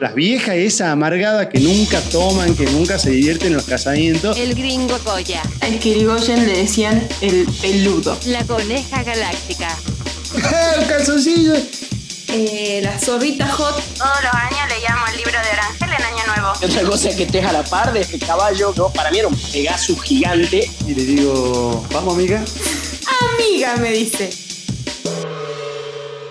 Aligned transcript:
Las 0.00 0.14
viejas 0.14 0.54
esa 0.54 0.92
amargada 0.92 1.48
que 1.48 1.58
nunca 1.58 2.00
toman, 2.12 2.54
que 2.54 2.66
nunca 2.66 3.00
se 3.00 3.10
divierten 3.10 3.48
en 3.48 3.54
los 3.54 3.64
casamientos. 3.64 4.36
El 4.36 4.54
gringo 4.54 4.96
Goya. 5.04 5.42
A 5.60 5.68
Irigoyen 5.68 6.46
le 6.46 6.58
decían 6.58 7.06
el 7.20 7.46
peludo. 7.60 8.16
La 8.26 8.44
coneja 8.44 9.02
galáctica. 9.02 9.76
¡El 10.34 10.86
calzoncillo! 10.86 11.54
Eh, 12.28 12.80
la 12.82 12.96
zorrita 12.96 13.48
hot. 13.48 13.82
Todos 13.96 14.22
los 14.22 14.34
años 14.34 14.68
le 14.68 14.88
llamo 14.88 15.06
el 15.10 15.16
libro 15.16 15.32
de 15.32 15.50
Orangel 15.52 15.88
en 15.88 16.04
Año 16.04 16.26
Nuevo. 16.26 16.52
Y 16.60 16.64
otra 16.66 16.82
cosa 16.82 17.16
que 17.16 17.22
estés 17.24 17.44
a 17.44 17.52
la 17.52 17.64
par 17.64 17.92
de 17.92 18.00
este 18.02 18.20
caballo, 18.20 18.72
¿no? 18.76 18.90
Para 18.90 19.10
mí 19.10 19.18
era 19.18 19.26
un 19.26 19.36
Pegasus 19.36 20.00
gigante. 20.02 20.70
Y 20.86 20.94
le 20.94 21.04
digo, 21.04 21.84
vamos 21.92 22.14
amiga. 22.14 22.44
Amiga, 23.36 23.76
me 23.78 23.90
dice. 23.90 24.47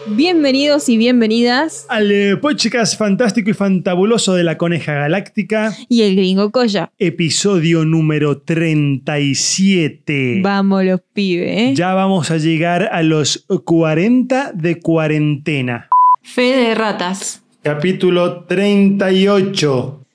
Bienvenidos 0.10 0.88
y 0.88 0.98
bienvenidas 0.98 1.86
Al 1.90 2.12
eh, 2.12 2.38
podcast 2.38 2.98
fantástico 2.98 3.50
y 3.50 3.54
fantabuloso 3.54 4.36
de 4.36 4.44
la 4.44 4.58
Coneja 4.58 4.94
Galáctica, 4.94 5.74
y 5.90 6.04
el 6.04 6.16
gringo 6.16 6.52
Coya. 6.52 6.92
episodio 6.98 7.84
número 7.84 8.38
37. 8.38 10.40
Vamos 10.42 10.86
los 10.86 11.02
pibes, 11.14 11.50
¿eh? 11.50 11.74
Ya 11.76 11.94
vamos 11.94 12.32
a 12.32 12.38
llegar 12.38 12.90
a 12.92 13.04
los 13.04 13.46
40 13.66 14.54
de 14.54 14.80
cuarentena. 14.80 15.90
Fe 16.22 16.56
de 16.56 16.76
ratas. 16.76 17.44
Capítulo 17.62 18.46
38. 18.46 20.06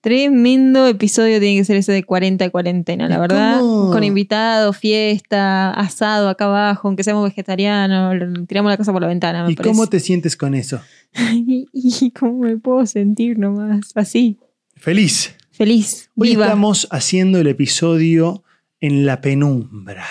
Tremendo 0.00 0.86
episodio 0.86 1.38
tiene 1.40 1.58
que 1.58 1.64
ser 1.64 1.76
ese 1.76 1.92
de 1.92 2.04
40 2.04 2.44
de 2.44 2.50
cuarentena, 2.50 3.06
la 3.06 3.16
¿Y 3.16 3.18
verdad. 3.18 3.60
cómo? 3.60 3.90
Con 3.92 4.02
invitados, 4.02 4.76
fiesta, 4.78 5.70
asado 5.72 6.30
acá 6.30 6.46
abajo, 6.46 6.88
aunque 6.88 7.04
seamos 7.04 7.24
vegetarianos, 7.24 8.16
tiramos 8.48 8.70
la 8.70 8.78
casa 8.78 8.92
por 8.92 9.02
la 9.02 9.08
ventana, 9.08 9.44
me 9.44 9.52
¿Y 9.52 9.56
parece. 9.56 9.70
cómo 9.74 9.86
te 9.88 10.00
sientes 10.00 10.36
con 10.38 10.54
eso? 10.54 10.80
y, 11.32 11.68
y 11.72 12.10
cómo 12.12 12.38
me 12.38 12.56
puedo 12.56 12.86
sentir 12.86 13.38
nomás, 13.38 13.92
así, 13.94 14.38
Feliz. 14.76 15.34
feliz, 15.50 16.10
Hoy 16.16 16.30
viva. 16.30 16.46
estamos 16.46 16.88
haciendo 16.90 17.38
el 17.38 17.48
episodio 17.48 18.42
en 18.80 19.04
la 19.04 19.20
penumbra. 19.20 20.06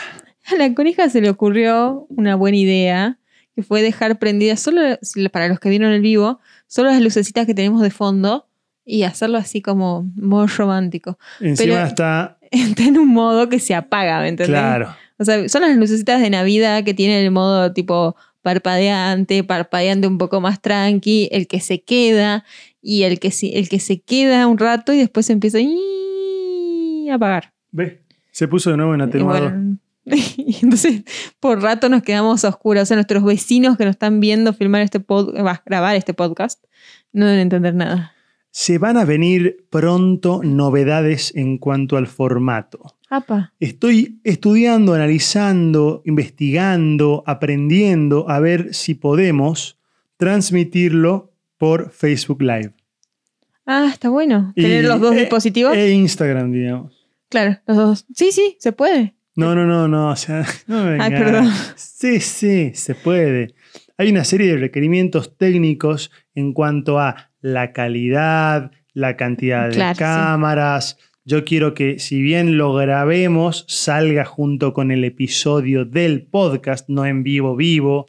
A 0.46 0.56
la 0.56 0.74
coneja 0.76 1.10
se 1.10 1.22
le 1.22 1.30
ocurrió 1.32 2.06
una 2.10 2.36
buena 2.36 2.58
idea, 2.58 3.20
que 3.56 3.64
fue 3.64 3.82
dejar 3.82 4.20
prendidas, 4.20 4.60
solo 4.60 4.82
para 5.32 5.48
los 5.48 5.60
que 5.60 5.70
vieron 5.70 5.92
el 5.92 6.02
vivo, 6.02 6.40
solo 6.68 6.92
las 6.92 7.02
lucecitas 7.02 7.48
que 7.48 7.56
tenemos 7.56 7.82
de 7.82 7.90
fondo 7.90 8.46
y 8.90 9.04
hacerlo 9.04 9.38
así 9.38 9.62
como 9.62 10.12
modo 10.16 10.48
romántico. 10.48 11.20
Encima 11.40 11.76
Pero- 11.76 11.88
está, 11.88 12.38
Está 12.52 12.84
en 12.84 12.98
un 12.98 13.10
modo 13.10 13.48
que 13.48 13.60
se 13.60 13.76
apaga, 13.76 14.20
¿me 14.22 14.30
entendés? 14.30 14.60
claro. 14.60 14.96
O 15.20 15.26
sea, 15.26 15.48
son 15.50 15.62
las 15.62 15.78
lucecitas 15.78 16.22
de 16.22 16.30
Navidad 16.30 16.84
que 16.84 16.94
tienen 16.94 17.24
el 17.24 17.30
modo 17.30 17.74
tipo 17.74 18.16
parpadeante, 18.42 19.44
parpadeante 19.44 20.08
un 20.08 20.18
poco 20.18 20.42
más 20.42 20.62
tranqui, 20.62 21.28
el 21.32 21.46
que 21.48 21.60
se 21.60 21.84
queda 21.84 22.46
y 22.82 23.04
el 23.04 23.20
que, 23.20 23.32
el 23.54 23.68
que 23.70 23.80
se 23.80 24.02
queda 24.02 24.48
un 24.48 24.58
rato 24.58 24.94
y 24.94 24.98
después 24.98 25.26
se 25.26 25.34
empieza 25.34 25.60
a 25.60 27.16
apagar. 27.16 27.54
¿Ves? 27.72 28.00
Se 28.32 28.48
puso 28.48 28.72
de 28.72 28.78
nuevo 28.78 28.96
en 28.96 29.02
atenuador. 29.02 29.52
bueno, 29.52 29.78
y 30.38 30.58
entonces, 30.64 31.04
por 31.40 31.62
rato 31.62 31.90
nos 31.90 32.02
quedamos 32.02 32.46
a 32.46 32.50
oscuras. 32.50 32.84
O 32.84 32.86
sea, 32.88 32.96
nuestros 32.96 33.24
vecinos 33.24 33.78
que 33.78 33.84
nos 33.86 33.92
están 33.92 34.20
viendo 34.22 34.54
filmar 34.54 34.82
este 34.82 35.02
pod, 35.02 35.36
va, 35.46 35.62
grabar 35.66 35.96
este 35.98 36.14
podcast 36.14 36.64
no 37.12 37.26
deben 37.26 37.42
entender 37.42 37.76
nada. 37.76 38.14
Se 38.52 38.78
van 38.78 38.98
a 38.98 39.06
venir 39.06 39.66
pronto 39.70 40.42
novedades 40.44 41.34
en 41.36 41.58
cuanto 41.58 41.98
al 41.98 42.08
formato. 42.08 42.96
Apa. 43.10 43.54
Estoy 43.60 44.20
estudiando, 44.24 44.94
analizando, 44.94 46.02
investigando, 46.06 47.24
aprendiendo 47.26 48.30
a 48.30 48.40
ver 48.40 48.74
si 48.74 48.96
podemos 48.96 49.78
transmitirlo 50.18 51.32
por 51.58 51.92
Facebook 51.92 52.42
Live. 52.42 52.74
Ah, 53.66 53.90
está 53.92 54.10
bueno. 54.10 54.52
Y- 54.56 54.64
Tener 54.64 54.86
los 54.86 55.00
dos 55.00 55.16
eh, 55.16 55.20
dispositivos. 55.22 55.76
E 55.76 55.92
Instagram, 55.92 56.52
digamos. 56.52 57.08
claro, 57.30 57.58
los 57.68 57.78
dos. 57.78 58.06
Sí, 58.14 58.32
sí, 58.32 58.56
se 58.60 58.72
puede. 58.72 59.16
No, 59.36 59.56
no, 59.56 59.66
no, 59.66 59.88
no. 59.88 60.10
O 60.12 60.16
sea, 60.16 60.46
no 60.68 60.84
me 60.86 61.02
Ay, 61.02 61.12
perdón. 61.12 61.52
Sí, 61.76 62.20
sí, 62.20 62.72
se 62.74 62.96
puede. 62.96 63.54
Hay 63.98 64.10
una 64.12 64.24
serie 64.24 64.48
de 64.52 64.58
requerimientos 64.58 65.38
técnicos 65.38 66.12
en 66.36 66.54
cuanto 66.54 67.00
a 67.00 67.29
la 67.42 67.72
calidad, 67.72 68.72
la 68.94 69.16
cantidad 69.18 69.70
de 69.70 69.76
Claro, 69.76 69.96
sí. 69.96 70.00
cámaras. 70.00 70.98
Yo 71.26 71.46
quiero 71.46 71.74
que, 71.74 72.00
si 72.00 72.22
bien 72.22 72.58
lo 72.58 72.74
grabemos, 72.74 73.66
salga 73.68 74.26
junto 74.26 74.74
con 74.74 74.92
el 74.92 75.04
episodio 75.04 75.86
del 75.86 76.24
podcast, 76.24 76.90
no 76.90 77.06
en 77.06 77.24
vivo 77.24 77.56
vivo. 77.56 78.08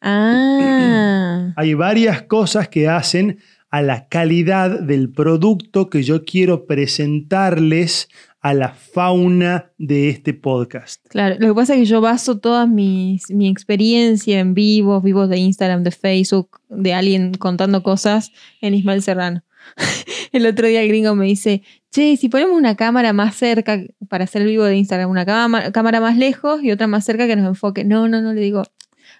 Ah. 0.00 1.52
Hay 1.56 1.74
varias 1.74 2.22
cosas 2.22 2.68
que 2.68 2.88
hacen 2.88 3.38
a 3.70 3.82
la 3.82 4.08
calidad 4.08 4.80
del 4.80 5.10
producto 5.10 5.90
que 5.90 6.02
yo 6.02 6.24
quiero 6.24 6.66
presentarles 6.66 8.08
a 8.48 8.54
la 8.54 8.68
fauna 8.68 9.72
de 9.78 10.08
este 10.08 10.32
podcast. 10.34 11.04
Claro, 11.08 11.36
lo 11.38 11.48
que 11.48 11.54
pasa 11.54 11.74
es 11.74 11.80
que 11.80 11.84
yo 11.86 12.00
baso 12.00 12.38
toda 12.38 12.66
mi, 12.66 13.18
mi 13.28 13.48
experiencia 13.48 14.38
en 14.38 14.54
vivos, 14.54 15.02
vivos 15.02 15.28
de 15.28 15.38
Instagram, 15.38 15.82
de 15.82 15.90
Facebook, 15.90 16.60
de 16.68 16.94
alguien 16.94 17.32
contando 17.34 17.82
cosas 17.82 18.30
en 18.60 18.74
Ismael 18.74 19.02
Serrano. 19.02 19.42
El 20.32 20.46
otro 20.46 20.66
día 20.68 20.82
el 20.82 20.88
gringo 20.88 21.14
me 21.14 21.26
dice, 21.26 21.62
che, 21.90 22.16
si 22.16 22.28
ponemos 22.28 22.56
una 22.56 22.76
cámara 22.76 23.12
más 23.12 23.34
cerca 23.36 23.80
para 24.08 24.24
hacer 24.24 24.42
el 24.42 24.48
vivo 24.48 24.64
de 24.64 24.76
Instagram, 24.76 25.10
una 25.10 25.24
cama- 25.24 25.72
cámara 25.72 26.00
más 26.00 26.16
lejos 26.16 26.62
y 26.62 26.70
otra 26.70 26.86
más 26.86 27.04
cerca 27.04 27.26
que 27.26 27.36
nos 27.36 27.46
enfoque. 27.46 27.84
No, 27.84 28.06
no, 28.08 28.20
no, 28.20 28.32
le 28.32 28.40
digo, 28.42 28.62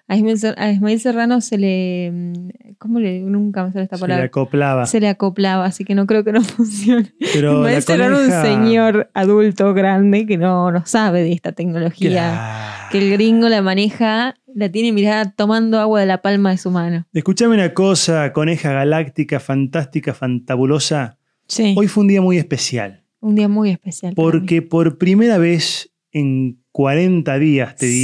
a 0.09 0.15
Ismael, 0.15 0.99
Serrano 0.99 1.41
se 1.41 1.57
le... 1.57 2.11
mm, 2.11 2.49
¿Cómo 2.77 2.99
le 2.99 3.19
Nunca 3.21 3.65
me 3.65 3.71
sale 3.73 3.83
esta 3.85 3.97
Se 3.97 4.01
le 4.01 4.07
palabra. 4.07 4.25
acoplaba. 4.25 4.85
Se 4.85 4.99
le 5.01 5.07
acoplaba, 5.09 5.65
así 5.65 5.83
que 5.83 5.95
no 5.95 6.05
creo 6.07 6.23
que 6.23 6.31
no 6.31 6.41
funcione. 6.43 7.11
Pero 7.33 7.57
Ismael 7.57 7.81
Serrano 7.83 8.15
es 8.19 8.25
un 8.27 8.29
coneja- 8.29 8.43
señor 8.45 9.09
adulto 9.13 9.73
grande 9.73 10.25
que 10.25 10.37
no, 10.37 10.71
no 10.71 10.85
sabe 10.85 11.23
de 11.23 11.33
esta 11.33 11.51
tecnología 11.51 12.09
Claro. 12.09 12.89
que 12.91 12.97
el 12.99 13.11
gringo 13.11 13.49
la 13.49 13.61
maneja, 13.61 14.35
la 14.53 14.69
tiene 14.69 14.91
mirada 14.93 15.31
tomando 15.31 15.79
agua 15.79 15.99
de 15.99 16.05
la 16.05 16.21
palma 16.21 16.51
de 16.51 16.57
su 16.57 16.71
mano. 16.71 17.05
Escúchame 17.13 17.55
una 17.55 17.73
cosa, 17.73 18.31
coneja 18.33 18.71
galáctica, 18.71 19.39
fantástica, 19.39 20.13
fantabulosa. 20.13 21.17
Sí. 21.47 21.73
Hoy 21.77 21.87
fue 21.87 22.01
un 22.03 22.07
día 22.09 22.21
muy 22.21 22.37
especial, 22.37 23.03
un 23.19 23.35
día 23.35 23.47
muy 23.47 23.71
especial. 23.71 24.13
porque 24.15 24.61
por 24.61 24.97
primera 24.97 25.37
vez 25.37 25.91
en 26.11 26.61
40 26.71 27.37
días, 27.39 27.75
te 27.75 27.87
Sí. 27.87 28.03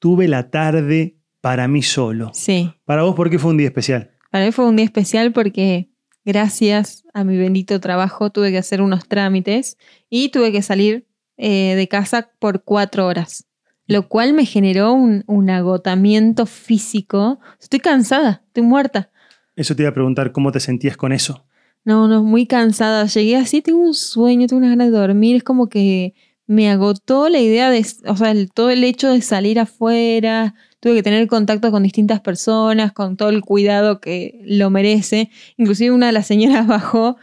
Tuve 0.00 0.26
la 0.26 0.50
tarde 0.50 1.18
para 1.40 1.68
mí 1.68 1.82
solo. 1.82 2.32
Sí. 2.34 2.74
Para 2.84 3.04
vos, 3.04 3.14
¿por 3.14 3.30
qué 3.30 3.38
fue 3.38 3.52
un 3.52 3.58
día 3.58 3.68
especial? 3.68 4.10
Para 4.32 4.44
mí 4.44 4.52
fue 4.52 4.66
un 4.66 4.76
día 4.76 4.84
especial 4.84 5.32
porque 5.32 5.90
gracias 6.24 7.04
a 7.14 7.22
mi 7.22 7.36
bendito 7.36 7.78
trabajo 7.80 8.30
tuve 8.30 8.50
que 8.50 8.58
hacer 8.58 8.82
unos 8.82 9.06
trámites 9.06 9.76
y 10.08 10.30
tuve 10.30 10.50
que 10.50 10.62
salir 10.62 11.06
eh, 11.36 11.74
de 11.76 11.88
casa 11.88 12.30
por 12.38 12.64
cuatro 12.64 13.06
horas. 13.06 13.46
Lo 13.86 14.08
cual 14.08 14.34
me 14.34 14.44
generó 14.44 14.92
un, 14.92 15.24
un 15.26 15.50
agotamiento 15.50 16.46
físico. 16.46 17.40
Estoy 17.60 17.80
cansada, 17.80 18.42
estoy 18.46 18.62
muerta. 18.62 19.10
Eso 19.56 19.74
te 19.74 19.82
iba 19.82 19.90
a 19.90 19.94
preguntar, 19.94 20.32
¿cómo 20.32 20.52
te 20.52 20.60
sentías 20.60 20.96
con 20.96 21.12
eso? 21.12 21.44
No, 21.84 22.06
no, 22.06 22.22
muy 22.22 22.46
cansada. 22.46 23.06
Llegué 23.06 23.36
así, 23.36 23.62
tengo 23.62 23.80
un 23.80 23.94
sueño, 23.94 24.46
tengo 24.46 24.58
unas 24.58 24.70
ganas 24.70 24.92
de 24.92 24.98
dormir. 24.98 25.36
Es 25.36 25.42
como 25.42 25.68
que 25.68 26.14
me 26.50 26.68
agotó 26.68 27.28
la 27.28 27.38
idea 27.38 27.70
de, 27.70 27.86
o 28.06 28.16
sea, 28.16 28.32
el- 28.32 28.50
todo 28.50 28.70
el 28.70 28.82
hecho 28.82 29.12
de 29.12 29.22
salir 29.22 29.60
afuera. 29.60 30.54
Tuve 30.80 30.94
que 30.96 31.02
tener 31.04 31.28
contacto 31.28 31.70
con 31.70 31.84
distintas 31.84 32.20
personas, 32.20 32.90
con 32.92 33.16
todo 33.16 33.28
el 33.28 33.42
cuidado 33.42 34.00
que 34.00 34.40
lo 34.44 34.68
merece. 34.68 35.30
Inclusive 35.58 35.92
una 35.94 36.06
de 36.06 36.12
las 36.12 36.26
señoras 36.26 36.66
bajó 36.66 37.16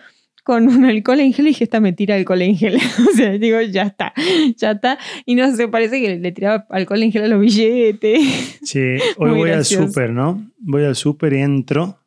con 0.45 0.69
un 0.69 0.85
alcohol 0.85 1.19
en 1.19 1.33
gel 1.33 1.47
y 1.47 1.49
dije, 1.49 1.65
esta 1.65 1.81
me 1.81 1.91
tira 1.91 2.15
alcohol 2.15 2.41
en 2.41 2.55
gel. 2.55 2.77
o 3.11 3.15
sea, 3.17 3.31
digo, 3.31 3.59
ya 3.61 3.83
está, 3.83 4.13
ya 4.55 4.71
está. 4.71 4.97
Y 5.25 5.35
no 5.35 5.53
sé, 5.53 5.67
parece 5.67 5.99
que 6.01 6.17
le 6.19 6.31
tiraba 6.31 6.65
alcohol 6.69 7.03
en 7.03 7.11
gel 7.11 7.23
a 7.23 7.27
los 7.27 7.41
billetes. 7.41 8.59
Sí, 8.63 8.79
hoy 9.17 9.31
voy 9.31 9.49
gracioso. 9.49 9.83
al 9.83 9.89
súper, 9.89 10.11
¿no? 10.11 10.49
Voy 10.59 10.85
al 10.85 10.95
súper 10.95 11.33
y 11.33 11.39
entro. 11.39 11.99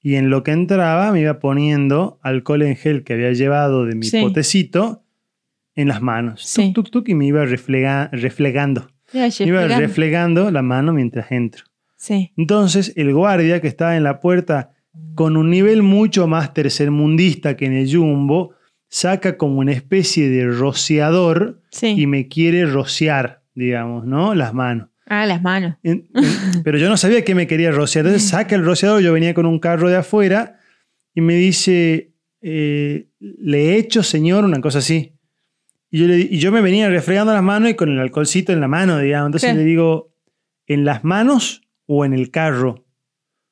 Y 0.00 0.14
en 0.16 0.30
lo 0.30 0.44
que 0.44 0.52
entraba 0.52 1.10
me 1.10 1.20
iba 1.22 1.40
poniendo 1.40 2.18
alcohol 2.22 2.62
en 2.62 2.76
gel 2.76 3.02
que 3.02 3.14
había 3.14 3.32
llevado 3.32 3.86
de 3.86 3.96
mi 3.96 4.06
Sí. 4.06 4.20
potecito 4.20 5.00
en 5.76 5.88
las 5.88 6.00
manos. 6.02 6.42
Sí. 6.44 6.72
Tuk, 6.72 6.86
tuk, 6.86 6.90
tuk, 6.92 7.08
y 7.08 7.14
me 7.14 7.26
iba 7.26 7.44
reflega- 7.44 8.08
reflegando. 8.12 8.88
Me 9.12 9.28
iba 9.46 9.66
reflegando 9.68 10.50
la 10.50 10.62
mano 10.62 10.92
mientras 10.92 11.30
entro. 11.32 11.64
Sí. 11.96 12.32
Entonces 12.36 12.92
el 12.96 13.12
guardia 13.14 13.60
que 13.60 13.68
estaba 13.68 13.96
en 13.96 14.02
la 14.04 14.20
puerta 14.20 14.72
con 15.14 15.36
un 15.36 15.50
nivel 15.50 15.82
mucho 15.82 16.26
más 16.26 16.52
tercermundista 16.54 17.56
que 17.56 17.66
en 17.66 17.72
el 17.74 17.92
Jumbo, 17.92 18.54
saca 18.88 19.36
como 19.36 19.58
una 19.58 19.72
especie 19.72 20.28
de 20.28 20.46
rociador 20.46 21.60
Sí. 21.70 21.94
y 21.98 22.06
me 22.06 22.28
quiere 22.28 22.64
rociar, 22.66 23.42
digamos, 23.54 24.04
¿no? 24.06 24.34
Las 24.34 24.54
manos. 24.54 24.88
Ah, 25.06 25.26
las 25.26 25.42
manos. 25.42 25.76
En- 25.82 26.08
en- 26.14 26.22
pero 26.64 26.78
yo 26.78 26.88
no 26.88 26.96
sabía 26.96 27.24
que 27.24 27.34
me 27.34 27.46
quería 27.46 27.70
rociar. 27.72 28.04
Entonces 28.06 28.28
saca 28.28 28.54
el 28.54 28.64
rociador, 28.64 29.02
yo 29.02 29.12
venía 29.12 29.34
con 29.34 29.46
un 29.46 29.58
carro 29.58 29.88
de 29.88 29.96
afuera 29.96 30.58
y 31.14 31.20
me 31.20 31.34
dice, 31.34 32.12
eh, 32.40 33.08
le 33.20 33.70
he 33.70 33.76
hecho, 33.78 34.02
señor, 34.02 34.44
una 34.44 34.60
cosa 34.60 34.78
así. 34.78 35.13
Y 35.94 35.98
yo, 36.00 36.06
le 36.08 36.16
y 36.18 36.38
yo 36.38 36.50
me 36.50 36.60
venía 36.60 36.88
refregando 36.90 37.32
las 37.32 37.42
manos 37.42 37.70
y 37.70 37.74
con 37.74 37.88
el 37.88 38.00
alcoholcito 38.00 38.52
en 38.52 38.60
la 38.60 38.66
mano, 38.66 38.98
digamos. 38.98 39.26
Entonces 39.28 39.50
Claro. 39.50 39.60
le 39.60 39.64
digo, 39.64 40.12
¿en 40.66 40.84
las 40.84 41.04
manos 41.04 41.62
o 41.86 42.04
en 42.04 42.12
el 42.14 42.32
carro? 42.32 42.84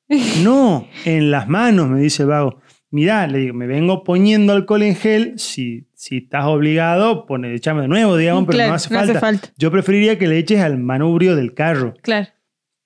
No, 0.43 0.87
en 1.05 1.31
las 1.31 1.47
manos, 1.47 1.87
me 1.89 2.01
dice 2.01 2.23
el 2.23 2.29
vago. 2.29 2.59
Mirá, 2.91 3.25
le 3.27 3.39
digo, 3.39 3.53
me 3.53 3.65
vengo 3.65 4.03
poniendo 4.03 4.51
alcohol 4.51 4.83
en 4.83 4.95
gel. 4.95 5.39
Si, 5.39 5.87
si 5.95 6.17
estás 6.17 6.43
obligado, 6.45 7.25
pone, 7.25 7.55
echame 7.55 7.83
de 7.83 7.87
nuevo, 7.87 8.17
digamos, 8.17 8.43
pero 8.45 8.57
Claro, 8.57 8.69
no 8.71 8.75
hace, 8.75 8.93
no 8.93 8.99
hace 8.99 9.13
falta. 9.13 9.19
falta. 9.21 9.49
Yo 9.57 9.71
preferiría 9.71 10.19
que 10.19 10.27
le 10.27 10.37
eches 10.37 10.59
al 10.59 10.77
manubrio 10.77 11.35
del 11.37 11.53
carro. 11.53 11.93
Claro. 12.03 12.27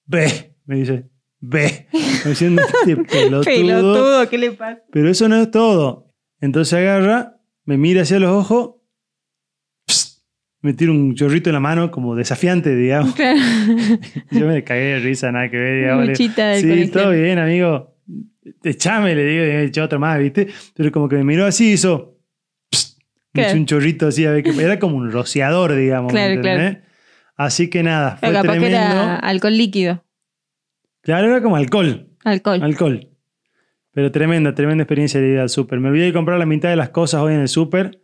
Ve, 0.05 0.53
me 0.65 0.75
dice, 0.77 1.09
ve. 1.39 1.87
Me 2.23 2.29
diciendo, 2.29 2.61
este 2.61 2.95
pelotudo. 3.03 3.41
Pelotudo, 3.43 4.29
¿qué 4.29 4.37
le 4.37 4.51
pasa? 4.51 4.81
Pero 4.91 5.09
eso 5.09 5.27
no 5.27 5.35
es 5.41 5.49
todo. 5.51 6.13
Entonces 6.39 6.75
agarra, 6.75 7.41
me 7.65 7.77
mira 7.77 8.03
hacia 8.03 8.19
los 8.19 8.29
ojos, 8.31 8.75
me 10.73 10.91
un 10.91 11.15
chorrito 11.15 11.49
en 11.49 11.53
la 11.55 11.59
mano 11.59 11.89
como 11.91 12.15
desafiante, 12.15 12.75
digamos. 12.75 13.15
Claro. 13.15 13.39
Yo 14.31 14.47
me 14.47 14.63
cagué 14.63 14.81
de 14.95 14.99
risa, 14.99 15.31
nada 15.31 15.49
que 15.49 15.57
ver, 15.57 15.81
digamos. 15.81 16.07
Luchita 16.07 16.47
del 16.49 16.61
Sí, 16.61 16.67
colegio. 16.69 16.91
todo 16.91 17.11
bien, 17.11 17.39
amigo. 17.39 17.95
Echame, 18.63 19.13
le 19.15 19.25
digo, 19.25 19.43
hecho 19.67 19.83
otro 19.83 19.99
más, 19.99 20.19
¿viste? 20.19 20.47
Pero 20.75 20.91
como 20.91 21.09
que 21.09 21.15
me 21.17 21.23
miró 21.23 21.45
así, 21.45 21.73
hizo. 21.73 22.17
psst, 22.71 22.99
me 23.33 23.41
Claro. 23.41 23.49
hizo 23.49 23.57
un 23.59 23.65
chorrito 23.65 24.07
así, 24.07 24.25
a 24.25 24.31
ver, 24.31 24.43
que 24.43 24.49
era 24.61 24.79
como 24.79 24.97
un 24.97 25.11
rociador, 25.11 25.75
digamos. 25.75 26.13
¿me 26.13 26.19
Claro, 26.19 26.33
entendés? 26.35 26.77
Así 27.35 27.69
que 27.69 27.83
nada, 27.83 28.17
fue 28.17 28.29
Pero 28.29 28.41
capaz 28.41 28.53
que 28.53 28.59
tremendo. 28.59 28.77
era 28.77 29.15
alcohol 29.17 29.57
líquido. 29.57 30.03
Claro, 31.01 31.27
era 31.27 31.41
como 31.41 31.55
alcohol. 31.55 32.07
Alcohol. 32.23 32.63
Alcohol. 32.63 33.07
Pero 33.91 34.11
tremenda, 34.11 34.53
tremenda 34.55 34.83
experiencia 34.83 35.19
de 35.21 35.29
ir 35.29 35.39
al 35.39 35.49
súper. 35.49 35.79
Me 35.79 35.89
olvidé 35.89 36.05
de 36.05 36.13
comprar 36.13 36.37
la 36.39 36.45
mitad 36.45 36.69
de 36.69 36.75
las 36.75 36.89
cosas 36.89 37.21
hoy 37.21 37.33
en 37.33 37.41
el 37.41 37.47
súper 37.47 38.01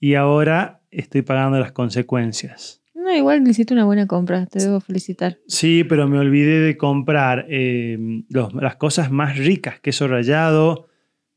y 0.00 0.14
ahora 0.14 0.82
estoy 0.94 1.22
pagando 1.22 1.58
las 1.58 1.72
consecuencias. 1.72 2.80
No, 2.94 3.14
igual 3.14 3.46
hiciste 3.46 3.74
una 3.74 3.84
buena 3.84 4.06
compra, 4.06 4.46
te 4.46 4.60
debo 4.60 4.80
felicitar. 4.80 5.38
Sí, 5.46 5.84
pero 5.84 6.08
me 6.08 6.18
olvidé 6.18 6.60
de 6.60 6.76
comprar 6.76 7.44
eh, 7.48 7.98
los- 8.30 8.54
las 8.54 8.76
cosas 8.76 9.10
más 9.10 9.36
ricas, 9.36 9.78
queso 9.80 10.08
rallado. 10.08 10.88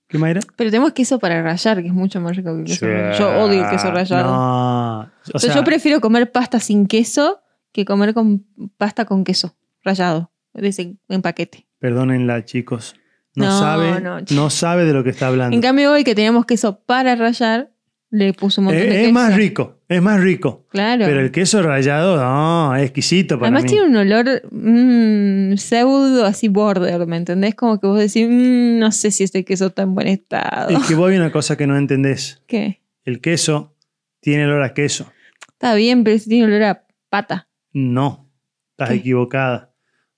¿Qué 0.07 0.18
más 0.18 0.30
era? 0.30 0.39
Pero 0.56 0.69
tenemos 0.69 0.94
queso 0.94 1.19
para 1.19 1.42
rallar, 1.44 1.81
que 1.81 1.88
es 1.89 1.94
mucho 1.94 2.21
más 2.21 2.38
rico 2.38 2.54
que 2.54 2.59
el 2.62 2.65
queso 2.68 2.86
rallado. 2.88 3.18
Yo 3.19 3.44
odio 3.44 3.63
el 3.65 3.69
queso 3.69 3.92
rallado. 3.92 4.31
No. 4.33 5.12
O 5.33 5.39
sea, 5.39 5.54
yo 5.54 5.63
prefiero 5.65 6.00
comer 6.00 6.31
pasta 6.31 6.60
sin 6.62 6.88
queso 6.88 7.42
que 7.74 7.83
comer 7.83 8.13
con 8.13 8.45
pasta 8.77 9.03
con 9.03 9.25
queso 9.25 9.57
rallado, 9.83 10.31
en 10.53 11.21
paquete. 11.21 11.68
perdónenla, 11.80 12.45
chicos. 12.45 12.95
No, 13.36 13.45
No, 13.45 13.60
sabe, 13.60 14.01
no, 14.01 14.18
no, 14.33 14.50
sabe 14.50 14.86
de 14.86 14.94
lo 14.94 15.03
que 15.03 15.10
está 15.12 15.27
hablando. 15.27 15.53
En 15.56 15.62
cambio, 15.62 15.92
hoy 15.92 16.03
que 16.03 16.15
teníamos 16.15 16.45
queso 16.45 16.80
para 16.86 17.15
rallar, 17.15 17.71
le 18.09 18.33
puse 18.33 18.62
un 18.62 18.65
montón 18.65 18.81
es, 18.83 18.89
de 18.89 18.95
es 18.95 19.01
queso. 19.07 19.13
más 19.13 19.36
rico, 19.36 19.80
es 19.89 20.01
más 20.01 20.21
rico. 20.21 20.65
Claro. 20.69 21.06
Pero 21.06 21.19
el 21.19 21.31
queso 21.31 21.62
rallado, 21.62 22.18
no, 22.18 22.75
es 22.75 22.83
exquisito 22.83 23.36
para 23.38 23.48
Además 23.48 23.63
mí. 23.63 23.69
tiene 23.69 23.86
un 23.88 23.95
olor 23.98 24.42
mm, 24.50 25.57
pseudo 25.57 26.25
así 26.25 26.48
border, 26.48 27.06
¿me 27.07 27.18
entendés? 27.18 27.56
Como 27.56 27.80
que 27.80 27.88
vos 27.88 28.00
decís, 28.00 28.27
"Mm, 28.30 28.80
no 28.80 28.92
sé 28.92 29.12
si 29.12 29.24
este 29.24 29.44
queso 29.44 29.68
está 29.68 29.81
en 29.83 29.94
buen 29.95 30.07
estado. 30.07 30.69
Es 30.69 30.86
que 30.88 30.95
vos 30.95 31.09
hay 31.09 31.18
una 31.18 31.31
cosa 31.33 31.57
que 31.57 31.68
no 31.68 31.77
entendés. 31.77 32.42
¿Qué? 32.48 32.81
El 33.04 33.19
queso 33.21 33.75
tiene 34.21 34.45
olor 34.45 34.63
a 34.63 34.74
queso. 34.74 35.12
Está 35.53 35.74
bien, 35.75 36.03
pero 36.03 36.15
ese 36.15 36.30
tiene 36.30 36.45
olor 36.45 36.63
a 36.63 36.83
pata. 37.10 37.48
No, 37.74 38.30
estás 38.71 38.89
¿Qué? 38.89 38.95
equivocada. 38.95 39.74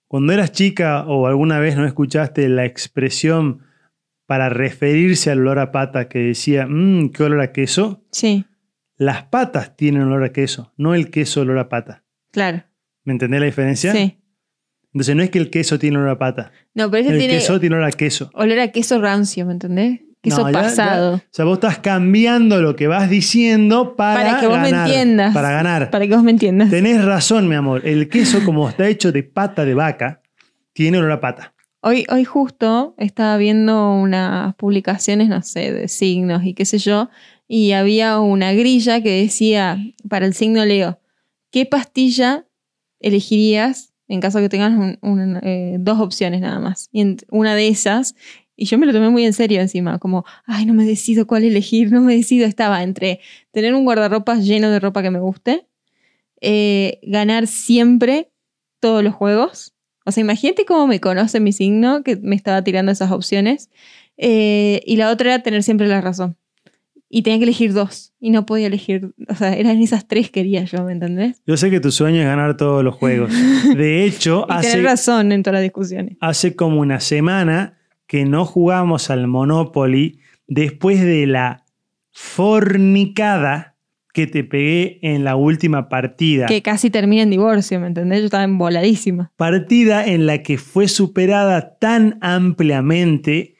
Cuando 0.08 0.34
eras 0.34 0.52
chica 0.52 1.06
o 1.06 1.28
alguna 1.28 1.60
vez 1.60 1.76
no 1.78 1.86
escuchaste 1.86 2.50
la 2.50 2.66
expresión 2.66 3.62
para 4.30 4.48
referirse 4.50 5.32
al 5.32 5.40
olor 5.40 5.58
a 5.58 5.72
pata 5.72 6.08
que 6.08 6.20
decía, 6.20 6.68
mmm, 6.70 7.10
qué 7.10 7.24
olor 7.24 7.42
a 7.42 7.52
queso, 7.52 8.04
Sí, 8.12 8.46
las 8.96 9.24
patas 9.24 9.76
tienen 9.76 10.04
olor 10.04 10.24
a 10.24 10.32
queso, 10.32 10.72
no 10.78 10.94
el 10.94 11.10
queso 11.10 11.42
olor 11.42 11.58
a 11.58 11.68
pata. 11.68 12.04
claro. 12.32 12.62
¿Me 13.06 13.14
entendés 13.14 13.40
la 13.40 13.48
diferencia? 13.48 13.92
Sí. 13.92 14.20
Entonces 14.94 15.16
no 15.16 15.24
es 15.24 15.32
que 15.32 15.40
el 15.40 15.50
queso 15.50 15.80
tiene 15.80 15.98
olor 15.98 16.10
a 16.10 16.20
pata, 16.20 16.52
No, 16.76 16.92
pero 16.92 17.02
ese 17.06 17.14
el 17.14 17.18
tiene 17.20 17.34
queso 17.36 17.60
tiene 17.60 17.76
olor 17.78 17.88
a 17.88 17.92
queso. 17.92 18.30
olor 18.36 18.60
a 18.60 18.68
queso 18.68 19.02
rancio, 19.02 19.48
¿me 19.48 19.54
entendés? 19.54 20.02
Queso 20.22 20.46
No, 20.46 20.52
pasado. 20.52 21.18
ya- 21.18 21.24
o 21.24 21.28
sea, 21.32 21.46
vos 21.46 21.56
estás 21.56 21.80
cambiando 21.80 22.62
lo 22.62 22.76
que 22.76 22.86
vas 22.88 23.10
diciendo 23.10 23.96
para, 23.96 24.22
Para 24.22 24.40
que 24.42 24.46
vos 24.48 24.60
me 24.60 24.70
entiendas. 24.70 25.34
Para 25.34 25.50
ganar. 25.52 25.90
Para 25.90 26.06
que 26.08 26.14
vos 26.14 26.24
me 26.24 26.30
entiendas. 26.32 26.70
Tenés 26.70 27.04
razón, 27.04 27.48
mi 27.48 27.56
amor. 27.56 27.82
El 27.84 28.10
queso, 28.10 28.44
como 28.46 28.70
está 28.70 28.88
hecho 28.90 29.12
de 29.12 29.24
pata 29.24 29.66
de 29.66 29.74
vaca, 29.74 30.22
tiene 30.74 31.00
olor 31.00 31.14
a 31.14 31.20
pata. 31.20 31.56
Hoy, 31.82 32.06
hoy 32.12 32.26
justo 32.26 32.94
estaba 32.98 33.38
viendo 33.38 33.94
unas 33.94 34.54
publicaciones, 34.56 35.30
no 35.30 35.42
sé, 35.42 35.72
de 35.72 35.88
signos 35.88 36.44
y 36.44 36.54
qué 36.54 36.66
sé 36.66 36.78
yo, 36.78 37.10
y 37.48 37.72
había 37.72 38.20
una 38.20 38.52
grilla 38.52 39.02
que 39.02 39.22
decía, 39.22 39.78
para 40.10 40.26
el 40.26 40.34
signo 40.34 40.66
Leo, 40.66 41.00
¿qué 41.52 41.66
pastilla 41.66 42.46
elegirías 43.00 43.94
en 44.10 44.20
caso 44.20 44.40
que 44.40 44.50
tengas 44.50 44.74
eh, 45.44 45.78
dos 45.80 46.02
opciones 46.02 46.42
nada 46.42 46.60
más? 46.60 46.90
Y 46.92 47.16
una 47.30 47.56
de 47.56 47.70
esas, 47.70 48.14
y 48.58 48.66
yo 48.66 48.78
me 48.78 48.86
lo 48.86 48.92
tomé 48.92 49.10
muy 49.10 49.24
en 49.24 49.32
serio 49.32 49.62
encima, 49.62 50.00
como, 50.00 50.26
ay, 50.46 50.66
no 50.66 50.74
me 50.74 50.84
decido 50.84 51.28
cuál 51.28 51.46
elegir, 51.46 51.94
no 51.94 52.02
me 52.02 52.14
decido, 52.14 52.46
estaba 52.46 52.84
entre 52.84 53.22
tener 53.52 53.74
un 53.74 53.86
guardarropas 53.86 54.46
lleno 54.46 54.70
de 54.70 54.82
ropa 54.82 55.02
que 55.02 55.12
me 55.12 55.22
guste, 55.22 55.66
eh, 56.42 57.00
ganar 57.04 57.48
siempre 57.48 58.34
todos 58.82 59.02
los 59.02 59.14
juegos. 59.14 59.74
O 60.06 60.12
sea, 60.12 60.22
imagínate 60.22 60.66
cómo 60.66 60.88
me 60.88 61.00
conoce 61.00 61.40
mi 61.40 61.52
signo, 61.52 62.04
que 62.04 62.16
me 62.16 62.36
estaba 62.36 62.64
tirando 62.64 62.92
esas 62.92 63.12
opciones. 63.12 63.70
Eh, 64.18 64.82
y 64.86 64.98
la 64.98 65.10
otra 65.12 65.34
era 65.36 65.44
tener 65.44 65.64
siempre 65.64 65.88
la 65.88 66.02
razón. 66.02 66.38
Y 67.10 67.24
tenía 67.24 67.40
que 67.40 67.46
elegir 67.46 67.74
dos. 67.74 68.14
Y 68.20 68.30
no 68.30 68.46
podía 68.46 68.68
elegir. 68.68 69.14
O 69.28 69.36
sea, 69.36 69.56
eran 69.56 69.82
esas 69.82 70.08
tres 70.08 70.30
quería 70.30 70.64
yo, 70.66 70.84
¿me 70.84 70.92
entendés? 70.92 71.42
Yo 71.48 71.58
sé 71.58 71.70
que 71.70 71.80
tu 71.80 71.92
sueño 71.92 72.20
es 72.20 72.26
ganar 72.26 72.56
todos 72.58 72.84
los 72.84 72.96
juegos. 72.96 73.32
De 73.76 74.06
hecho, 74.06 74.46
Y 74.50 74.54
hace, 74.54 74.72
tener 74.72 74.86
razón 74.86 75.32
en 75.32 75.42
todas 75.42 75.56
las 75.56 75.64
discusiones. 75.64 76.18
hace 76.20 76.56
como 76.56 76.80
una 76.80 77.00
semana 77.00 77.78
que 78.08 78.26
no 78.26 78.46
jugamos 78.46 79.10
al 79.10 79.28
Monopoly 79.28 80.20
después 80.48 81.02
de 81.02 81.28
la 81.28 81.66
fornicada 82.12 83.76
que 84.14 84.28
te 84.28 84.44
pegué 84.44 85.00
en 85.02 85.24
la 85.24 85.36
última 85.36 85.90
partida. 85.90 86.48
Que 86.48 86.62
casi 86.62 86.90
termina 86.90 87.24
en 87.24 87.30
divorcio, 87.30 87.80
¿me 87.80 87.88
entendés? 87.88 88.20
Yo 88.20 88.26
estaba 88.26 88.44
emboladísima. 88.44 89.32
Partida 89.36 90.06
en 90.06 90.26
la 90.26 90.42
que 90.42 90.58
fue 90.58 90.88
superada 90.88 91.78
tan 91.78 92.18
ampliamente 92.22 93.56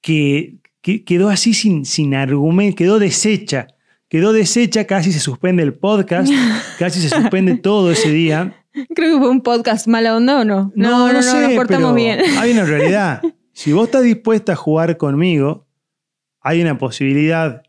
que, 0.00 0.58
que 0.82 1.04
quedó 1.04 1.30
así 1.30 1.54
sin, 1.54 1.84
sin 1.84 2.14
argumento, 2.14 2.76
quedó 2.76 2.98
deshecha. 2.98 3.68
Quedó 4.08 4.32
deshecha, 4.32 4.84
casi 4.86 5.10
se 5.12 5.18
suspende 5.18 5.62
el 5.62 5.74
podcast, 5.74 6.30
casi 6.78 7.00
se 7.00 7.08
suspende 7.08 7.56
todo 7.56 7.90
ese 7.90 8.10
día. 8.10 8.54
Creo 8.94 9.14
que 9.14 9.18
fue 9.18 9.30
un 9.30 9.40
podcast 9.40 9.86
mala 9.86 10.14
onda 10.14 10.40
o 10.40 10.44
no. 10.44 10.72
No, 10.74 11.08
no, 11.08 11.12
no, 11.12 11.22
sé, 11.22 11.40
nos 11.40 11.52
portamos 11.52 11.92
pero 11.92 11.94
bien. 11.94 12.20
Hay 12.38 12.52
una 12.52 12.64
realidad. 12.64 13.22
Si 13.56 13.72
vos 13.72 13.84
estás 13.84 14.02
dispuesta 14.02 14.54
a 14.54 14.56
jugar 14.56 14.96
conmigo, 14.96 15.68
hay 16.40 16.60
una 16.60 16.76
posibilidad, 16.76 17.62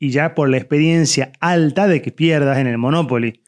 y 0.00 0.10
ya 0.10 0.34
por 0.34 0.48
la 0.48 0.56
experiencia 0.56 1.30
alta, 1.38 1.86
de 1.86 2.02
que 2.02 2.10
pierdas 2.10 2.58
en 2.58 2.66
el 2.66 2.78
Monopoly. 2.78 3.42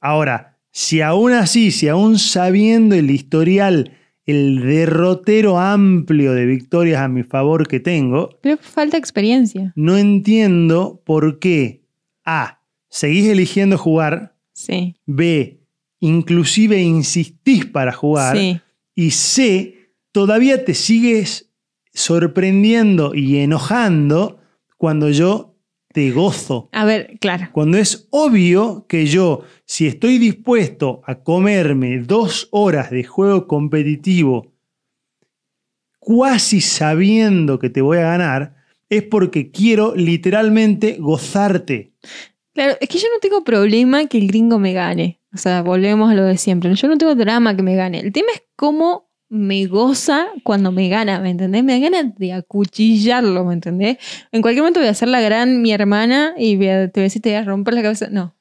Ahora, 0.00 0.58
si 0.72 1.02
aún 1.02 1.32
así, 1.32 1.70
si 1.70 1.86
aún 1.88 2.18
sabiendo 2.18 2.94
el 2.96 3.10
historial, 3.10 3.92
el 4.24 4.62
derrotero 4.62 5.58
amplio 5.58 6.32
de 6.32 6.46
victorias 6.46 7.00
a 7.02 7.08
mi 7.08 7.22
favor 7.24 7.68
que 7.68 7.78
tengo, 7.78 8.38
Pero 8.42 8.56
falta 8.56 8.96
experiencia. 8.96 9.72
no 9.76 9.98
entiendo 9.98 11.02
por 11.04 11.38
qué 11.38 11.82
A. 12.24 12.60
Seguís 12.88 13.26
eligiendo 13.28 13.76
jugar, 13.78 14.34
Sí. 14.54 14.96
B. 15.06 15.60
Inclusive 16.00 16.80
insistís 16.80 17.64
para 17.66 17.92
jugar. 17.92 18.36
Sí. 18.36 18.60
Y 18.94 19.10
C, 19.12 19.90
todavía 20.12 20.64
te 20.64 20.74
sigues 20.74 21.50
sorprendiendo 21.92 23.14
y 23.14 23.38
enojando 23.38 24.38
cuando 24.76 25.08
yo 25.10 25.51
te 25.92 26.10
gozo. 26.10 26.68
A 26.72 26.84
ver, 26.84 27.18
claro. 27.20 27.48
Cuando 27.52 27.78
es 27.78 28.08
obvio 28.10 28.86
que 28.88 29.06
yo, 29.06 29.42
si 29.64 29.86
estoy 29.86 30.18
dispuesto 30.18 31.02
a 31.06 31.16
comerme 31.16 31.98
dos 31.98 32.48
horas 32.50 32.90
de 32.90 33.04
juego 33.04 33.46
competitivo, 33.46 34.52
cuasi 35.98 36.60
sabiendo 36.60 37.58
que 37.58 37.70
te 37.70 37.80
voy 37.80 37.98
a 37.98 38.02
ganar, 38.02 38.56
es 38.88 39.02
porque 39.04 39.50
quiero 39.50 39.94
literalmente 39.94 40.96
gozarte. 40.98 41.92
Claro, 42.54 42.76
es 42.80 42.88
que 42.88 42.98
yo 42.98 43.06
no 43.12 43.20
tengo 43.20 43.44
problema 43.44 44.06
que 44.06 44.18
el 44.18 44.26
gringo 44.26 44.58
me 44.58 44.72
gane. 44.72 45.20
O 45.32 45.38
sea, 45.38 45.62
volvemos 45.62 46.10
a 46.10 46.14
lo 46.14 46.24
de 46.24 46.36
siempre. 46.36 46.74
Yo 46.74 46.88
no 46.88 46.98
tengo 46.98 47.14
drama 47.14 47.56
que 47.56 47.62
me 47.62 47.74
gane. 47.74 48.00
El 48.00 48.12
tema 48.12 48.28
es 48.34 48.42
cómo 48.56 49.11
me 49.34 49.64
goza 49.66 50.26
cuando 50.44 50.72
me 50.72 50.90
gana, 50.90 51.18
¿me 51.20 51.30
entendés? 51.30 51.64
Me 51.64 51.72
da 51.80 51.88
ganas 51.88 52.14
de 52.18 52.34
acuchillarlo, 52.34 53.46
¿me 53.46 53.54
entendés? 53.54 53.96
En 54.30 54.42
cualquier 54.42 54.62
momento 54.62 54.80
voy 54.80 54.90
a 54.90 54.94
ser 54.94 55.08
la 55.08 55.22
gran 55.22 55.62
mi 55.62 55.72
hermana 55.72 56.34
y 56.36 56.56
voy 56.56 56.68
a- 56.68 56.88
te 56.90 57.00
voy 57.00 57.04
a 57.04 57.04
decir, 57.04 57.22
te 57.22 57.30
voy 57.30 57.36
a 57.38 57.44
romper 57.44 57.72
la 57.72 57.82
cabeza. 57.82 58.08
No. 58.10 58.36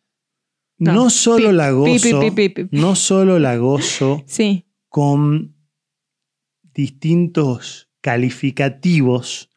No, 0.77 0.93
No. 0.93 1.09
solo 1.09 1.47
Pip, 1.47 1.55
la 1.55 1.71
gozo, 1.71 2.19
pip, 2.21 2.35
pip, 2.35 2.55
pip. 2.55 2.67
no 2.73 2.95
solo 2.95 3.39
la 3.39 3.55
gozo 3.55 4.21
Sí. 4.27 4.65
con 4.89 5.55
distintos 6.73 7.89
calificativos, 8.01 9.49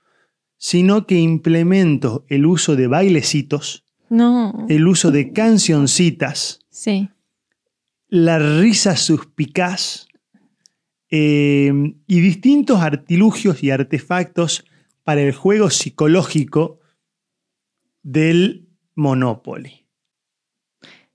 sino 0.57 1.07
que 1.07 1.17
implemento 1.19 2.25
el 2.29 2.47
uso 2.47 2.77
de 2.77 2.87
bailecitos, 2.87 3.85
No. 4.09 4.67
el 4.69 4.87
uso 4.87 5.11
de 5.11 5.33
cancioncitas, 5.33 6.61
Sí. 6.71 7.09
la 8.09 8.39
risa 8.39 8.97
suspicaz, 8.97 10.07
eh, 11.11 11.73
y 12.07 12.21
distintos 12.21 12.81
artilugios 12.81 13.63
y 13.63 13.71
artefactos 13.71 14.65
para 15.05 15.23
el 15.23 15.33
juego 15.33 15.71
psicológico 15.71 16.81
del 18.03 18.69
Monopoly. 18.95 19.87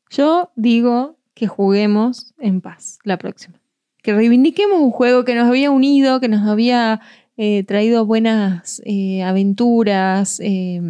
Yo 0.10 0.52
digo 0.56 1.20
que 1.34 1.48
juguemos 1.48 2.34
en 2.40 2.62
paz 2.62 3.00
la 3.04 3.18
próxima. 3.18 3.62
Que 4.02 4.14
reivindiquemos 4.14 4.80
un 4.80 4.92
juego 4.92 5.24
que 5.26 5.36
nos 5.36 5.48
había 5.48 5.72
unido, 5.72 6.20
que 6.20 6.28
nos 6.28 6.48
había 6.48 7.02
eh, 7.38 7.64
traído 7.64 8.06
buenas 8.06 8.82
eh, 8.86 9.24
aventuras, 9.24 10.40
eh, 10.42 10.82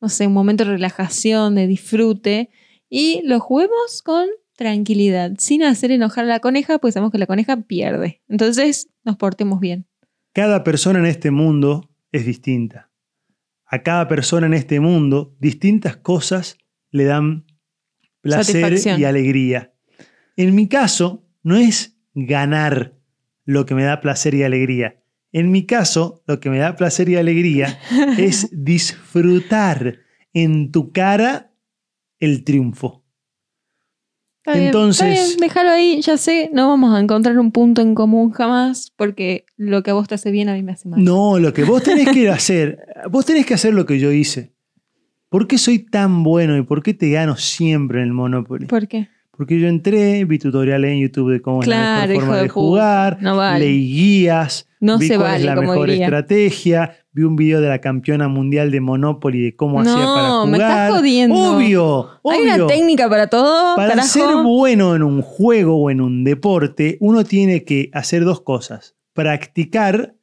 no 0.00 0.08
sé, 0.08 0.26
un 0.26 0.32
momento 0.32 0.64
de 0.64 0.72
relajación, 0.72 1.54
de 1.54 1.66
disfrute. 1.66 2.50
Y 2.88 3.22
lo 3.24 3.40
juguemos 3.40 4.02
con 4.02 4.26
tranquilidad, 4.60 5.32
sin 5.38 5.62
hacer 5.62 5.90
enojar 5.90 6.26
a 6.26 6.28
la 6.28 6.40
coneja, 6.40 6.78
pues 6.78 6.92
sabemos 6.92 7.12
que 7.12 7.16
la 7.16 7.26
coneja 7.26 7.56
pierde. 7.62 8.20
Entonces 8.28 8.90
nos 9.04 9.16
portemos 9.16 9.58
bien. 9.58 9.86
Cada 10.34 10.64
persona 10.64 10.98
en 10.98 11.06
este 11.06 11.30
mundo 11.30 11.88
es 12.12 12.26
distinta. 12.26 12.90
A 13.64 13.82
cada 13.82 14.06
persona 14.06 14.46
en 14.48 14.52
este 14.52 14.78
mundo, 14.78 15.34
distintas 15.40 15.96
cosas 15.96 16.58
le 16.90 17.04
dan 17.04 17.46
placer 18.20 18.78
y 18.98 19.04
alegría. 19.04 19.72
En 20.36 20.54
mi 20.54 20.68
caso, 20.68 21.26
no 21.42 21.56
es 21.56 21.96
ganar 22.12 22.98
lo 23.46 23.64
que 23.64 23.74
me 23.74 23.84
da 23.84 24.02
placer 24.02 24.34
y 24.34 24.42
alegría. 24.42 25.02
En 25.32 25.50
mi 25.50 25.64
caso, 25.64 26.22
lo 26.26 26.38
que 26.38 26.50
me 26.50 26.58
da 26.58 26.76
placer 26.76 27.08
y 27.08 27.16
alegría 27.16 27.78
es 28.18 28.50
disfrutar 28.52 30.00
en 30.34 30.70
tu 30.70 30.92
cara 30.92 31.50
el 32.18 32.44
triunfo. 32.44 32.99
Está 34.42 34.52
bien, 34.54 34.66
Entonces- 34.66 35.10
está 35.12 35.26
bien, 35.28 35.36
déjalo 35.40 35.70
ahí, 35.70 36.00
ya 36.00 36.16
sé, 36.16 36.50
no 36.54 36.68
vamos 36.68 36.94
a 36.94 37.00
encontrar 37.00 37.38
un 37.38 37.52
punto 37.52 37.82
en 37.82 37.94
común 37.94 38.30
jamás, 38.30 38.90
porque 38.96 39.44
lo 39.58 39.82
que 39.82 39.90
a 39.90 39.94
vos 39.94 40.08
te 40.08 40.14
hace 40.14 40.30
bien 40.30 40.48
a 40.48 40.54
mí 40.54 40.62
me 40.62 40.72
hace 40.72 40.88
mal. 40.88 41.04
No, 41.04 41.38
lo 41.38 41.52
que 41.52 41.64
vos 41.64 41.82
tenés 41.82 42.08
que 42.08 42.28
hacer, 42.30 42.78
vos 43.10 43.26
tenés 43.26 43.44
que 43.44 43.52
hacer 43.54 43.74
lo 43.74 43.84
que 43.84 43.98
yo 43.98 44.10
hice. 44.12 44.54
¿Por 45.28 45.46
qué 45.46 45.58
soy 45.58 45.78
tan 45.80 46.22
bueno 46.22 46.56
y 46.56 46.62
por 46.62 46.82
qué 46.82 46.94
te 46.94 47.10
gano 47.10 47.36
siempre 47.36 47.98
en 48.00 48.06
el 48.06 48.12
Monopoly? 48.14 48.66
¿Por 48.66 48.88
qué? 48.88 49.08
Porque 49.36 49.60
yo 49.60 49.68
entré, 49.68 50.24
vi 50.24 50.38
tutoriales 50.38 50.90
en 50.90 51.00
YouTube 51.00 51.32
de 51.32 51.40
cómo 51.42 51.60
Claro, 51.60 52.02
es 52.04 52.08
la 52.08 52.14
mejor 52.14 52.24
forma 52.26 52.42
de 52.42 52.48
jugar, 52.48 53.18
No 53.22 53.36
vale. 53.36 53.66
leí 53.66 53.92
guías, 53.92 54.68
No 54.80 54.98
vi 54.98 55.06
se 55.08 55.16
cuál 55.16 55.28
vale 55.28 55.38
es 55.40 55.44
la 55.44 55.56
mejor 55.56 55.90
estrategia, 55.90 56.96
vi 57.12 57.22
un 57.24 57.34
video 57.36 57.60
de 57.60 57.68
la 57.68 57.80
campeona 57.80 58.28
mundial 58.28 58.70
de 58.70 58.80
Monopoly 58.80 59.40
de 59.42 59.56
cómo 59.56 59.82
No, 59.82 59.90
hacía 59.90 60.04
para 60.04 60.30
jugar. 60.30 60.48
me 60.48 60.56
estás 60.58 60.90
jodiendo. 60.92 61.56
Obvio, 61.56 62.08
Hay 62.30 62.40
una 62.42 62.66
técnica 62.66 63.08
para 63.08 63.26
todo, 63.28 63.76
Para 63.76 63.88
carajo. 63.90 64.08
ser 64.08 64.36
bueno 64.44 64.94
en 64.94 65.02
un 65.02 65.20
juego 65.22 65.76
o 65.76 65.90
en 65.90 66.00
un 66.00 66.22
deporte, 66.24 66.96
uno 67.00 67.24
tiene 67.24 67.64
que 67.64 67.90
hacer 67.92 68.24
dos 68.24 68.42
cosas: 68.42 68.94
practicar 69.12 70.14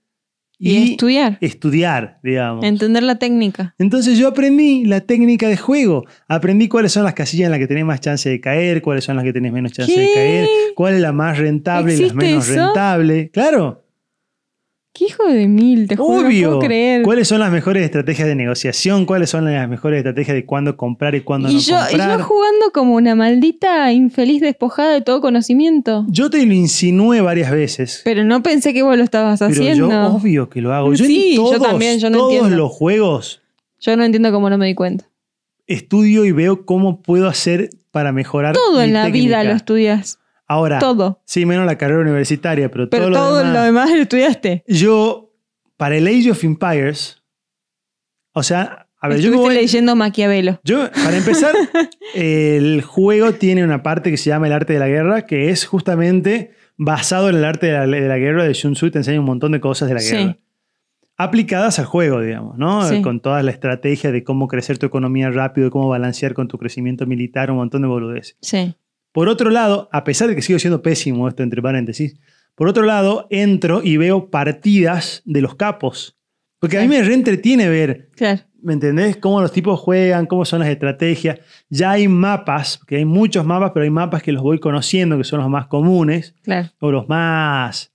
y, 0.59 0.71
y, 0.75 0.91
estudiar, 0.93 1.37
estudiar, 1.41 2.19
digamos. 2.23 2.65
entender 2.65 3.03
la 3.03 3.19
técnica. 3.19 3.75
Entonces 3.77 4.17
yo 4.17 4.27
aprendí 4.29 4.85
la 4.85 5.01
técnica 5.01 5.47
de 5.47 5.55
juego. 5.57 6.05
Aprendí 6.27 6.67
cuáles 6.67 6.93
son 6.93 7.03
las 7.03 7.13
casillas 7.13 7.45
en 7.45 7.51
las 7.51 7.59
que 7.59 7.67
tenés 7.67 7.85
más 7.85 7.99
chance 8.01 8.27
de 8.27 8.39
caer, 8.41 8.81
cuáles 8.81 9.03
son 9.03 9.17
las 9.17 9.23
que 9.25 9.33
tenés 9.33 9.51
menos 9.53 9.71
chance 9.73 9.91
de 9.99 10.09
caer, 10.15 10.49
cuál 10.75 10.95
es 10.95 11.01
la 11.01 11.11
más 11.11 11.37
rentable 11.37 11.93
y 11.93 11.97
la 11.97 12.03
¿Existe 12.05 12.25
menos 12.25 12.49
eso? 12.49 12.59
rentable. 12.65 13.29
Claro, 13.31 13.83
¿Qué 14.97 15.05
hijo 15.05 15.25
de 15.27 15.47
mil? 15.47 15.87
Te 15.87 15.95
juro, 15.95 16.21
no 16.21 16.27
obvio. 16.27 16.47
puedo 16.47 16.59
creer. 16.61 17.03
¿Cuáles 17.03 17.27
son 17.27 17.39
las 17.39 17.51
mejores 17.51 17.83
estrategias 17.83 18.27
de 18.27 18.33
negociación? 18.35 19.05
¿Cuáles 19.05 19.29
son 19.29 19.45
las 19.45 19.69
mejores 19.69 19.97
estrategias 19.99 20.33
de 20.35 20.45
cuándo 20.45 20.75
comprar 20.75 21.13
y 21.13 21.21
cuándo 21.21 21.49
Y 21.49 21.53
no 21.55 21.59
yo, 21.59 21.75
y 21.75 21.89
comprar? 21.89 22.17
yo 22.19 22.23
jugando 22.25 22.71
como 22.73 22.95
una 22.95 23.13
maldita 23.13 23.91
infeliz 23.91 24.41
despojada 24.41 24.93
de 24.93 25.01
todo 25.01 25.21
conocimiento. 25.21 26.05
Yo 26.09 26.29
te 26.31 26.43
lo 26.45 26.53
insinué 26.53 27.21
varias 27.21 27.51
veces. 27.51 28.01
Pero 28.03 28.23
no 28.23 28.41
pensé 28.41 28.73
que 28.73 28.81
vos 28.81 28.97
lo 28.97 29.03
estabas 29.03 29.39
Pero 29.39 29.51
haciendo. 29.51 29.89
yo 29.89 30.07
obvio 30.15 30.49
que 30.49 30.61
lo 30.61 30.73
hago. 30.73 30.91
Yo 30.93 31.05
Sí, 31.05 31.35
yo 31.35 31.43
todos, 31.43 31.61
también, 31.61 31.99
yo 31.99 32.09
no 32.09 32.17
todos 32.17 32.33
entiendo. 32.33 32.57
los 32.57 32.71
juegos 32.71 33.41
Yo 33.79 33.95
no 33.97 34.03
entiendo 34.03 34.31
cómo 34.31 34.49
no 34.49 34.57
me 34.57 34.65
di 34.65 34.73
cuenta. 34.73 35.05
estudio 35.67 36.25
y 36.25 36.31
veo 36.31 36.65
cómo 36.65 37.01
puedo 37.01 37.27
hacer 37.27 37.69
para 37.91 38.11
mejorar 38.11 38.55
Todo 38.55 38.79
mi 38.79 38.85
en 38.85 38.93
la 38.93 39.09
vida 39.09 39.43
lo 39.43 39.51
estudias. 39.51 40.17
Ahora, 40.47 40.79
Todo. 40.79 41.21
sí, 41.25 41.45
menos 41.45 41.65
la 41.65 41.77
carrera 41.77 41.99
universitaria, 42.01 42.69
pero, 42.71 42.89
Pero 42.89 43.05
todo, 43.11 43.13
todo, 43.13 43.31
lo 43.31 43.37
demás. 43.39 43.53
lo 43.53 43.61
demás 43.63 43.89
lo 43.91 43.95
estudiaste. 44.01 44.63
Yo, 44.67 45.33
para 45.75 45.97
el 45.97 46.07
Age 46.07 46.31
of 46.31 46.43
Empires, 46.43 47.21
o 48.33 48.43
sea, 48.43 48.87
a 48.99 49.07
ver, 49.09 49.17
yo, 49.19 49.25
Estuviste 49.29 49.45
voy- 49.45 49.55
leyendo 49.55 49.95
Maquiavelo. 49.95 50.59
yo, 50.63 50.89
para 50.91 51.17
empezar, 51.17 51.53
el 52.15 52.81
juego 52.81 53.33
tiene 53.33 53.63
una 53.63 53.83
parte 53.83 54.09
que 54.09 54.17
se 54.17 54.29
llama 54.29 54.47
el 54.47 54.53
arte 54.53 54.73
de 54.73 54.79
la 54.79 54.87
guerra, 54.87 55.25
que 55.25 55.49
es 55.49 55.65
justamente 55.65 56.51
basado 56.77 57.29
en 57.29 57.35
el 57.35 57.45
arte 57.45 57.67
de 57.67 57.73
la, 57.73 57.85
de 57.87 58.07
la 58.07 58.17
guerra 58.17 58.43
de 58.45 58.53
Sun 58.53 58.73
Tzu, 58.73 58.91
te 58.91 58.99
enseña 58.99 59.19
un 59.19 59.25
montón 59.25 59.51
de 59.51 59.59
cosas 59.59 59.87
de 59.89 59.93
la 59.95 59.99
Sí. 59.99 60.15
guerra. 60.15 60.37
Aplicadas 61.19 61.79
al 61.79 61.85
juego, 61.85 62.21
digamos, 62.21 62.57
¿no? 62.59 62.87
Sí. 62.87 63.01
Con 63.01 63.19
toda 63.21 63.41
la 63.41 63.49
estrategia 63.49 64.11
de 64.11 64.23
cómo 64.23 64.47
crecer 64.47 64.77
tu 64.77 64.85
economía 64.85 65.31
rápido, 65.31 65.71
cómo 65.71 65.89
balancear 65.89 66.35
con 66.35 66.47
tu 66.47 66.59
crecimiento 66.59 67.07
militar, 67.07 67.49
un 67.49 67.57
montón 67.57 67.81
de 67.81 67.87
boludeces. 67.87 68.37
Sí. 68.41 68.75
Por 69.11 69.29
otro 69.29 69.49
lado, 69.49 69.89
a 69.91 70.03
pesar 70.03 70.27
de 70.27 70.35
que 70.35 70.41
sigo 70.41 70.59
siendo 70.59 70.81
pésimo 70.81 71.27
esto 71.27 71.43
entre 71.43 71.61
paréntesis, 71.61 72.19
por 72.55 72.67
otro 72.67 72.83
lado, 72.83 73.27
entro 73.29 73.81
y 73.83 73.97
veo 73.97 74.29
partidas 74.29 75.21
de 75.25 75.41
los 75.41 75.55
capos. 75.55 76.17
Porque 76.59 76.77
a 76.77 76.81
mí 76.81 76.87
me 76.87 77.01
reentretiene 77.03 77.69
ver, 77.69 78.09
Claro. 78.15 78.41
¿me 78.61 78.73
entendés? 78.73 79.17
Cómo 79.17 79.41
los 79.41 79.51
tipos 79.51 79.79
juegan, 79.79 80.25
cómo 80.25 80.43
son 80.43 80.59
las 80.61 80.69
estrategias. 80.69 81.39
Ya 81.69 81.91
hay 81.91 82.07
mapas, 82.07 82.79
que 82.87 82.95
hay 82.97 83.05
muchos 83.05 83.45
mapas, 83.45 83.71
pero 83.73 83.83
hay 83.83 83.91
mapas 83.91 84.23
que 84.23 84.31
los 84.31 84.41
voy 84.41 84.59
conociendo, 84.59 85.17
que 85.19 85.23
son 85.23 85.39
los 85.39 85.49
más 85.49 85.67
comunes, 85.67 86.33
Claro. 86.43 86.69
o 86.79 86.91
los 86.91 87.07
más 87.07 87.93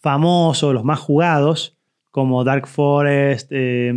famosos, 0.00 0.72
los 0.72 0.84
más 0.84 0.98
jugados, 1.00 1.76
como 2.10 2.44
Dark 2.44 2.66
Forest, 2.66 3.48
eh, 3.52 3.92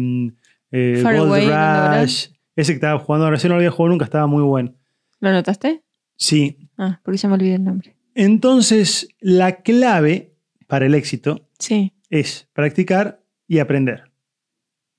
eh, 0.71 0.99
Far 1.01 1.15
Gold 1.17 1.29
Away, 1.29 1.41
¿no, 1.45 1.47
verdad? 1.51 2.01
Rush. 2.03 2.27
Ese 2.55 2.73
que 2.73 2.75
estaba 2.75 2.99
jugando, 2.99 3.29
recién 3.31 3.49
no 3.49 3.55
lo 3.55 3.59
había 3.59 3.71
jugado 3.71 3.91
nunca, 3.91 4.05
estaba 4.05 4.27
muy 4.27 4.43
bueno. 4.43 4.73
¿Lo 5.21 5.31
notaste? 5.31 5.83
Sí, 6.21 6.57
Ah, 6.77 6.99
porque 7.03 7.17
ya 7.17 7.27
me 7.29 7.33
olvidé 7.35 7.55
el 7.55 7.63
nombre. 7.63 7.95
Entonces, 8.13 9.07
la 9.19 9.61
clave 9.63 10.35
para 10.67 10.85
el 10.85 10.93
éxito 10.93 11.47
Sí. 11.57 11.93
es 12.11 12.47
practicar 12.53 13.23
y 13.47 13.57
aprender. 13.59 14.03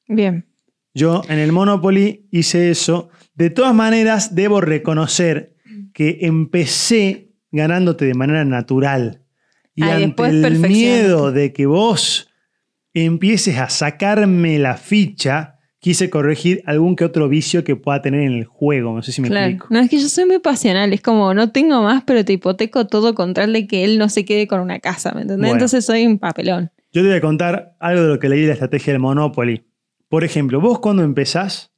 Bien. 0.08 0.46
Yo 0.94 1.22
en 1.28 1.38
el 1.38 1.52
Monopoly 1.52 2.26
hice 2.32 2.70
eso. 2.70 3.08
De 3.34 3.50
todas 3.50 3.72
maneras, 3.74 4.34
debo 4.34 4.60
reconocer 4.60 5.54
que 5.94 6.18
empecé 6.22 7.30
ganándote 7.52 8.04
de 8.04 8.14
manera 8.14 8.44
natural. 8.44 9.22
Y 9.76 9.84
Ah, 9.84 9.96
ante 9.96 10.24
el 10.26 10.58
miedo 10.58 11.30
de 11.30 11.52
que 11.52 11.66
vos 11.66 12.28
empieces 12.94 13.58
a 13.58 13.70
sacarme 13.70 14.58
la 14.58 14.76
ficha, 14.76 15.58
quise 15.82 16.08
corregir 16.10 16.62
algún 16.64 16.94
que 16.94 17.04
otro 17.04 17.28
vicio 17.28 17.64
que 17.64 17.74
pueda 17.74 18.00
tener 18.00 18.20
en 18.20 18.34
el 18.34 18.44
juego. 18.44 18.94
No 18.94 19.02
sé 19.02 19.10
si 19.10 19.20
me 19.20 19.26
Claro. 19.28 19.46
explico. 19.48 19.66
No, 19.68 19.80
es 19.80 19.90
que 19.90 19.98
yo 19.98 20.08
soy 20.08 20.26
muy 20.26 20.38
pasional. 20.38 20.92
Es 20.92 21.00
como, 21.02 21.34
no 21.34 21.50
tengo 21.50 21.82
más, 21.82 22.04
pero 22.06 22.24
te 22.24 22.34
hipoteco 22.34 22.86
todo 22.86 23.16
con 23.16 23.34
tal 23.34 23.52
de 23.52 23.66
que 23.66 23.82
él 23.82 23.98
no 23.98 24.08
se 24.08 24.24
quede 24.24 24.46
con 24.46 24.60
una 24.60 24.78
casa, 24.78 25.10
¿me 25.12 25.22
entendés? 25.22 25.40
Bueno. 25.40 25.54
Entonces 25.54 25.84
soy 25.84 26.06
un 26.06 26.20
papelón. 26.20 26.70
Yo 26.92 27.02
te 27.02 27.08
voy 27.08 27.16
a 27.16 27.20
contar 27.20 27.74
algo 27.80 28.00
de 28.02 28.08
lo 28.10 28.20
que 28.20 28.28
leí 28.28 28.42
de 28.42 28.46
la 28.46 28.52
estrategia 28.52 28.92
del 28.92 29.00
Monopoly. 29.02 29.64
Por 30.08 30.22
ejemplo, 30.22 30.60
vos 30.60 30.78
cuando 30.78 31.02
empezás, 31.02 31.72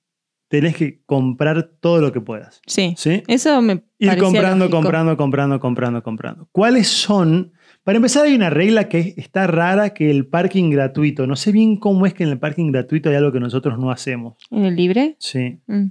tenés 0.48 0.76
que 0.76 1.00
comprar 1.06 1.70
todo 1.80 2.02
lo 2.02 2.12
que 2.12 2.20
puedas. 2.20 2.60
Sí. 2.66 2.92
¿Sí? 2.98 3.22
Eso 3.26 3.62
me 3.62 3.84
Ir 3.98 4.18
comprando, 4.18 4.66
lógico. 4.66 4.76
comprando, 4.82 5.16
comprando, 5.16 5.60
comprando, 5.60 6.02
comprando. 6.02 6.48
¿Cuáles 6.52 6.88
son? 6.88 7.53
Para 7.84 7.96
empezar, 7.96 8.24
hay 8.24 8.34
una 8.34 8.50
regla 8.50 8.88
que 8.88 9.14
está 9.16 9.46
rara, 9.46 9.90
que 9.90 10.10
el 10.10 10.26
parking 10.26 10.70
gratuito. 10.70 11.26
No 11.26 11.36
sé 11.36 11.52
bien 11.52 11.76
cómo 11.76 12.06
es 12.06 12.14
que 12.14 12.24
en 12.24 12.30
el 12.30 12.38
parking 12.38 12.72
gratuito 12.72 13.10
hay 13.10 13.16
algo 13.16 13.30
que 13.30 13.40
nosotros 13.40 13.78
no 13.78 13.90
hacemos. 13.90 14.36
¿En 14.50 14.64
el 14.64 14.74
libre? 14.74 15.16
Sí. 15.18 15.58
Mm. 15.66 15.88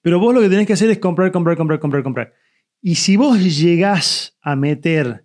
Pero 0.00 0.18
vos 0.20 0.34
lo 0.34 0.40
que 0.40 0.48
tenés 0.48 0.66
que 0.66 0.72
hacer 0.72 0.90
es 0.90 0.98
comprar, 0.98 1.30
comprar, 1.32 1.56
comprar, 1.56 1.80
comprar, 1.80 2.02
comprar. 2.02 2.32
Y 2.80 2.94
si 2.94 3.16
vos 3.16 3.38
llegás 3.38 4.36
a 4.40 4.56
meter 4.56 5.24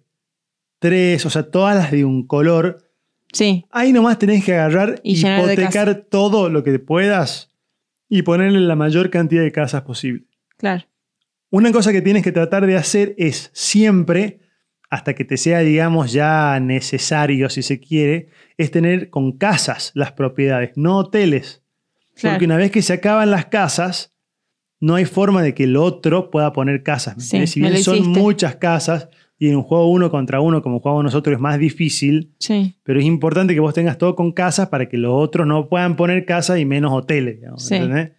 tres, 0.80 1.26
o 1.26 1.30
sea, 1.30 1.50
todas 1.50 1.76
las 1.76 1.92
de 1.92 2.06
un 2.06 2.26
color, 2.28 2.88
Sí. 3.34 3.66
Ahí 3.72 3.92
nomás 3.94 4.20
tenés 4.20 4.44
que 4.44 4.54
agarrar, 4.54 5.00
Y 5.04 5.20
hipotecar 5.20 6.06
todo 6.10 6.50
lo 6.50 6.64
que 6.64 6.80
puedas 6.80 7.52
y 8.10 8.22
ponerle 8.22 8.60
la 8.62 8.76
mayor 8.76 9.10
cantidad 9.10 9.44
de 9.44 9.52
casas 9.52 9.82
posible. 9.84 10.26
Claro. 10.58 10.86
Una 11.50 11.72
cosa 11.72 11.92
que 11.92 12.02
tienes 12.02 12.24
que 12.24 12.32
tratar 12.32 12.66
de 12.66 12.78
hacer 12.78 13.16
es 13.18 13.50
siempre, 13.54 14.40
hasta 14.90 15.14
que 15.16 15.26
te 15.26 15.38
sea, 15.38 15.60
digamos, 15.60 16.12
ya 16.14 16.60
necesario, 16.60 17.50
si 17.50 17.62
se 17.62 17.80
quiere, 17.80 18.30
es 18.58 18.72
tener 18.72 19.10
con 19.10 19.34
casas 19.34 19.92
las 19.96 20.12
propiedades, 20.14 20.72
no 20.76 20.98
hoteles. 20.98 21.62
Claro. 22.16 22.36
Porque 22.36 22.46
una 22.46 22.58
vez 22.58 22.72
que 22.72 22.82
se 22.82 22.94
acaban 22.94 23.30
las 23.32 23.46
casas, 23.48 24.14
no 24.80 24.96
hay 24.96 25.06
forma 25.06 25.42
de 25.44 25.54
que 25.54 25.66
el 25.66 25.76
otro 25.76 26.32
pueda 26.32 26.54
poner 26.54 26.84
casas. 26.84 27.16
si 27.24 27.60
bien 27.60 27.78
son 27.84 28.08
muchas 28.08 28.56
casas 28.56 29.10
y 29.40 29.50
en 29.50 29.58
un 29.58 29.64
juego 29.64 29.92
uno 29.92 30.10
contra 30.10 30.40
uno, 30.42 30.62
como 30.64 30.80
jugamos 30.80 31.04
nosotros, 31.04 31.36
es 31.36 31.40
más 31.42 31.60
difícil, 31.60 32.32
Sí. 32.40 32.76
pero 32.84 33.00
es 33.00 33.06
importante 33.06 33.54
que 33.54 33.60
vos 33.60 33.74
tengas 33.74 33.98
todo 33.98 34.16
con 34.16 34.32
casas 34.32 34.70
para 34.70 34.88
que 34.90 34.98
los 34.98 35.12
otros 35.14 35.46
no 35.46 35.68
puedan 35.68 35.96
poner 35.96 36.26
casas 36.26 36.60
y 36.60 36.66
menos 36.66 36.92
hoteles. 36.94 37.36
digamos, 37.40 37.66
Sí. 37.66 37.76
¿entendés? 37.76 38.12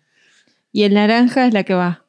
Y 0.71 0.83
el 0.83 0.95
naranja 0.95 1.47
es 1.47 1.55
la 1.55 1.65
que 1.65 1.75
va. 1.75 2.05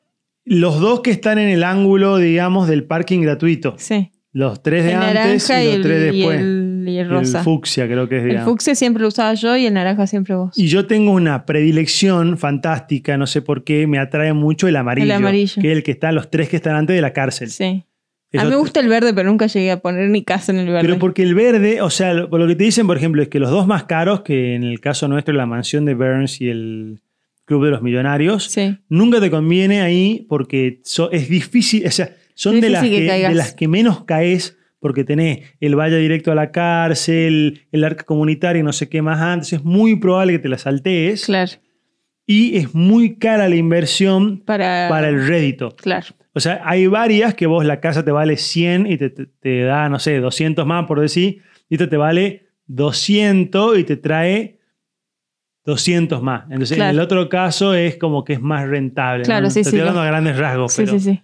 Los 0.46 0.80
dos 0.80 1.00
que 1.02 1.12
están 1.12 1.38
en 1.40 1.50
el 1.50 1.64
ángulo, 1.64 2.18
digamos, 2.18 2.68
del 2.68 2.84
parking 2.84 3.22
gratuito. 3.22 3.76
Sí. 3.78 4.12
Los 4.32 4.62
tres 4.62 4.84
de 4.86 4.92
el 4.92 4.98
antes 4.98 5.50
y 5.50 5.54
y 5.54 5.66
los 5.66 5.76
el, 5.76 5.82
tres 5.82 6.14
y 6.14 6.18
después. 6.18 6.40
el- 6.40 6.66
y 6.88 6.98
el 6.98 7.06
El 7.06 7.10
rosa. 7.10 7.44
fucsia 7.44 7.86
creo 7.88 8.08
que 8.10 8.18
es, 8.18 8.24
El 8.26 8.40
fucsia 8.40 8.74
siempre 8.74 9.02
lo 9.02 9.10
usaba 9.10 9.34
yo 9.36 9.56
y 9.58 9.66
el 9.68 9.74
naranja 9.74 10.08
siempre 10.08 10.34
vos. 10.36 10.58
Y 10.58 10.68
yo 10.68 10.88
tengo 10.88 11.12
una 11.12 11.46
predilección 11.46 12.38
fantástica, 12.38 13.18
no 13.18 13.28
sé 13.28 13.42
por 13.42 13.64
qué, 13.64 13.86
me 13.88 14.00
atrae 14.00 14.34
mucho 14.34 14.68
el 14.68 14.76
amarillo. 14.76 15.06
El 15.06 15.12
amarillo. 15.12 15.62
Que 15.62 15.72
es 15.72 15.78
el 15.78 15.84
que 15.84 15.92
está, 15.92 16.12
los 16.12 16.30
tres 16.32 16.50
que 16.50 16.56
están 16.56 16.76
antes 16.76 16.96
de 16.96 17.02
la 17.02 17.14
cárcel. 17.14 17.50
Sí. 17.50 17.84
Eso 18.32 18.42
a 18.42 18.46
mí 18.46 18.52
me 18.52 18.58
gusta 18.58 18.80
el 18.80 18.88
verde, 18.88 19.14
pero 19.14 19.28
nunca 19.30 19.48
llegué 19.48 19.72
a 19.72 19.80
poner 19.82 20.10
ni 20.10 20.24
casa 20.24 20.52
en 20.52 20.60
el 20.60 20.68
verde. 20.68 20.82
Pero 20.88 21.00
porque 21.00 21.24
el 21.24 21.34
verde, 21.36 21.82
o 21.82 21.90
sea, 21.90 22.14
lo, 22.14 22.28
lo 22.28 22.48
que 22.48 22.56
te 22.56 22.64
dicen, 22.64 22.86
por 22.86 22.96
ejemplo, 22.98 23.22
es 23.24 23.28
que 23.28 23.40
los 23.40 23.50
dos 23.50 23.66
más 23.68 23.86
caros, 23.86 24.22
que 24.22 24.54
en 24.56 24.64
el 24.64 24.80
caso 24.80 25.08
nuestro 25.08 25.34
la 25.34 25.48
mansión 25.48 25.86
de 25.86 25.96
Burns 25.96 26.40
y 26.42 26.50
el 26.50 27.02
Club 27.46 27.66
de 27.66 27.72
los 27.72 27.82
Millonarios, 27.82 28.44
Sí. 28.46 28.78
nunca 28.88 29.20
te 29.20 29.32
conviene 29.32 29.82
ahí 29.82 30.28
porque 30.30 30.80
so- 30.84 31.12
es 31.12 31.28
difícil, 31.30 31.88
o 31.88 31.92
sea, 31.92 32.10
son 32.42 32.62
de 32.62 32.70
las, 32.70 32.84
que 32.84 32.90
que, 32.90 33.08
caigas. 33.08 33.32
de 33.32 33.38
las 33.38 33.54
que 33.54 33.68
menos 33.68 34.04
caes 34.06 34.58
porque 34.80 35.04
tenés 35.04 35.42
el 35.60 35.76
valle 35.76 35.98
directo 35.98 36.32
a 36.32 36.36
la 36.36 36.52
cárcel, 36.52 37.68
el 37.72 37.84
arca 37.84 38.04
comunitaria 38.06 38.62
y 38.62 38.64
no 38.64 38.72
sé 38.72 38.88
qué 38.88 39.02
más 39.02 39.20
antes. 39.20 39.52
Es 39.54 39.64
muy 39.66 39.98
probable 39.98 40.34
que 40.34 40.40
te 40.40 40.48
la 40.50 40.58
saltees 40.58 41.26
Claro. 41.26 41.52
y 42.26 42.56
es 42.58 42.74
muy 42.74 43.18
cara 43.18 43.50
la 43.50 43.56
inversión 43.58 44.40
Para, 44.40 44.88
para 44.90 45.10
el 45.10 45.28
rédito. 45.28 45.76
Claro. 45.76 46.08
O 46.34 46.40
sea, 46.40 46.62
hay 46.64 46.88
varias 46.88 47.34
que 47.34 47.46
vos 47.48 47.66
la 47.66 47.82
casa 47.82 48.06
te 48.06 48.12
vale 48.12 48.38
100 48.38 48.88
y 48.88 48.98
te, 48.98 49.10
te- 49.10 49.26
te 49.26 49.64
da, 49.64 49.90
no 49.90 50.00
sé, 50.00 50.20
200 50.20 50.66
más 50.66 50.86
por 50.86 51.02
decir, 51.02 51.42
y 51.68 51.76
esta 51.76 51.90
te 51.90 51.98
vale 51.98 52.48
200 52.68 53.78
y 53.80 53.84
te 53.84 53.98
trae 53.98 54.60
200 55.66 56.22
más. 56.22 56.44
Entonces, 56.50 56.78
Claro. 56.78 56.92
en 56.92 56.96
el 56.98 57.02
otro 57.04 57.28
caso 57.30 57.74
es 57.74 57.98
como 57.98 58.24
que 58.24 58.34
es 58.34 58.42
más 58.42 58.68
rentable. 58.68 59.24
Claro, 59.26 59.44
¿no? 59.46 59.50
sí, 59.50 59.60
Te 59.60 59.64
sí, 59.66 59.70
Estoy 59.70 59.80
hablando 59.82 60.02
a 60.02 60.06
grandes 60.06 60.38
rasgos, 60.38 60.74
Sí, 60.74 60.84
pero 60.86 61.00
sí, 61.00 61.12
sí. 61.12 61.22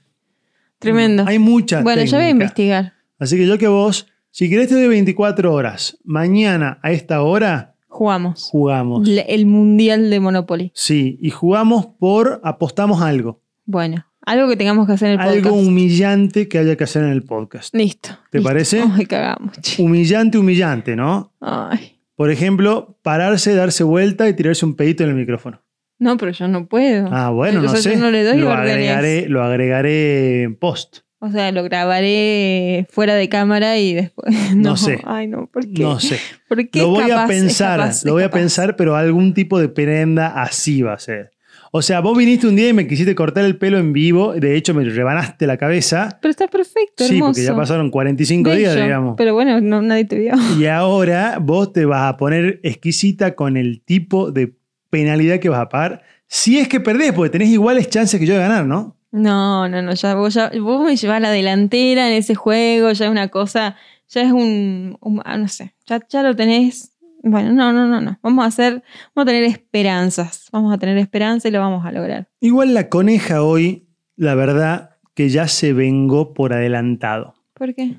Tremendo. 0.79 1.23
hay 1.27 1.39
mucha 1.39 1.81
bueno, 1.81 2.03
yo 2.03 2.11
voy 2.17 2.25
a 2.25 2.27
técnica. 2.27 2.31
investigar. 2.45 2.93
Así 3.19 3.37
que 3.37 3.47
yo 3.47 3.57
que 3.57 3.67
vos, 3.67 4.07
si 4.31 4.49
querés 4.49 4.67
te 4.67 4.75
doy 4.75 4.87
24 4.87 5.53
horas. 5.53 5.97
Mañana 6.03 6.79
a 6.83 6.91
esta 6.91 7.21
hora 7.21 7.75
Jugamos. 7.87 8.49
jugamos. 8.51 9.07
Le- 9.07 9.25
El 9.33 9.45
mundial 9.45 10.09
de 10.09 10.19
Monopoly. 10.19 10.71
Sí, 10.75 11.17
y 11.21 11.29
jugamos 11.29 11.85
por 11.99 12.41
apostamos 12.43 13.01
algo. 13.01 13.41
Bueno, 13.65 14.05
algo 14.25 14.49
que 14.49 14.57
tengamos 14.57 14.85
que 14.85 14.93
hacer 14.93 15.11
en 15.11 15.21
el 15.21 15.27
Algo 15.27 15.49
podcast. 15.51 15.67
humillante 15.67 16.47
que 16.49 16.57
haya 16.59 16.75
que 16.75 16.83
hacer 16.83 17.03
en 17.03 17.11
el 17.11 17.23
podcast. 17.23 17.73
Listo. 17.73 18.09
¿Te 18.31 18.39
listo. 18.39 18.49
parece? 18.49 18.83
Ay, 18.91 19.05
cagamos. 19.05 19.59
che. 19.61 19.81
Humillante, 19.81 20.37
humillante, 20.37 20.95
¿no? 20.95 21.33
Ay. 21.39 21.93
Por 22.15 22.31
ejemplo, 22.31 22.97
pararse, 23.01 23.53
darse 23.55 23.83
vuelta 23.83 24.27
y 24.29 24.33
tirarse 24.33 24.65
un 24.65 24.75
pedito 24.75 25.03
en 25.03 25.09
el 25.09 25.15
micrófono. 25.15 25.61
No, 26.05 26.17
pero 26.17 26.31
yo 26.31 26.47
no 26.47 26.67
puedo. 26.67 27.09
Ah, 27.11 27.31
bueno, 27.31 27.61
no 27.61 27.75
sé. 27.75 27.93
yo 27.93 27.97
no 27.99 28.11
le 28.11 28.23
doy 28.23 28.37
lo, 28.37 28.49
órdenes. 28.51 28.71
agregaré, 28.73 29.27
lo 29.27 29.43
agregaré 29.43 30.43
en 30.43 30.55
post. 30.55 30.99
O 31.19 31.31
sea, 31.31 31.51
lo 31.51 31.63
grabaré 31.63 32.85
fuera 32.91 33.15
de 33.15 33.27
cámara 33.29 33.77
y 33.79 33.95
después. 33.95 34.33
No, 34.55 34.77
sé. 34.77 35.01
Ay, 35.05 35.27
no, 35.27 35.49
¿por 35.51 35.63
qué? 35.67 35.81
No 35.81 35.99
sé. 35.99 36.19
¿Por 36.47 36.69
qué 36.69 36.79
Lo 36.79 36.89
voy 36.89 37.07
capaz, 37.09 37.23
a 37.23 37.27
pensar, 37.27 37.79
capaz, 37.79 38.05
lo 38.05 38.13
voy 38.13 38.23
a 38.23 38.29
pensar, 38.29 38.75
pero 38.75 38.95
algún 38.95 39.33
tipo 39.33 39.59
de 39.59 39.67
prenda 39.67 40.27
así 40.41 40.81
va 40.83 40.93
a 40.93 40.99
ser. 40.99 41.31
O 41.71 41.81
sea, 41.81 41.99
vos 41.99 42.17
viniste 42.17 42.47
un 42.47 42.55
día 42.55 42.69
y 42.69 42.73
me 42.73 42.87
quisiste 42.87 43.15
cortar 43.15 43.43
el 43.43 43.57
pelo 43.57 43.77
en 43.79 43.91
vivo, 43.91 44.33
de 44.33 44.55
hecho 44.55 44.73
me 44.73 44.83
rebanaste 44.85 45.45
la 45.45 45.57
cabeza. 45.57 46.19
Pero 46.21 46.29
está 46.31 46.47
perfecto, 46.47 47.03
Sí, 47.03 47.15
hermoso. 47.15 47.31
porque 47.33 47.43
ya 47.43 47.55
pasaron 47.55 47.89
45 47.89 48.51
días, 48.55 48.75
digamos. 48.75 49.15
Pero 49.17 49.33
bueno, 49.33 49.59
no, 49.59 49.81
nadie 49.81 50.05
te 50.05 50.17
vio. 50.17 50.33
Y 50.57 50.67
ahora 50.67 51.37
vos 51.41 51.73
te 51.73 51.83
vas 51.83 52.13
a 52.13 52.15
poner 52.17 52.59
exquisita 52.63 53.35
con 53.35 53.57
el 53.57 53.81
tipo 53.83 54.31
de 54.31 54.53
penalidad 54.95 55.39
que 55.39 55.49
vas 55.49 55.59
a 55.61 55.69
pagar. 55.69 56.03
Si 56.27 56.57
es 56.57 56.67
que 56.67 56.79
perdés, 56.79 57.11
porque 57.13 57.29
tenés 57.31 57.49
iguales 57.49 57.89
chances 57.89 58.19
que 58.19 58.25
yo 58.25 58.33
de 58.33 58.39
ganar, 58.39 58.65
¿no? 58.65 58.95
No, 59.11 59.67
no, 59.69 59.81
no, 59.81 59.93
ya 59.93 60.15
vos, 60.15 60.33
ya, 60.33 60.51
vos 60.61 60.85
me 60.85 60.95
llevás 60.95 61.17
a 61.17 61.19
la 61.19 61.31
delantera 61.31 62.07
en 62.09 62.15
ese 62.15 62.35
juego, 62.35 62.91
ya 62.91 63.05
es 63.05 63.11
una 63.11 63.27
cosa, 63.29 63.75
ya 64.09 64.21
es 64.21 64.31
un, 64.31 64.97
un- 65.01 65.21
ah, 65.25 65.37
no 65.37 65.47
sé, 65.47 65.73
ya, 65.85 65.99
ya 66.09 66.23
lo 66.23 66.35
tenés. 66.35 66.91
Bueno, 67.27 67.51
no, 67.53 67.73
no, 67.73 67.87
no, 67.87 68.01
no. 68.01 68.19
Vamos 68.21 68.43
a 68.45 68.47
hacer, 68.49 68.83
vamos 69.15 69.27
a 69.27 69.33
tener 69.33 69.43
esperanzas. 69.45 70.47
Vamos 70.51 70.71
a 70.73 70.77
tener 70.77 70.97
esperanza 70.99 71.47
y 71.47 71.51
lo 71.51 71.59
vamos 71.59 71.83
a 71.85 71.91
lograr. 71.91 72.27
Igual 72.39 72.73
la 72.75 72.87
coneja 72.89 73.41
hoy, 73.41 73.87
la 74.15 74.35
verdad, 74.35 74.91
que 75.15 75.29
ya 75.29 75.47
se 75.47 75.73
vengó 75.73 76.33
por 76.33 76.53
adelantado. 76.53 77.33
¿Por 77.55 77.73
qué? 77.73 77.95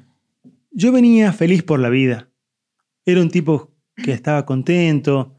Yo 0.70 0.92
venía 0.92 1.32
feliz 1.32 1.62
por 1.64 1.80
la 1.80 1.88
vida. 1.88 2.28
Era 3.04 3.20
un 3.20 3.30
tipo 3.30 3.72
que 3.96 4.12
estaba 4.12 4.44
contento, 4.46 5.35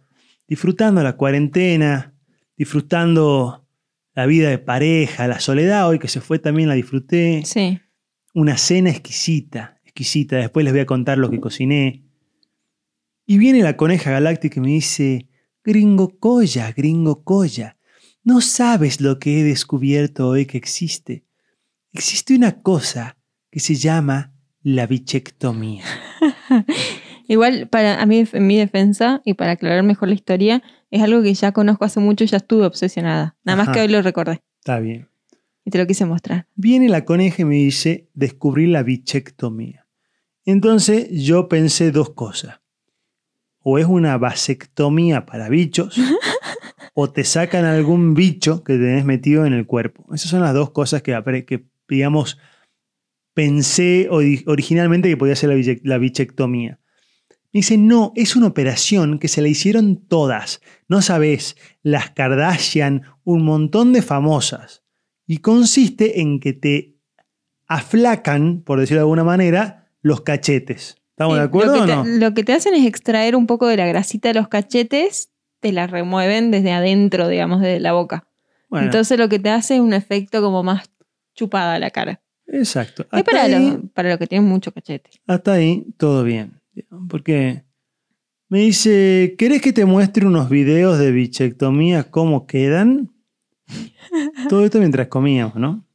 disfrutando 0.48 1.04
la 1.04 1.18
cuarentena, 1.18 2.14
disfrutando 2.56 3.68
la 4.14 4.26
vida 4.26 4.50
de 4.50 4.58
pareja, 4.58 5.28
la 5.28 5.40
soledad 5.40 5.88
hoy 5.88 6.00
que 6.00 6.08
se 6.08 6.22
fue 6.22 6.40
también 6.40 6.70
la 6.70 6.76
disfruté. 6.76 7.44
Sí. 7.46 7.80
Una 8.34 8.58
cena 8.58 8.90
exquisita, 8.90 9.80
exquisita. 9.84 10.38
Después 10.38 10.64
les 10.64 10.74
voy 10.74 10.82
a 10.82 10.86
contar 10.86 11.18
lo 11.18 11.30
que 11.30 11.40
cociné. 11.40 12.04
Y 13.26 13.38
viene 13.38 13.62
la 13.62 13.78
coneja 13.78 14.12
galáctica 14.12 14.60
y 14.60 14.64
me 14.64 14.70
dice, 14.70 15.28
gringo 15.64 16.18
colla, 16.18 16.72
gringo 16.72 17.24
colla, 17.24 17.78
no 18.24 18.42
sabes 18.42 19.02
lo 19.02 19.20
que 19.20 19.40
he 19.40 19.44
descubierto 19.44 20.28
hoy 20.30 20.46
que 20.46 20.58
existe. 20.58 21.26
Existe 21.92 22.36
una 22.36 22.62
cosa 22.62 23.18
que 23.52 23.60
se 23.60 23.76
llama 23.76 24.34
la 24.62 24.88
bichectomía. 24.88 25.84
Igual, 27.28 27.68
para 27.68 28.02
a 28.02 28.06
mí, 28.06 28.24
en 28.32 28.48
mi 28.48 28.58
defensa, 28.58 29.22
y 29.26 29.34
para 29.34 29.52
aclarar 29.52 29.84
mejor 29.84 30.08
la 30.10 30.16
historia, 30.16 30.64
es 30.92 31.02
algo 31.02 31.22
que 31.22 31.34
ya 31.34 31.52
conozco 31.52 31.86
hace 31.86 32.00
mucho 32.00 32.24
y 32.24 32.28
ya 32.28 32.38
estuve 32.38 32.66
obsesionada. 32.66 33.36
Nada 33.44 33.58
más 33.58 33.68
Ajá. 33.68 33.74
que 33.74 33.82
hoy 33.82 33.88
lo 33.90 34.02
recordé 34.02 34.42
Está 34.60 34.80
bien. 34.80 35.10
y 35.66 35.72
te 35.72 35.78
lo 35.78 35.86
quise 35.88 36.06
mostrar. 36.06 36.48
Viene 36.56 36.88
la 36.90 37.04
coneja 37.06 37.42
y 37.42 37.46
me 37.46 37.56
dice, 37.56 38.08
descubrí 38.14 38.68
la 38.68 38.84
bichectomía. 38.84 39.86
Entonces 40.46 41.08
yo 41.12 41.50
pensé 41.50 41.92
dos 41.92 42.12
cosas. 42.12 42.62
O 43.60 43.78
es 43.78 43.86
una 43.86 44.18
vasectomía 44.18 45.26
para 45.26 45.50
bichos, 45.50 45.98
o 46.94 47.10
te 47.12 47.26
sacan 47.26 47.66
algún 47.66 48.14
bicho 48.14 48.64
que 48.64 48.74
tenés 48.74 49.04
metido 49.04 49.46
en 49.46 49.52
el 49.52 49.66
cuerpo. 49.66 50.06
Esas 50.16 50.32
son 50.32 50.40
las 50.42 50.54
dos 50.54 50.72
cosas 50.72 51.02
que, 51.02 51.12
que 51.46 51.66
digamos, 51.90 52.38
pensé 53.34 54.08
ori- 54.10 54.44
originalmente 54.48 55.10
que 55.10 55.18
podía 55.18 55.36
ser 55.36 55.50
la 55.84 55.98
bichectomía. 55.98 56.80
Dice, 57.58 57.78
no, 57.78 58.14
es 58.16 58.36
una 58.36 58.48
operación 58.48 59.18
que 59.20 59.28
se 59.28 59.42
la 59.42 59.48
hicieron 59.48 59.96
todas. 60.08 60.62
No 60.88 61.02
sabes, 61.02 61.56
las 61.82 62.12
Kardashian, 62.12 63.02
un 63.24 63.44
montón 63.44 63.94
de 63.94 64.02
famosas. 64.02 64.84
Y 65.26 65.40
consiste 65.40 66.22
en 66.22 66.40
que 66.40 66.54
te 66.54 66.98
aflacan, 67.68 68.62
por 68.62 68.80
decirlo 68.80 69.00
de 69.00 69.04
alguna 69.04 69.24
manera, 69.24 69.90
los 70.02 70.22
cachetes. 70.22 70.98
¿Estamos 71.12 71.34
Sí, 71.34 71.40
de 71.40 71.46
acuerdo 71.46 71.76
lo 71.78 71.84
o 71.84 71.86
que, 71.86 71.96
no? 71.96 72.04
te, 72.04 72.18
lo 72.20 72.34
que 72.34 72.44
te 72.44 72.54
hacen 72.54 72.74
es 72.76 72.86
extraer 72.86 73.36
un 73.36 73.48
poco 73.48 73.68
de 73.68 73.78
la 73.78 73.88
grasita 73.88 74.30
de 74.30 74.36
los 74.36 74.48
cachetes, 74.48 75.32
te 75.60 75.72
la 75.72 75.88
remueven 75.88 76.52
desde 76.52 76.72
adentro, 76.72 77.28
digamos, 77.28 77.62
de 77.62 77.80
la 77.80 77.92
boca. 77.94 78.28
Bueno, 78.70 78.86
Entonces 78.86 79.18
lo 79.18 79.28
que 79.30 79.40
te 79.40 79.50
hace 79.50 79.76
es 79.76 79.82
un 79.82 79.94
efecto 79.94 80.42
como 80.42 80.62
más 80.64 80.90
chupada 81.34 81.80
la 81.80 81.90
cara. 81.90 82.22
exacto. 82.46 83.08
Es 83.12 83.24
para, 83.24 83.44
ahí, 83.44 83.72
lo, 83.72 83.88
para 83.90 84.10
lo 84.10 84.18
que 84.20 84.28
tienen 84.28 84.48
mucho 84.48 84.72
cachete. 84.72 85.10
hasta 85.26 85.54
ahí, 85.54 85.86
todo 85.98 86.24
bien. 86.24 86.62
Porque 87.10 87.64
me 88.50 88.60
dice, 88.60 89.36
¿querés 89.38 89.62
que 89.62 89.74
te 89.74 89.86
muestre 89.86 90.26
unos 90.26 90.50
videos 90.50 91.00
de 91.00 91.12
bichectomía, 91.12 92.10
cómo 92.10 92.48
quedan? 92.48 93.14
Todo 94.50 94.66
esto 94.66 94.80
mientras 94.80 95.08
comíamos, 95.08 95.56
¿no? 95.56 95.86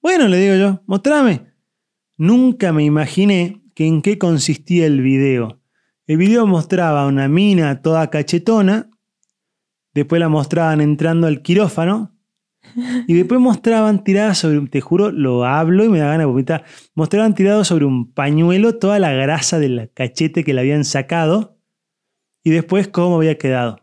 Bueno, 0.00 0.26
le 0.28 0.38
digo 0.38 0.56
yo, 0.56 0.82
mostrame. 0.86 1.52
Nunca 2.16 2.72
me 2.72 2.84
imaginé 2.84 3.62
que 3.74 3.86
en 3.86 4.02
qué 4.02 4.18
consistía 4.18 4.86
el 4.86 5.00
video. 5.00 5.60
El 6.06 6.16
video 6.16 6.46
mostraba 6.46 7.02
a 7.02 7.06
una 7.06 7.28
mina 7.28 7.80
toda 7.80 8.10
cachetona, 8.10 8.90
después 9.94 10.18
la 10.18 10.28
mostraban 10.28 10.80
entrando 10.80 11.28
al 11.28 11.42
quirófano, 11.42 12.11
y 13.06 13.14
después 13.14 13.40
mostraban 13.40 14.04
tirada 14.04 14.34
sobre, 14.34 14.60
te 14.68 14.80
juro, 14.80 15.10
lo 15.10 15.44
hablo 15.44 15.84
y 15.84 15.88
me 15.88 15.98
da 15.98 16.06
ganas 16.06 16.20
de 16.20 16.24
vomitar, 16.26 16.64
mostraban 16.94 17.34
tirado 17.34 17.64
sobre 17.64 17.84
un 17.84 18.12
pañuelo 18.12 18.78
toda 18.78 18.98
la 18.98 19.12
grasa 19.12 19.58
del 19.58 19.90
cachete 19.94 20.44
que 20.44 20.54
le 20.54 20.60
habían 20.60 20.84
sacado, 20.84 21.58
y 22.44 22.50
después 22.50 22.88
cómo 22.88 23.16
había 23.16 23.36
quedado. 23.38 23.78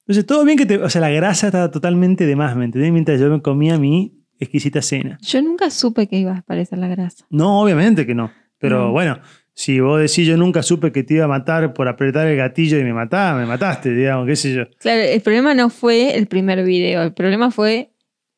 Entonces, 0.00 0.26
todo 0.26 0.44
bien 0.44 0.56
que 0.58 0.66
te, 0.66 0.78
o 0.78 0.88
sea, 0.88 1.00
la 1.00 1.10
grasa 1.10 1.46
estaba 1.48 1.70
totalmente 1.70 2.26
de 2.26 2.36
más, 2.36 2.56
¿me 2.56 2.64
entendés? 2.64 2.92
Mientras 2.92 3.20
yo 3.20 3.28
me 3.30 3.42
comía 3.42 3.78
mi 3.78 4.22
exquisita 4.38 4.82
cena. 4.82 5.18
Yo 5.22 5.42
nunca 5.42 5.70
supe 5.70 6.06
que 6.08 6.16
iba 6.18 6.32
a 6.32 6.38
aparecer 6.38 6.78
la 6.78 6.88
grasa. 6.88 7.24
No, 7.30 7.60
obviamente 7.60 8.06
que 8.06 8.14
no. 8.14 8.30
Pero 8.58 8.86
No. 8.86 8.92
bueno, 8.92 9.18
si 9.54 9.80
vos 9.80 10.00
decís 10.00 10.26
yo 10.26 10.36
nunca 10.36 10.62
supe 10.62 10.92
que 10.92 11.02
te 11.02 11.14
iba 11.14 11.24
a 11.24 11.28
matar 11.28 11.72
por 11.74 11.88
apretar 11.88 12.26
el 12.26 12.36
gatillo 12.36 12.78
y 12.78 12.84
me 12.84 12.92
mataba, 12.92 13.38
me 13.38 13.46
mataste, 13.46 13.90
digamos, 13.90 14.26
qué 14.26 14.36
sé 14.36 14.54
yo. 14.54 14.62
Claro, 14.78 15.00
el 15.02 15.20
problema 15.22 15.54
no 15.54 15.70
fue 15.70 16.16
el 16.16 16.26
primer 16.26 16.62
video, 16.64 17.02
el 17.02 17.12
problema 17.14 17.50
fue 17.50 17.92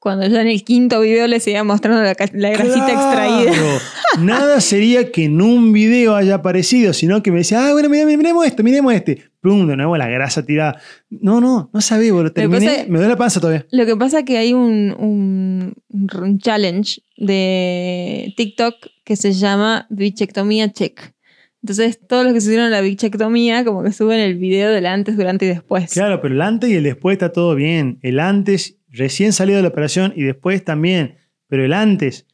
Cuando 0.09 0.27
ya 0.27 0.41
en 0.41 0.47
el 0.49 0.65
quinto 0.65 1.01
video 1.01 1.27
les 1.27 1.47
iba 1.49 1.63
mostrando 1.65 2.01
la, 2.03 2.15
la 2.33 2.51
grasita 2.51 2.87
Claro. 2.87 3.41
extraída. 3.43 3.53
Nada 4.21 4.59
sería 4.63 5.13
que 5.13 5.25
en 5.25 5.43
un 5.43 5.75
video 5.75 6.17
haya 6.17 6.37
aparecido, 6.37 6.95
sino 6.95 7.23
que 7.23 7.31
me 7.31 7.39
decía, 7.41 7.67
ah, 7.69 7.73
bueno, 7.75 7.91
mira, 7.91 8.07
miremos 8.07 8.47
esto, 8.47 8.63
miremos 8.63 8.95
este. 8.95 9.23
Plum, 9.43 9.67
de 9.69 9.77
nuevo 9.77 9.99
la 9.99 10.09
grasa 10.09 10.47
tirada. 10.47 10.81
No, 11.11 11.43
no, 11.43 11.71
no 11.73 11.81
boludo. 12.13 12.25
que 12.33 12.41
Terminé, 12.41 12.67
pasa- 12.67 12.85
me 12.89 12.99
duele 12.99 13.09
la 13.09 13.17
panza 13.19 13.39
todavía. 13.39 13.67
Lo 13.71 13.85
que 13.85 13.97
pasa 13.97 14.21
es 14.21 14.25
que 14.25 14.39
hay 14.39 14.55
un, 14.55 14.95
un- 14.99 15.75
un 15.91 16.39
challenge 16.39 17.03
de 17.17 18.33
TikTok 18.37 18.75
que 19.05 19.15
se 19.17 19.33
llama 19.35 19.87
bichectomía 19.91 20.73
check. 20.73 21.13
Entonces, 21.69 22.01
todos 22.09 22.25
los 22.25 22.33
que 22.33 22.41
se 22.41 22.49
hicieron 22.49 22.71
la 22.71 22.81
bichectomía, 22.81 23.63
como 23.63 23.83
que 23.83 23.93
suben 23.93 24.21
el 24.21 24.37
video 24.37 24.71
del 24.71 24.87
antes, 24.87 25.19
durante 25.19 25.45
y 25.45 25.49
después. 25.49 25.93
Claro, 25.93 26.23
pero 26.23 26.33
el 26.35 26.41
antes 26.41 26.71
y 26.71 26.77
el 26.77 26.83
después 26.83 27.13
está 27.13 27.31
todo 27.31 27.55
bien. 27.55 27.99
El 28.01 28.21
antes, 28.21 28.79
recién 28.89 29.35
salido 29.35 29.59
de 29.59 29.65
la 29.65 29.69
operación 29.69 30.15
y 30.17 30.23
después 30.23 30.65
también. 30.65 31.19
Pero 31.47 31.67
el 31.67 31.75
antes, 31.75 32.27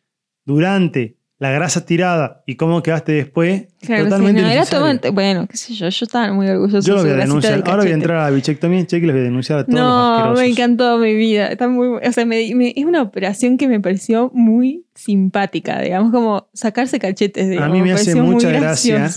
durante, 0.44 1.16
la 1.44 1.52
grasa 1.52 1.84
tirada 1.86 2.42
y 2.46 2.56
cómo 2.56 2.82
quedaste 2.82 3.12
después, 3.12 3.66
Claro, 3.80 4.04
totalmente 4.04 4.42
no, 4.42 4.48
era 4.48 4.64
todo- 4.64 5.12
bueno, 5.12 5.46
qué 5.46 5.56
sé 5.56 5.74
yo, 5.74 5.88
yo 5.88 6.04
estaba 6.06 6.32
muy 6.32 6.48
orgullosa 6.48 6.86
Yo 6.88 6.94
lo 6.96 7.02
voy 7.02 7.10
a 7.10 7.14
denunciar. 7.16 7.62
Ahora 7.66 7.82
voy 7.82 7.92
a 7.92 7.94
entrar 7.94 8.16
a 8.18 8.22
la 8.24 8.30
bichectomía 8.30 8.86
check 8.86 9.02
y 9.02 9.06
les 9.06 9.14
voy 9.14 9.20
a 9.20 9.24
denunciar 9.24 9.58
a 9.60 9.64
todos 9.64 9.74
los 9.78 9.82
No, 9.86 10.14
asquerosos. 10.14 10.42
me 10.42 10.48
encantó 10.50 10.98
mi 10.98 11.14
vida. 11.14 11.46
Está 11.48 11.68
muy, 11.68 11.86
o 11.88 12.12
sea, 12.12 12.24
me- 12.24 12.54
me- 12.54 12.72
es 12.74 12.84
una 12.84 13.02
operación 13.02 13.56
que 13.58 13.68
me 13.68 13.78
pareció 13.80 14.30
muy 14.34 14.86
simpática, 14.94 15.80
digamos, 15.80 16.10
como 16.12 16.48
sacarse 16.54 16.98
cachetes. 16.98 17.48
Digamos, 17.50 17.72
mí 17.76 17.82
me 17.82 17.92
hace 17.92 18.04
pareció 18.12 18.22
muy 18.24 18.34
mucha 18.34 18.50
gracia. 18.50 19.10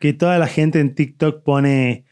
que 0.00 0.12
toda 0.12 0.38
la 0.38 0.46
gente 0.46 0.80
en 0.80 0.94
TikTok 0.94 1.42
pone, 1.44 2.04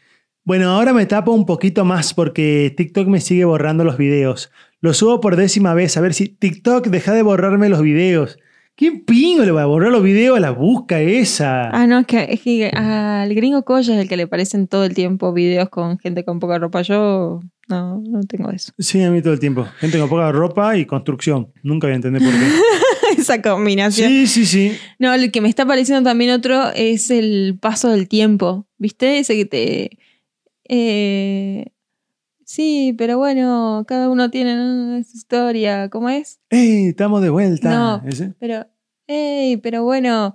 bueno, 0.45 0.71
ahora 0.71 0.93
me 0.93 1.07
tapo 1.07 1.33
un 1.33 1.47
poquito 1.47 1.85
más 1.85 2.15
porque 2.15 2.73
TikTok 2.77 3.09
me 3.09 3.21
sigue 3.21 3.45
borrando 3.45 3.85
los 3.85 3.97
videos. 3.97 4.51
Lo 4.81 4.93
subo 4.95 5.21
por 5.21 5.37
décima 5.37 5.75
vez, 5.75 5.97
a 5.97 6.01
ver 6.01 6.13
si 6.13 6.29
TikTok 6.29 6.89
deja 6.89 7.13
de 7.15 7.23
borrarme 7.23 7.69
los 7.69 7.81
videos. 7.83 8.39
¿Qué 8.75 8.93
pingo 8.93 9.45
le 9.45 9.53
va 9.53 9.63
a 9.63 9.67
borrar 9.67 9.93
los 9.93 10.03
videos 10.03 10.37
a 10.37 10.41
la 10.41 10.51
busca 10.51 11.01
esa? 11.01 11.69
Ah, 11.71 11.87
no, 11.87 11.99
es 12.01 12.07
que, 12.07 12.27
es 12.31 12.41
que 12.41 12.69
al 12.69 13.33
gringo 13.35 13.65
Coya 13.65 13.95
es 13.95 14.01
el 14.01 14.09
que 14.09 14.17
le 14.17 14.27
parecen 14.27 14.67
todo 14.67 14.85
el 14.85 14.95
tiempo 14.95 15.33
videos 15.33 15.69
con 15.69 15.99
gente 15.99 16.25
con 16.25 16.41
poca 16.41 16.59
ropa. 16.59 16.81
Yo 16.83 17.41
no, 17.69 18.01
no 18.01 18.21
tengo 18.23 18.51
eso. 18.51 18.73
Sí, 18.79 19.03
a 19.03 19.11
mí 19.11 19.21
todo 19.21 19.35
el 19.35 19.41
tiempo. 19.41 19.67
Gente 19.79 19.99
con 19.99 20.09
poca 20.09 20.33
ropa 20.33 20.77
y 20.79 20.87
construcción. 20.87 21.53
Nunca 21.63 21.87
voy 21.87 21.93
a 21.93 21.97
entender 21.97 22.23
por 22.23 22.33
qué. 22.33 22.49
Esa 23.21 23.43
combinación. 23.43 24.09
Sí, 24.09 24.27
sí, 24.27 24.47
sí. 24.47 24.73
No, 24.99 25.13
el 25.13 25.31
que 25.31 25.43
me 25.43 25.49
está 25.51 25.67
pareciendo 25.67 26.09
también 26.09 26.31
otro 26.31 26.71
es 26.75 27.11
el 27.11 27.59
paso 27.61 27.91
del 27.91 28.09
tiempo. 28.09 28.67
¿Viste? 28.79 29.19
Ese 29.19 29.37
que 29.37 29.45
te. 29.45 29.91
eh, 30.69 31.67
sí, 32.45 32.95
pero 32.97 33.19
bueno, 33.19 33.85
cada 33.87 34.09
uno 34.09 34.31
tiene 34.31 35.03
su 35.05 35.17
historia. 35.17 35.89
¿Cómo 35.89 36.09
es? 36.09 36.41
¡Ey! 36.51 36.89
Estamos 36.89 37.23
de 37.23 37.31
vuelta. 37.31 37.71
No. 37.71 38.03
¿Ese? 38.07 38.33
Pero. 38.39 38.67
¡Ey! 39.07 39.57
Pero 39.59 39.85
bueno, 39.85 40.35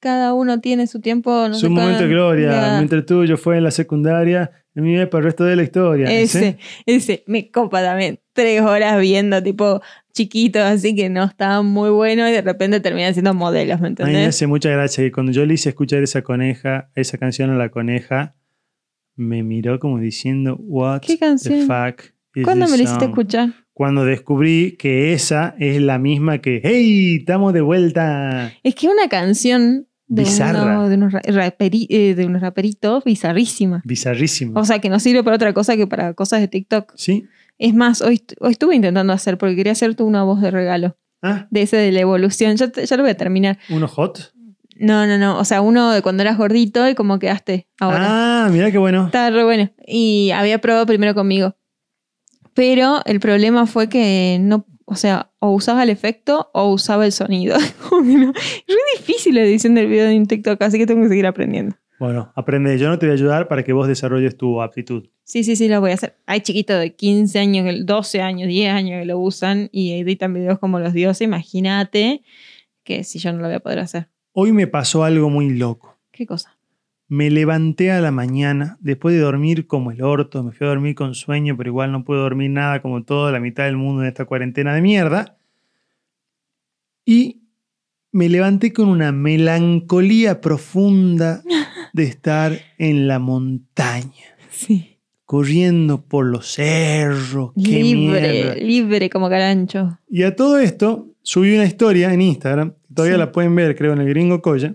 cada 0.00 0.34
uno 0.34 0.60
tiene 0.60 0.86
su 0.86 1.00
tiempo. 1.00 1.48
No 1.48 1.54
Su 1.54 1.66
sé 1.66 1.68
momento 1.68 2.02
de 2.02 2.08
gloria. 2.08 2.50
Ya. 2.50 2.76
Mientras 2.76 3.06
tuyo 3.06 3.36
fue 3.36 3.56
en 3.56 3.64
la 3.64 3.70
secundaria, 3.70 4.50
en 4.74 4.84
mi 4.84 5.06
para 5.06 5.18
el 5.18 5.24
resto 5.24 5.44
de 5.44 5.56
la 5.56 5.62
historia. 5.62 6.10
Ese, 6.10 6.58
ese, 6.86 7.24
me 7.26 7.50
copa 7.50 7.82
también. 7.82 8.20
Tres 8.32 8.60
horas 8.62 9.00
viendo, 9.00 9.42
tipo, 9.42 9.80
chiquitos, 10.12 10.62
así 10.62 10.94
que 10.94 11.08
no 11.08 11.24
estaban 11.24 11.66
muy 11.66 11.90
buenos 11.90 12.28
y 12.28 12.32
de 12.32 12.42
repente 12.42 12.80
terminan 12.80 13.12
siendo 13.12 13.34
modelos, 13.34 13.80
¿me 13.80 13.88
A 13.88 13.90
mí 13.90 13.96
me 13.98 14.04
entendés? 14.04 14.28
hace 14.28 14.46
mucha 14.46 14.70
gracia 14.70 15.02
que 15.02 15.12
cuando 15.12 15.32
yo 15.32 15.44
le 15.46 15.54
hice 15.54 15.70
escuchar 15.70 16.02
esa 16.02 16.22
coneja, 16.22 16.90
esa 16.94 17.18
canción 17.18 17.50
a 17.50 17.56
la 17.56 17.68
coneja, 17.70 18.36
me 19.18 19.42
miró 19.42 19.78
como 19.78 19.98
diciendo, 19.98 20.56
What 20.60 21.00
¿Qué 21.02 21.14
the 21.14 21.18
canción? 21.18 21.66
fuck 21.66 22.04
is 22.34 22.44
¿Cuándo 22.44 22.64
this 22.64 22.72
me 22.72 22.78
lo 22.78 22.84
hiciste 22.84 23.00
song?" 23.04 23.10
escuchar? 23.10 23.48
Cuando 23.74 24.04
descubrí 24.04 24.76
que 24.78 25.12
esa 25.12 25.54
es 25.58 25.80
la 25.82 25.98
misma 25.98 26.38
que, 26.38 26.60
¡Hey! 26.64 27.16
¡Estamos 27.20 27.52
de 27.52 27.60
vuelta! 27.60 28.52
Es 28.62 28.74
que 28.74 28.88
una 28.88 29.08
canción 29.08 29.86
de, 30.06 30.22
Bizarra. 30.22 30.62
uno- 30.62 30.88
de 30.88 30.94
unos, 30.96 31.12
ra- 31.12 31.22
raperi- 31.22 31.86
eh, 31.90 32.14
de 32.14 32.24
unos 32.26 32.40
raperitos 32.42 33.04
bizarrísima. 33.04 33.82
Bizarrísimo. 33.84 34.58
O 34.58 34.64
sea, 34.64 34.78
que 34.80 34.88
no 34.88 34.98
sirve 35.00 35.22
para 35.22 35.36
otra 35.36 35.52
cosa 35.52 35.76
que 35.76 35.86
para 35.86 36.14
cosas 36.14 36.40
de 36.40 36.48
TikTok. 36.48 36.92
¿Sí? 36.96 37.26
Es 37.58 37.74
más, 37.74 38.00
hoy, 38.02 38.22
hoy 38.40 38.52
estuve 38.52 38.74
intentando 38.74 39.12
hacer 39.12 39.36
porque 39.36 39.54
quería 39.54 39.72
hacerte 39.72 40.02
una 40.02 40.22
voz 40.24 40.40
de 40.40 40.50
regalo. 40.50 40.96
Ah, 41.22 41.46
De 41.50 41.62
ese 41.62 41.76
de 41.76 41.90
la 41.92 42.00
evolución. 42.00 42.56
Ya, 42.56 42.68
te- 42.68 42.86
ya 42.86 42.96
lo 42.96 43.02
voy 43.02 43.10
a 43.10 43.16
terminar. 43.16 43.58
uno 43.70 43.86
hot. 43.88 44.32
No, 44.78 45.06
no, 45.06 45.18
no. 45.18 45.38
O 45.38 45.44
sea, 45.44 45.60
uno 45.60 45.90
de 45.92 46.02
cuando 46.02 46.22
eras 46.22 46.38
gordito 46.38 46.88
y 46.88 46.94
cómo 46.94 47.18
quedaste 47.18 47.66
ahora. 47.80 48.44
Ah, 48.44 48.48
mira 48.50 48.70
qué 48.70 48.78
bueno. 48.78 49.06
Estaba 49.06 49.30
re 49.30 49.44
bueno. 49.44 49.70
Y 49.86 50.30
había 50.32 50.58
probado 50.58 50.86
primero 50.86 51.14
conmigo. 51.14 51.56
Pero 52.54 53.00
el 53.04 53.20
problema 53.20 53.66
fue 53.66 53.88
que 53.88 54.38
no, 54.40 54.66
o 54.84 54.96
sea, 54.96 55.30
o 55.38 55.50
usaba 55.52 55.82
el 55.84 55.90
efecto 55.90 56.50
o 56.52 56.70
usaba 56.72 57.06
el 57.06 57.12
sonido. 57.12 57.56
Como 57.88 58.02
no- 58.18 58.30
Es 58.32 58.66
re 58.68 58.98
difícil 58.98 59.34
la 59.34 59.42
edición 59.42 59.74
del 59.74 59.86
video 59.88 60.08
en 60.08 60.26
TikTok, 60.26 60.60
así 60.62 60.78
que 60.78 60.86
tengo 60.86 61.02
que 61.02 61.08
seguir 61.08 61.26
aprendiendo. 61.26 61.76
Bueno, 62.00 62.32
aprende. 62.36 62.78
Yo 62.78 62.88
no 62.88 62.98
te 62.98 63.06
voy 63.06 63.12
a 63.12 63.14
ayudar 63.14 63.48
para 63.48 63.64
que 63.64 63.72
vos 63.72 63.88
desarrolles 63.88 64.36
tu 64.36 64.62
aptitud. 64.62 65.08
Sí, 65.24 65.42
sí, 65.42 65.56
sí, 65.56 65.68
lo 65.68 65.80
voy 65.80 65.90
a 65.90 65.94
hacer. 65.94 66.16
Hay 66.26 66.40
chiquitos 66.42 66.78
de 66.80 66.94
15 66.94 67.38
años, 67.40 67.64
que- 67.66 67.82
12 67.82 68.22
años, 68.22 68.48
10 68.48 68.72
años 68.72 69.00
que 69.00 69.04
lo 69.06 69.18
usan 69.18 69.68
y 69.72 69.92
editan 69.98 70.32
videos 70.32 70.58
como 70.60 70.78
los 70.78 70.92
dioses. 70.92 71.22
Imagínate 71.22 72.22
que 72.84 73.02
si 73.04 73.18
yo 73.18 73.32
no 73.32 73.38
lo 73.40 73.46
voy 73.48 73.56
a 73.56 73.60
poder 73.60 73.80
hacer. 73.80 74.08
Hoy 74.40 74.52
me 74.52 74.68
pasó 74.68 75.02
algo 75.02 75.30
muy 75.30 75.50
loco. 75.50 75.98
¿Qué 76.12 76.24
cosa? 76.24 76.56
Me 77.08 77.28
levanté 77.28 77.90
a 77.90 78.00
la 78.00 78.12
mañana 78.12 78.78
después 78.80 79.12
de 79.16 79.20
dormir 79.20 79.66
como 79.66 79.90
el 79.90 80.00
orto, 80.00 80.44
me 80.44 80.52
fui 80.52 80.64
a 80.64 80.70
dormir 80.70 80.94
con 80.94 81.16
sueño, 81.16 81.56
pero 81.56 81.70
igual 81.70 81.90
no 81.90 82.04
puedo 82.04 82.20
dormir 82.22 82.50
nada 82.50 82.80
como 82.80 83.02
toda 83.02 83.32
la 83.32 83.40
mitad 83.40 83.64
del 83.64 83.76
mundo 83.76 84.02
en 84.02 84.08
esta 84.08 84.26
cuarentena 84.26 84.72
de 84.76 84.80
mierda. 84.80 85.38
Y 87.04 87.40
me 88.12 88.28
levanté 88.28 88.72
con 88.72 88.88
una 88.88 89.10
melancolía 89.10 90.40
profunda 90.40 91.42
de 91.92 92.04
estar 92.04 92.52
en 92.78 93.08
la 93.08 93.18
montaña, 93.18 94.36
Sí. 94.52 94.98
corriendo 95.24 96.02
por 96.04 96.26
los 96.26 96.46
cerros. 96.52 97.50
qué. 97.56 97.82
Libre, 97.82 98.54
libre 98.64 99.10
como 99.10 99.28
carancho. 99.28 99.98
Y 100.08 100.22
a 100.22 100.36
todo 100.36 100.60
esto, 100.60 101.08
subí 101.22 101.54
una 101.54 101.64
historia 101.64 102.12
en 102.12 102.20
Instagram, 102.20 102.74
todavía 102.94 103.16
Sí. 103.16 103.18
la 103.20 103.32
pueden 103.32 103.54
ver, 103.54 103.76
creo, 103.76 103.92
en 103.92 104.00
el 104.00 104.08
Gringo 104.08 104.40
Coya, 104.42 104.74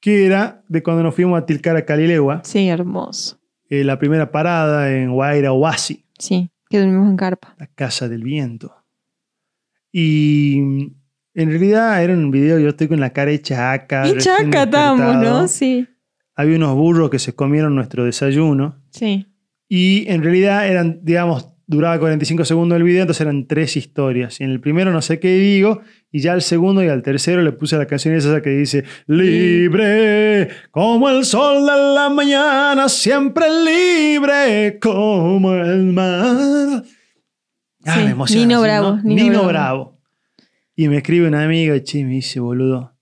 que 0.00 0.26
era 0.26 0.62
de 0.68 0.82
cuando 0.82 1.02
nos 1.02 1.14
fuimos 1.14 1.40
a 1.40 1.46
Tilcara, 1.46 1.84
Calilegua, 1.84 2.42
Sí, 2.44 2.68
hermoso. 2.68 3.38
eh, 3.68 3.84
la 3.84 3.98
primera 3.98 4.30
parada 4.30 4.92
en 4.92 5.12
Guaira 5.12 5.52
Oasi, 5.52 6.04
Sí, 6.18 6.50
que 6.70 6.78
dormimos 6.80 7.08
en 7.10 7.16
carpa. 7.16 7.54
la 7.58 7.66
Casa 7.66 8.08
del 8.08 8.22
Viento. 8.22 8.74
Y 9.92 10.58
mm, 10.60 10.94
en 11.34 11.48
realidad 11.50 12.02
era 12.02 12.12
un 12.14 12.30
video, 12.30 12.58
yo 12.58 12.68
estoy 12.70 12.88
con 12.88 13.00
la 13.00 13.10
cara 13.12 13.30
hecha 13.30 13.72
acá. 13.72 14.04
Chaca 14.18 14.62
estamos, 14.64 14.98
despertado. 15.00 15.22
¿no? 15.42 15.48
Sí. 15.48 15.86
Había 16.34 16.56
unos 16.56 16.74
burros 16.74 17.10
que 17.10 17.18
se 17.18 17.34
comieron 17.34 17.74
nuestro 17.74 18.04
desayuno. 18.04 18.76
Sí. 18.90 19.26
Y 19.68 20.04
en 20.10 20.22
realidad 20.22 20.68
eran, 20.68 21.00
digamos, 21.02 21.48
duraba 21.66 21.98
45 21.98 22.44
segundos 22.44 22.76
el 22.76 22.84
video, 22.84 23.02
entonces 23.02 23.22
eran 23.22 23.46
tres 23.46 23.76
historias. 23.76 24.40
Y 24.40 24.44
en 24.44 24.50
el 24.50 24.60
primero 24.60 24.92
no 24.92 25.02
sé 25.02 25.18
qué 25.18 25.36
digo, 25.36 25.80
y 26.10 26.20
ya 26.20 26.32
al 26.32 26.42
segundo 26.42 26.82
y 26.82 26.88
al 26.88 27.02
tercero 27.02 27.42
le 27.42 27.52
puse 27.52 27.76
la 27.76 27.86
canción 27.86 28.14
esa 28.14 28.40
que 28.40 28.50
dice, 28.50 28.84
libre 29.06 30.48
como 30.70 31.08
el 31.08 31.24
sol 31.24 31.66
de 31.66 31.94
la 31.94 32.08
mañana, 32.08 32.88
siempre 32.88 33.46
libre 33.64 34.78
como 34.80 35.54
el 35.54 35.84
mar. 35.92 36.84
Ah, 37.84 37.94
Sí, 37.94 38.04
me 38.04 38.10
emociona, 38.10 38.46
Nino 38.46 38.58
¿sí, 38.58 38.64
Bravo, 38.64 38.96
no? 38.96 39.02
Nino. 39.02 39.46
Bravo. 39.46 40.00
Y 40.74 40.88
me 40.88 40.98
escribe 40.98 41.28
una 41.28 41.44
amiga, 41.44 41.80
che, 41.82 42.04
me 42.04 42.14
dice, 42.14 42.40
boludo, 42.40 42.95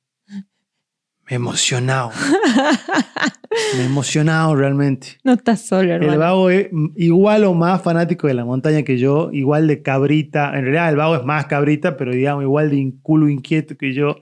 me 1.27 1.33
he 1.33 1.35
emocionado. 1.37 2.11
me 3.77 3.83
he 3.83 3.87
emocionado 3.87 4.55
realmente. 4.55 5.19
No 5.25 5.33
estás 5.33 5.61
solo, 5.63 5.95
El 5.95 6.03
hermano. 6.03 6.19
vago 6.19 6.51
es 6.51 6.69
igual 6.97 7.45
o 7.45 7.55
más 7.55 7.83
fanático 7.83 8.27
de 8.27 8.35
la 8.35 8.45
montaña 8.45 8.83
que 8.83 8.99
yo, 8.99 9.31
igual 9.33 9.67
de 9.67 9.83
cabrita. 9.83 10.53
En 10.57 10.63
realidad 10.65 10.91
el 10.91 10.97
vago 10.97 11.17
es 11.17 11.25
más 11.25 11.47
cabrita, 11.47 11.97
pero 11.97 12.13
digamos 12.13 12.43
igual 12.43 12.71
de 12.71 12.93
culo 13.03 13.29
inquieto 13.29 13.77
que 13.77 13.95
yo. 13.95 14.17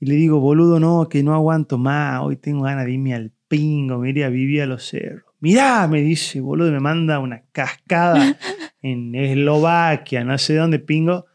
Y 0.00 0.06
le 0.06 0.14
digo, 0.14 0.38
boludo, 0.38 0.78
no, 0.78 1.08
que 1.08 1.22
no 1.24 1.34
aguanto 1.34 1.78
más. 1.78 2.20
Hoy 2.22 2.36
tengo 2.36 2.62
ganas 2.62 2.84
de 2.84 2.92
irme 2.92 3.14
al 3.14 3.32
pingo, 3.48 3.98
me 3.98 4.24
a 4.24 4.28
vivir 4.28 4.62
a 4.62 4.66
los 4.66 4.86
cerros. 4.86 5.24
Mirá, 5.40 5.88
me 5.88 6.00
dice, 6.02 6.40
boludo, 6.40 6.70
me 6.70 6.80
manda 6.80 7.18
una 7.18 7.42
cascada 7.52 8.36
en 8.82 9.14
Eslovaquia, 9.14 10.22
no 10.22 10.38
sé 10.38 10.54
dónde 10.54 10.78
pingo. 10.78 11.26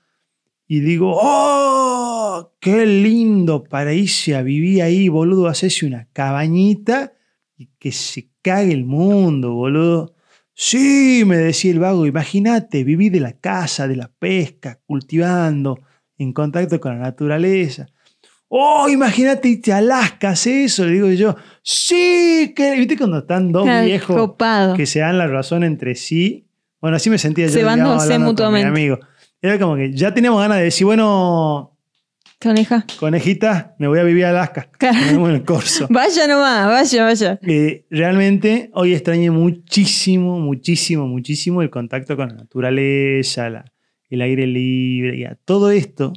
Y 0.68 0.80
digo, 0.80 1.12
¡oh! 1.16 1.93
¡Qué 2.60 2.86
lindo 2.86 3.64
para 3.64 3.94
irse 3.94 4.36
a 4.36 4.42
vivir 4.42 4.82
ahí, 4.82 5.10
boludo! 5.10 5.48
Hacerse 5.48 5.86
una 5.86 6.08
cabañita 6.14 7.14
y 7.58 7.70
que 7.80 7.92
se 7.92 8.30
cague 8.42 8.74
el 8.74 8.86
mundo, 8.86 9.54
boludo. 9.54 10.14
Sí, 10.54 11.24
me 11.26 11.38
decía 11.38 11.72
el 11.72 11.80
vago, 11.80 12.06
imagínate, 12.06 12.84
vivir 12.84 13.12
de 13.12 13.20
la 13.20 13.34
casa, 13.34 13.88
de 13.88 13.96
la 13.96 14.12
pesca, 14.20 14.80
cultivando, 14.86 15.80
en 16.18 16.32
contacto 16.32 16.80
con 16.80 16.94
la 16.98 17.02
naturaleza. 17.06 17.88
Oh, 18.48 18.88
imagínate 18.88 19.50
irte 19.50 19.74
a 19.74 19.78
Alaska, 19.78 20.30
¿hace 20.30 20.66
eso? 20.66 20.86
Le 20.86 20.92
digo 20.94 21.10
yo, 21.10 21.36
sí, 21.64 22.54
que 22.56 22.76
viste 22.78 22.96
cuando 22.98 23.18
están 23.20 23.52
dos 23.52 23.66
viejos 23.84 24.16
Copado. 24.16 24.76
que 24.76 24.86
se 24.86 25.00
dan 25.00 25.18
la 25.18 25.26
razón 25.26 25.64
entre 25.64 25.96
sí. 25.96 26.46
Bueno, 26.80 26.98
así 26.98 27.10
me 27.10 27.18
sentía 27.18 27.48
yo. 27.48 27.54
Cebándose 27.54 27.84
digamos, 27.84 28.04
hablando 28.04 28.26
con 28.26 28.26
mi 28.26 28.32
mutuamente. 28.64 28.68
amigo. 28.68 29.00
Era 29.42 29.58
como 29.58 29.76
que 29.76 29.92
ya 29.94 30.14
teníamos 30.14 30.40
ganas 30.40 30.58
de 30.60 30.66
decir, 30.66 30.86
bueno, 30.86 31.73
Coneja. 32.44 32.86
conejita, 33.00 33.76
me 33.80 33.88
voy 33.88 34.00
a 34.00 34.04
vivir 34.04 34.26
a 34.26 34.30
Alaska. 34.32 34.70
Claro. 34.78 34.98
Nos 35.00 35.12
vemos 35.12 35.30
en 35.30 35.36
el 35.36 35.44
corso. 35.46 35.88
Vaya 35.90 36.28
nomás, 36.28 36.68
vaya, 36.68 37.04
vaya. 37.06 37.40
Eh, 37.42 37.86
realmente 37.90 38.70
hoy 38.74 38.94
extrañé 38.94 39.32
muchísimo, 39.32 40.40
muchísimo, 40.40 41.08
muchísimo 41.08 41.62
el 41.62 41.70
contacto 41.70 42.16
con 42.18 42.28
la 42.30 42.36
naturaleza, 42.36 43.50
la- 43.50 43.66
el 44.10 44.22
aire 44.22 44.46
libre, 44.46 45.18
y 45.18 45.24
a 45.24 45.36
todo 45.44 45.72
esto, 45.72 46.14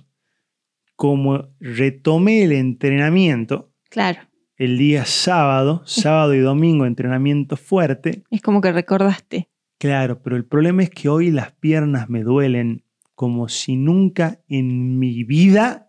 como 0.97 1.49
retomé 1.61 2.43
el 2.45 2.53
entrenamiento 2.53 3.73
Claro. 3.91 4.21
el 4.57 4.79
día 4.79 5.05
sábado, 5.05 5.83
sábado 5.87 6.35
y 6.35 6.39
domingo, 6.41 6.87
entrenamiento 6.87 7.57
fuerte, 7.57 8.23
Es 8.31 8.43
como 8.43 8.61
que 8.61 8.73
recordaste. 8.73 9.49
claro, 9.79 10.21
pero 10.23 10.37
el 10.37 10.45
problema 10.45 10.83
es 10.83 10.91
que 10.91 11.09
hoy 11.09 11.31
las 11.31 11.53
piernas 11.53 12.09
me 12.09 12.23
duelen 12.23 12.83
como 13.15 13.49
si 13.49 13.77
nunca 13.77 14.41
en 14.49 14.99
mi 14.99 15.25
vida 15.25 15.86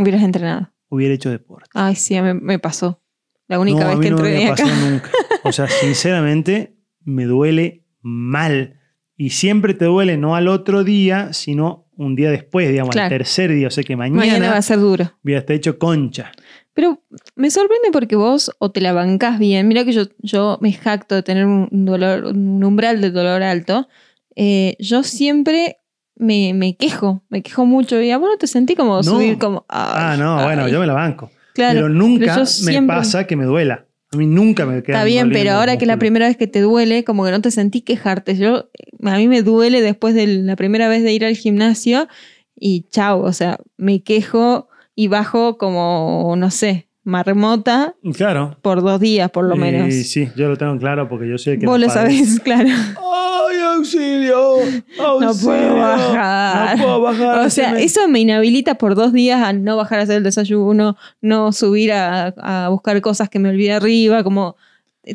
Hubieras 0.00 0.22
entrenado. 0.22 0.70
hubiera 0.88 1.14
hecho 1.14 1.30
deporte. 1.30 1.68
Ay, 1.74 1.94
sí, 1.94 2.20
me, 2.20 2.34
me 2.34 2.58
pasó. 2.58 3.02
La 3.48 3.58
única 3.58 3.80
No, 3.80 3.86
a 3.86 3.88
vez 3.90 3.98
mí 3.98 4.04
que 4.04 4.10
no 4.10 4.16
me 4.18 4.28
entrené 4.28 4.46
acá. 4.50 4.62
pasado 4.64 4.90
nunca. 4.90 5.10
O 5.44 5.52
sea, 5.52 5.68
sinceramente, 5.68 6.76
me 7.04 7.24
duele 7.24 7.84
mal. 8.02 8.78
Y 9.16 9.30
siempre 9.30 9.74
te 9.74 9.84
duele 9.86 10.16
no 10.16 10.34
al 10.36 10.48
otro 10.48 10.84
día, 10.84 11.32
sino 11.32 11.88
un 11.96 12.14
día 12.14 12.30
después, 12.30 12.68
digamos, 12.70 12.92
Claro. 12.94 13.06
al 13.06 13.18
tercer 13.18 13.50
día. 13.52 13.66
O 13.68 13.70
sea 13.70 13.84
que 13.84 13.96
mañana, 13.96 14.18
Mañana 14.20 14.50
va 14.50 14.56
a 14.58 14.62
ser 14.62 14.78
duro. 14.80 15.12
voy 15.22 15.34
a 15.34 15.38
estar 15.38 15.56
hecho 15.56 15.78
concha. 15.78 16.32
Pero 16.72 17.02
me 17.36 17.50
sorprende 17.50 17.88
porque 17.92 18.16
vos 18.16 18.50
o 18.58 18.70
te 18.70 18.80
la 18.80 18.92
bancás 18.92 19.38
bien. 19.38 19.66
Mira 19.68 19.84
que 19.84 19.92
yo, 19.92 20.04
yo 20.18 20.58
me 20.62 20.72
jacto 20.72 21.14
de 21.16 21.22
tener 21.22 21.44
un 21.46 21.68
dolor, 21.84 22.24
un 22.26 22.62
umbral 22.64 23.00
de 23.00 23.10
dolor 23.10 23.42
alto. 23.42 23.88
Eh, 24.36 24.76
yo 24.78 25.02
siempre 25.02 25.78
me, 26.20 26.52
me 26.54 26.76
quejo, 26.76 27.22
me 27.28 27.42
quejo 27.42 27.66
mucho. 27.66 28.00
Y 28.00 28.10
a 28.10 28.18
vos 28.18 28.28
no 28.30 28.36
te 28.38 28.46
sentí 28.46 28.74
como 28.76 28.96
No. 28.96 29.02
subir 29.02 29.38
como. 29.38 29.64
Ah, 29.68 30.12
ay, 30.12 30.18
no, 30.18 30.42
bueno, 30.44 30.68
yo 30.68 30.78
me 30.80 30.86
la 30.86 30.92
banco. 30.94 31.30
Claro, 31.54 31.74
pero 31.74 31.88
nunca 31.88 32.26
pero 32.26 32.40
me 32.40 32.46
siempre- 32.46 32.96
pasa 32.96 33.26
que 33.26 33.36
me 33.36 33.44
duela. 33.44 33.86
A 34.12 34.16
mí 34.16 34.26
nunca 34.26 34.66
me 34.66 34.82
queda 34.82 34.96
Está 34.98 35.04
bien, 35.04 35.30
pero 35.30 35.52
ahora 35.52 35.76
que 35.78 35.84
es 35.84 35.88
la 35.88 35.96
primera 35.98 36.26
vez 36.26 36.36
que 36.36 36.46
te 36.48 36.60
duele, 36.60 37.04
como 37.04 37.24
que 37.24 37.30
no 37.30 37.40
te 37.40 37.50
sentí 37.52 37.80
quejarte. 37.82 38.36
Yo, 38.36 38.68
a 39.04 39.16
mí 39.16 39.28
me 39.28 39.42
duele 39.42 39.80
después 39.82 40.14
de 40.16 40.26
la 40.26 40.56
primera 40.56 40.88
vez 40.88 41.02
de 41.04 41.12
ir 41.12 41.24
al 41.24 41.36
gimnasio 41.36 42.08
y 42.56 42.86
chao, 42.90 43.20
o 43.22 43.32
sea, 43.32 43.58
me 43.76 44.02
quejo 44.02 44.68
y 44.96 45.06
bajo 45.08 45.58
como, 45.58 46.34
no 46.36 46.50
sé, 46.50 46.88
marmota 47.04 47.94
Claro. 48.16 48.56
por 48.62 48.82
dos 48.82 48.98
días 49.00 49.30
por 49.30 49.44
lo 49.44 49.54
Y 49.54 49.58
menos. 49.58 49.94
sí, 49.94 50.28
yo 50.36 50.48
lo 50.48 50.56
tengo 50.56 50.76
claro 50.78 51.08
porque 51.08 51.28
yo 51.28 51.38
sé 51.38 51.58
que. 51.58 51.66
Vos 51.66 51.78
lo 51.78 51.86
padezco. 51.86 52.12
sabés, 52.26 52.40
claro. 52.44 52.68
¡Ay, 53.80 54.26
auxilio! 54.30 54.58
No 54.98 55.04
auxilio! 55.04 55.44
puedo 55.44 55.76
bajar. 55.76 56.78
No 56.78 56.84
puedo 56.84 57.00
bajar. 57.02 57.46
O 57.46 57.50
sea, 57.50 57.72
me- 57.72 57.82
eso 57.84 58.06
me 58.08 58.20
inhabilita 58.20 58.76
por 58.76 58.94
dos 58.94 59.12
días 59.12 59.42
a 59.42 59.52
no 59.52 59.76
bajar 59.76 60.00
a 60.00 60.02
hacer 60.02 60.16
el 60.18 60.22
desayuno, 60.22 60.96
no 61.20 61.52
subir 61.52 61.92
a, 61.92 62.28
a 62.38 62.68
buscar 62.68 63.00
cosas 63.00 63.28
que 63.28 63.38
me 63.38 63.48
olvidé 63.48 63.72
arriba, 63.72 64.22
como... 64.24 64.56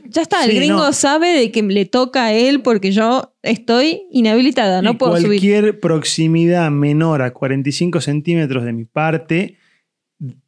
Ya 0.10 0.24
está, 0.24 0.44
el 0.44 0.50
Sí, 0.52 0.58
gringo 0.58 0.78
no. 0.78 0.94
sabe 0.94 1.28
de 1.30 1.52
que 1.52 1.62
le 1.62 1.86
toca 1.86 2.26
a 2.26 2.34
él 2.34 2.64
porque 2.64 2.92
yo 2.92 3.32
estoy 3.44 4.02
inhabilitada, 4.12 4.82
no 4.82 4.92
y 4.92 4.96
puedo 4.96 5.16
subir. 5.18 5.28
cualquier 5.40 5.80
proximidad 5.80 6.72
menor 6.72 7.22
a 7.22 7.32
45 7.32 8.02
centímetros 8.02 8.66
de 8.66 8.74
mi 8.74 8.86
parte 8.86 9.58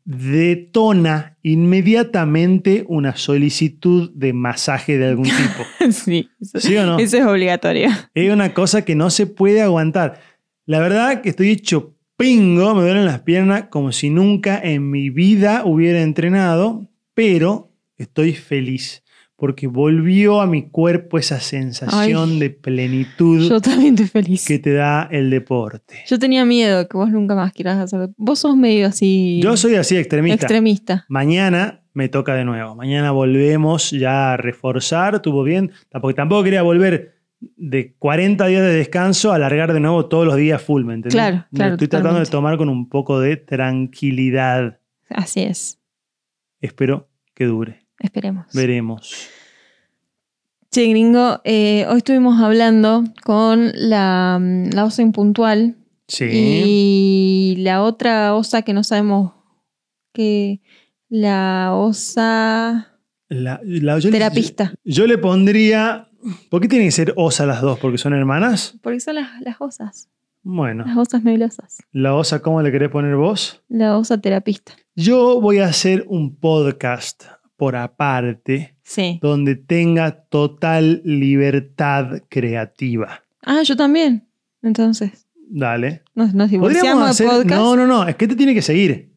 detona 0.07 1.37
inmediatamente 1.43 2.85
una 2.87 3.17
solicitud 3.17 4.09
de 4.15 4.31
masaje 4.31 4.97
de 4.97 5.07
algún 5.07 5.25
tipo. 5.25 5.91
sí, 5.91 6.29
eso, 6.39 6.59
¿Sí 6.61 6.77
o 6.77 6.85
no? 6.85 6.97
eso 6.97 7.17
es 7.17 7.25
obligatorio. 7.25 7.89
Es 8.13 8.31
una 8.31 8.53
cosa 8.53 8.85
que 8.85 8.95
no 8.95 9.09
se 9.09 9.27
puede 9.27 9.61
aguantar. 9.61 10.21
La 10.65 10.79
verdad 10.79 11.21
que 11.21 11.27
estoy 11.27 11.49
hecho 11.49 11.97
pingo, 12.15 12.73
me 12.73 12.83
duelen 12.83 13.05
las 13.05 13.19
piernas 13.19 13.65
como 13.69 13.91
si 13.91 14.09
nunca 14.09 14.57
en 14.63 14.89
mi 14.89 15.09
vida 15.09 15.63
hubiera 15.65 16.01
entrenado, 16.01 16.89
pero 17.13 17.73
estoy 17.97 18.33
feliz 18.33 19.03
porque 19.37 19.67
volvió 19.67 20.41
a 20.41 20.47
mi 20.47 20.67
cuerpo 20.69 21.17
esa 21.19 21.39
sensación 21.39 22.29
Ay. 22.31 22.39
de 22.39 22.49
plenitud 22.49 23.47
Yo 23.47 23.61
también 23.61 23.93
estoy 23.93 24.07
feliz. 24.07 24.45
que 24.45 24.57
te 24.59 24.73
da 24.73 25.07
el 25.11 25.29
deporte. 25.29 26.03
Yo 26.07 26.17
tenía 26.19 26.43
miedo 26.43 26.87
que 26.87 26.97
vos 26.97 27.09
nunca 27.09 27.35
más 27.35 27.53
quieras 27.53 27.77
hacer. 27.77 28.09
Vos 28.17 28.39
sos 28.39 28.57
medio 28.57 28.87
así. 28.87 29.39
Yo 29.41 29.55
soy 29.55 29.75
así 29.75 29.95
extremista. 29.95 30.45
extremista. 30.45 31.05
Mañana 31.07 31.83
me 31.93 32.09
toca 32.09 32.33
de 32.33 32.45
nuevo. 32.45 32.75
Mañana 32.75 33.11
volvemos 33.11 33.91
ya 33.91 34.33
a 34.33 34.37
reforzar. 34.37 35.15
Estuvo 35.15 35.43
bien. 35.43 35.71
Porque 36.01 36.15
tampoco 36.15 36.43
quería 36.43 36.63
volver 36.63 37.13
de 37.39 37.93
40 37.99 38.47
días 38.47 38.63
de 38.63 38.73
descanso 38.73 39.31
a 39.31 39.35
alargar 39.35 39.71
de 39.71 39.79
nuevo 39.79 40.07
todos 40.07 40.25
los 40.25 40.35
días 40.35 40.59
full, 40.59 40.83
¿me 40.83 40.95
entendés? 40.95 41.13
Claro, 41.13 41.45
Me 41.51 41.57
claro, 41.57 41.73
Estoy 41.75 41.87
tratando 41.87 42.19
de 42.19 42.25
tomar 42.25 42.57
con 42.57 42.69
un 42.69 42.89
poco 42.89 43.19
de 43.19 43.37
tranquilidad. 43.37 44.79
Así 45.09 45.41
es. 45.41 45.79
Espero 46.59 47.09
que 47.35 47.45
dure. 47.45 47.86
Esperemos. 47.99 48.45
Veremos. 48.53 49.29
Che, 50.71 50.85
gringo, 50.89 51.41
eh, 51.45 51.85
hoy 51.89 51.97
estuvimos 51.97 52.39
hablando 52.41 53.03
con 53.23 53.71
la, 53.73 54.39
la 54.73 54.85
osa 54.85 55.01
impuntual 55.01 55.77
Sí. 56.07 56.25
y 56.31 57.55
la 57.59 57.81
otra 57.83 58.33
osa 58.35 58.61
que 58.61 58.73
no 58.73 58.83
sabemos 58.83 59.33
que 60.13 60.61
la 61.09 61.73
osa 61.73 62.93
La- 63.29 63.59
la- 63.63 63.99
yo, 63.99 64.09
le- 64.09 64.17
terapista. 64.17 64.73
yo 64.83 65.07
le 65.07 65.17
pondría. 65.17 66.09
¿Por 66.49 66.61
qué 66.61 66.67
tienen 66.67 66.87
que 66.87 66.91
ser 66.91 67.13
osa 67.15 67.45
las 67.45 67.61
dos? 67.61 67.79
¿Porque 67.79 67.97
son 67.97 68.13
hermanas? 68.13 68.77
Porque 68.81 68.99
son 68.99 69.15
las, 69.15 69.39
las 69.41 69.55
osas, 69.59 70.09
Bueno, 70.43 70.83
las 70.85 70.97
osas 70.97 71.23
nebulosas. 71.23 71.77
la 71.91 72.15
osa, 72.15 72.41
¿cómo 72.41 72.61
le 72.61 72.71
querés 72.71 72.89
poner 72.89 73.15
vos? 73.15 73.63
La 73.69 73.97
osa 73.97 74.19
terapista. 74.19 74.73
Yo 74.95 75.39
voy 75.39 75.59
a 75.59 75.67
hacer 75.67 76.05
un 76.07 76.35
podcast 76.35 77.23
por 77.57 77.75
aparte 77.75 78.75
Sí. 78.83 79.19
donde 79.21 79.55
tenga 79.55 80.11
total 80.29 81.01
libertad 81.03 82.21
creativa. 82.29 83.23
Ah, 83.43 83.61
yo 83.63 83.75
también. 83.75 84.27
Entonces, 84.61 85.27
Dale. 85.49 86.03
nos, 86.15 86.33
nos 86.33 86.49
Podríamos 86.49 86.69
divorciamos 86.71 87.09
hacer. 87.09 87.27
de 87.27 87.33
podcast 87.33 87.59
No, 87.61 87.75
no, 87.75 87.87
no. 87.87 88.07
Es 88.07 88.15
que 88.15 88.27
te 88.27 88.35
tiene 88.35 88.53
que 88.53 88.61
seguir. 88.61 89.11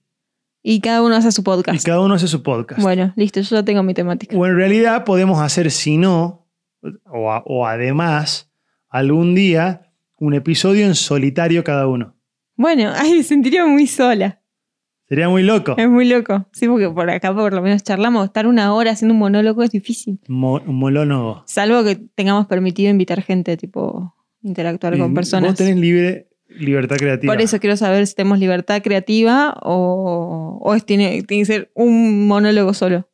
y 0.62 0.80
cada 0.80 1.02
uno 1.02 1.14
hace 1.16 1.32
su 1.32 1.40
Y 1.40 1.44
podcast. 1.44 1.84
cada 1.86 2.00
uno 2.00 2.14
hace 2.14 2.28
su 2.28 2.42
podcast. 2.42 2.82
Bueno, 2.82 3.12
listo, 3.16 3.40
yo 3.40 3.56
ya 3.56 3.64
tengo 3.64 3.82
mi 3.82 3.94
temática. 3.94 4.36
O 4.36 4.44
en 4.46 4.56
realidad 4.56 5.04
podemos 5.04 5.40
hacer, 5.40 5.70
si 5.70 5.96
no, 5.96 6.46
o, 7.06 7.30
a- 7.32 7.42
o 7.46 7.66
además, 7.66 8.50
algún 8.88 9.34
día, 9.34 9.90
un 10.18 10.34
episodio 10.34 10.84
en 10.86 10.94
solitario 10.94 11.64
cada 11.64 11.86
uno. 11.86 12.14
Bueno, 12.56 12.92
ay, 12.96 13.14
me 13.14 13.22
sentiría 13.22 13.64
muy 13.66 13.86
sola. 13.86 14.39
Sería 15.10 15.28
muy 15.28 15.42
loco. 15.42 15.74
Es 15.76 15.88
muy 15.90 16.08
loco. 16.08 16.46
Sí, 16.52 16.68
porque 16.68 16.88
por 16.88 17.10
acá 17.10 17.34
por 17.34 17.52
lo 17.52 17.60
menos 17.60 17.82
charlamos. 17.82 18.24
Estar 18.26 18.46
una 18.46 18.72
hora 18.72 18.92
haciendo 18.92 19.12
un 19.12 19.18
monólogo 19.18 19.62
es 19.64 19.72
difícil. 19.72 20.20
Mo- 20.28 20.62
un 20.64 20.76
molónogo. 20.76 21.42
Salvo 21.46 21.82
que 21.84 21.96
tengamos 22.14 22.46
permitido 22.46 22.90
invitar 22.90 23.20
gente, 23.20 23.56
tipo, 23.56 24.14
interactuar 24.40 24.96
con 24.96 25.12
personas. 25.12 25.50
Vos 25.50 25.58
tenés 25.58 25.76
libre, 25.76 26.28
libertad 26.48 26.96
creativa. 26.96 27.32
Por 27.32 27.42
eso 27.42 27.58
quiero 27.58 27.76
saber 27.76 28.06
si 28.06 28.14
tenemos 28.14 28.38
libertad 28.38 28.80
creativa 28.82 29.56
o, 29.62 30.58
o 30.62 30.74
es, 30.74 30.86
tiene, 30.86 31.24
tiene 31.24 31.42
que 31.42 31.46
ser 31.46 31.72
un 31.74 32.28
monólogo 32.28 32.72
solo. 32.72 33.08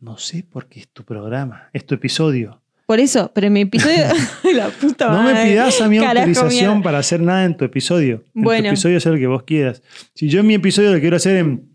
No 0.00 0.16
sé 0.18 0.42
por 0.42 0.66
qué 0.68 0.80
es 0.80 0.88
tu 0.88 1.04
programa, 1.04 1.70
es 1.72 1.86
tu 1.86 1.94
episodio. 1.94 2.59
Por 2.90 2.98
eso, 2.98 3.30
pero 3.32 3.46
en 3.46 3.52
mi 3.52 3.60
episodio. 3.60 4.02
la 4.52 4.68
puta 4.68 5.12
No 5.12 5.22
me 5.22 5.44
pidas 5.44 5.80
a 5.80 5.86
mi 5.86 6.00
Carajo, 6.00 6.26
autorización 6.26 6.70
mierda. 6.70 6.82
para 6.82 6.98
hacer 6.98 7.20
nada 7.20 7.44
en 7.44 7.56
tu 7.56 7.64
episodio. 7.64 8.24
En 8.34 8.42
Bueno. 8.42 8.62
tu 8.64 8.68
episodio 8.70 8.96
es 8.98 9.06
el 9.06 9.16
que 9.20 9.28
vos 9.28 9.44
quieras. 9.44 9.80
Si 10.12 10.28
yo 10.28 10.40
en 10.40 10.48
mi 10.48 10.54
episodio 10.54 10.92
lo 10.92 10.98
quiero 10.98 11.14
hacer 11.14 11.36
en. 11.36 11.70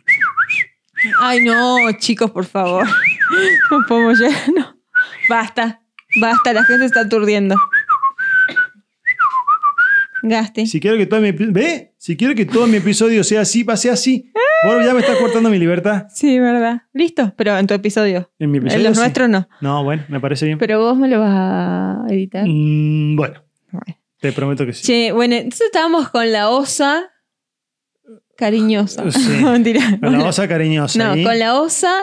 Ay, 1.22 1.40
no, 1.46 1.78
chicos, 2.00 2.32
por 2.32 2.44
favor. 2.44 2.86
No 3.72 3.86
podemos 3.88 4.20
llegar. 4.20 4.38
No. 4.58 4.78
Basta, 5.30 5.82
basta, 6.20 6.52
la 6.52 6.66
gente 6.66 6.84
está 6.84 7.00
aturdiendo. 7.00 7.56
Gaste. 10.28 10.66
Si 10.66 10.80
quiero 10.80 10.98
que 10.98 11.06
todo 11.06 11.22
mi. 11.22 11.32
¿Ve? 11.32 11.94
Si 11.98 12.18
quiero 12.18 12.34
que 12.34 12.46
todo 12.46 12.66
mi 12.68 12.78
episodio 12.78 13.24
sea 13.24 13.42
así, 13.42 13.64
va 13.64 13.74
a 13.74 13.78
ser 13.78 13.92
así. 13.92 14.32
Vos 14.66 14.84
ya 14.84 14.94
me 14.94 15.02
estás 15.02 15.18
cortando 15.18 15.50
mi 15.50 15.60
libertad. 15.60 16.06
Sí, 16.10 16.40
verdad. 16.40 16.82
Listo, 16.94 17.34
pero 17.38 17.58
en 17.58 17.68
tu 17.68 17.74
episodio. 17.76 18.32
En 18.40 18.50
mi 18.52 18.58
En 18.58 18.64
episodio. 18.64 18.88
los 18.90 18.98
sí. 18.98 19.02
nuestros 19.02 19.30
no. 19.30 19.48
No, 19.62 19.84
bueno, 19.84 20.04
me 20.10 20.20
parece 20.20 20.46
bien. 20.48 20.58
Pero 20.58 20.80
vos 20.80 20.98
me 20.98 21.08
lo 21.08 21.20
vas 21.20 21.32
a 21.36 22.06
editar. 22.10 22.46
Mm, 22.48 23.16
bueno, 23.16 23.44
Bueno. 23.72 23.98
te 24.20 24.32
prometo 24.32 24.66
que 24.66 24.74
sí. 24.74 24.84
Che, 24.84 25.12
bueno, 25.12 25.36
entonces 25.36 25.68
estábamos 25.68 26.10
con 26.10 26.32
la 26.32 26.50
osa 26.50 27.12
cariñosa. 28.38 29.10
Sí. 29.12 29.20
Mentira. 29.44 30.00
Con 30.02 30.14
la 30.14 30.26
osa 30.26 30.48
cariñosa. 30.48 30.98
No, 31.08 31.16
¿y? 31.16 31.24
con 31.24 31.38
la 31.40 31.60
osa 31.60 31.94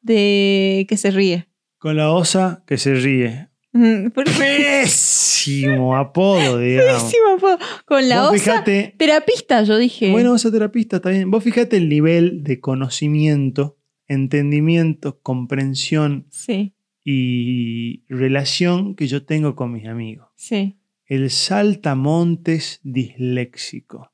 de 0.00 0.86
que 0.88 0.96
se 0.96 1.10
ríe. 1.10 1.48
Con 1.78 1.96
la 1.96 2.10
osa 2.12 2.62
que 2.66 2.78
se 2.78 2.94
ríe. 2.94 3.48
Mm. 3.72 4.08
Pésimo 4.38 5.96
apodo, 5.96 6.58
digamos. 6.60 7.02
Pésimo, 7.04 7.38
po. 7.40 7.58
Con 7.86 8.08
la 8.08 8.22
Vos 8.22 8.34
osa 8.34 8.38
fijate, 8.38 8.94
terapista, 8.98 9.62
yo 9.62 9.78
dije. 9.78 10.10
Bueno, 10.12 10.32
osa 10.32 10.50
terapista 10.50 10.96
está 10.96 11.10
bien. 11.10 11.30
Vos 11.30 11.42
fíjate 11.42 11.76
el 11.78 11.88
nivel 11.88 12.42
de 12.44 12.60
conocimiento, 12.60 13.78
entendimiento, 14.08 15.20
comprensión 15.20 16.26
Sí, 16.30 16.74
y 17.04 18.04
relación 18.08 18.94
que 18.94 19.06
yo 19.06 19.24
tengo 19.24 19.56
con 19.56 19.72
mis 19.72 19.86
amigos. 19.86 20.28
sí. 20.36 20.78
el 21.06 21.30
saltamontes 21.30 22.80
disléxico, 22.82 24.12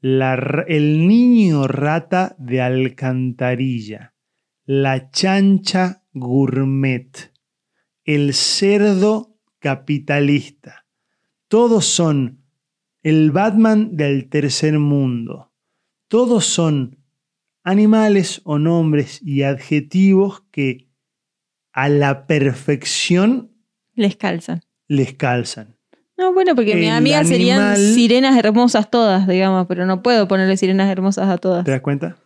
la 0.00 0.64
el 0.68 1.06
niño 1.08 1.66
rata 1.66 2.36
de 2.38 2.60
alcantarilla, 2.60 4.14
la 4.64 5.10
chancha 5.10 6.04
gourmet, 6.12 7.32
el 8.08 8.32
cerdo 8.32 9.36
capitalista. 9.58 10.86
Todos 11.46 11.84
son 11.84 12.42
el 13.02 13.30
Batman 13.32 13.98
del 13.98 14.30
tercer 14.30 14.78
mundo. 14.78 15.52
Todos 16.08 16.46
son 16.46 17.04
animales 17.64 18.40
o 18.44 18.58
nombres 18.58 19.20
y 19.22 19.42
adjetivos 19.42 20.42
que 20.50 20.88
a 21.72 21.90
la 21.90 22.26
perfección 22.26 23.52
Les 23.94 24.16
calzan. 24.16 24.62
les 24.86 25.12
calzan. 25.12 25.76
No, 26.16 26.32
bueno, 26.32 26.54
porque 26.54 26.76
mis 26.76 26.88
amigas 26.90 27.28
serían 27.28 27.76
sirenas 27.76 28.38
hermosas 28.38 28.90
todas, 28.90 29.28
digamos, 29.28 29.66
pero 29.68 29.84
no 29.84 30.02
puedo 30.02 30.26
ponerle 30.26 30.56
sirenas 30.56 30.90
hermosas 30.90 31.28
a 31.28 31.36
todas. 31.36 31.66
¿Te 31.66 31.72
das 31.72 31.82
cuenta? 31.82 32.16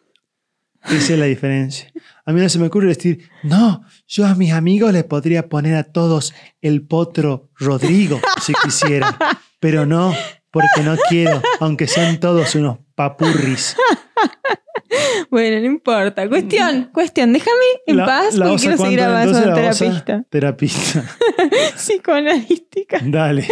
Esa 0.85 1.13
es 1.15 1.19
la 1.19 1.27
diferencia. 1.27 1.91
A 2.25 2.33
mí 2.33 2.41
no 2.41 2.49
se 2.49 2.59
me 2.59 2.67
ocurre 2.67 2.89
decir, 2.89 3.29
no, 3.43 3.85
yo 4.07 4.27
a 4.27 4.35
mis 4.35 4.53
amigos 4.53 4.93
les 4.93 5.05
podría 5.05 5.49
poner 5.49 5.77
a 5.77 5.85
todos 5.85 6.35
el 6.61 6.83
potro 6.83 7.51
Rodrigo 7.57 8.21
si 8.41 8.53
quisiera, 8.63 9.17
pero 9.61 9.87
no, 9.87 10.15
porque 10.51 10.83
no 10.85 10.97
quiero, 11.09 11.41
aunque 11.61 11.87
sean 11.87 12.19
todos 12.21 12.55
unos 12.55 12.79
papurris. 12.95 13.77
Bueno, 15.31 15.59
no 15.61 15.67
importa. 15.67 16.29
Cuestión, 16.29 16.91
cuestión, 16.93 17.33
déjame 17.33 17.57
en 17.87 17.97
La- 17.97 18.07
paz 18.07 18.35
la 18.35 18.47
porque 18.49 18.61
quiero 18.63 18.77
seguir 18.77 19.01
avanzando 19.01 19.55
terapista. 19.55 20.25
Terapista. 20.29 21.05
Psicoanalística. 21.77 22.99
Dale. 23.03 23.47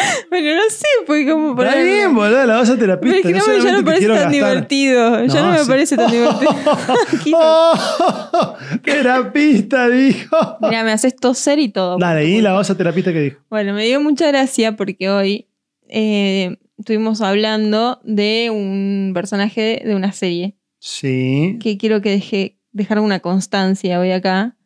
Bueno, 0.30 0.54
no 0.56 0.70
sé, 0.70 0.86
porque 1.06 1.28
como 1.30 1.60
Está 1.62 1.76
bien, 1.80 2.14
boludo, 2.14 2.46
la 2.46 2.62
Pero 2.62 2.76
terapista. 2.78 3.16
es 3.18 3.22
que 3.22 3.32
no, 3.32 3.46
me- 3.46 3.62
ya 3.64 3.72
no 3.72 3.84
parece 3.84 4.06
tan 4.06 4.14
gastar. 4.16 4.32
divertido. 4.32 5.24
ya 5.26 5.42
no 5.42 5.50
me 5.52 5.58
sí. 5.58 5.68
parece 5.68 5.96
tan 5.96 6.10
divertido. 6.10 6.52
¡Oh! 7.34 8.54
terapista, 8.84 9.88
dijo. 9.88 10.36
Mira, 10.60 10.84
me 10.84 10.92
haces 10.92 11.16
toser 11.16 11.58
y 11.58 11.68
todo. 11.68 11.98
Dale, 11.98 12.24
y 12.26 12.40
la 12.40 12.56
osa 12.58 12.76
terapista 12.76 13.12
que 13.12 13.20
dijo. 13.20 13.40
Bueno, 13.50 13.74
me 13.74 13.84
dio 13.84 14.00
mucha 14.00 14.28
gracia 14.28 14.76
porque 14.76 15.08
hoy 15.10 15.48
eh, 15.88 16.56
estuvimos 16.78 17.20
hablando 17.20 18.00
de 18.04 18.50
un 18.52 19.12
personaje 19.14 19.82
de 19.84 19.94
una 19.94 20.12
serie 20.12 20.56
Sí. 20.78 21.58
que 21.60 21.76
quiero 21.76 22.00
que 22.00 22.10
deje, 22.10 22.58
dejar 22.72 23.00
una 23.00 23.20
constancia 23.20 23.98
hoy 24.00 24.12
acá, 24.12 24.56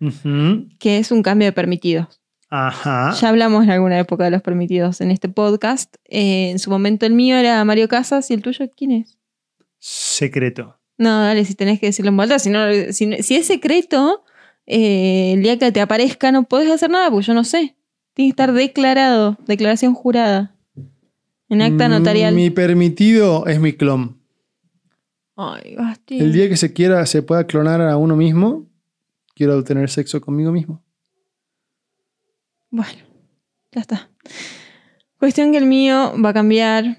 que 0.78 0.98
es 0.98 1.10
un 1.10 1.22
cambio 1.22 1.46
de 1.46 1.52
permitidos. 1.52 2.20
Ajá. 2.56 3.12
Ya 3.20 3.30
hablamos 3.30 3.64
en 3.64 3.70
alguna 3.70 3.98
época 3.98 4.22
de 4.22 4.30
los 4.30 4.40
permitidos 4.40 5.00
en 5.00 5.10
este 5.10 5.28
podcast. 5.28 5.96
Eh, 6.04 6.50
en 6.50 6.60
su 6.60 6.70
momento 6.70 7.04
el 7.04 7.12
mío 7.12 7.36
era 7.36 7.64
Mario 7.64 7.88
Casas 7.88 8.30
y 8.30 8.34
el 8.34 8.42
tuyo, 8.42 8.70
¿quién 8.76 8.92
es? 8.92 9.18
Secreto. 9.80 10.78
No, 10.96 11.22
dale, 11.22 11.44
si 11.44 11.56
tenés 11.56 11.80
que 11.80 11.86
decirlo 11.86 12.10
en 12.10 12.16
vuelta. 12.16 12.38
Si, 12.38 12.50
no, 12.50 12.60
si, 12.92 13.20
si 13.24 13.34
es 13.34 13.46
secreto, 13.48 14.22
eh, 14.66 15.32
el 15.32 15.42
día 15.42 15.58
que 15.58 15.72
te 15.72 15.80
aparezca 15.80 16.30
no 16.30 16.44
podés 16.44 16.70
hacer 16.70 16.90
nada, 16.90 17.10
porque 17.10 17.26
yo 17.26 17.34
no 17.34 17.42
sé. 17.42 17.74
Tiene 18.12 18.28
que 18.28 18.34
estar 18.34 18.52
declarado, 18.52 19.36
declaración 19.48 19.94
jurada. 19.94 20.54
En 21.48 21.60
acta 21.60 21.88
notarial. 21.88 22.36
Mi 22.36 22.50
permitido 22.50 23.48
es 23.48 23.58
mi 23.58 23.72
clon. 23.72 24.20
Ay, 25.34 25.74
Basti. 25.74 26.20
El 26.20 26.32
día 26.32 26.48
que 26.48 26.56
se 26.56 26.72
quiera, 26.72 27.04
se 27.06 27.20
pueda 27.20 27.48
clonar 27.48 27.80
a 27.80 27.96
uno 27.96 28.14
mismo, 28.14 28.70
quiero 29.34 29.64
tener 29.64 29.90
sexo 29.90 30.20
conmigo 30.20 30.52
mismo. 30.52 30.83
Bueno, 32.74 32.98
ya 33.70 33.82
está. 33.82 34.10
Cuestión 35.20 35.52
que 35.52 35.58
el 35.58 35.64
mío 35.64 36.12
va 36.20 36.30
a 36.30 36.34
cambiar. 36.34 36.98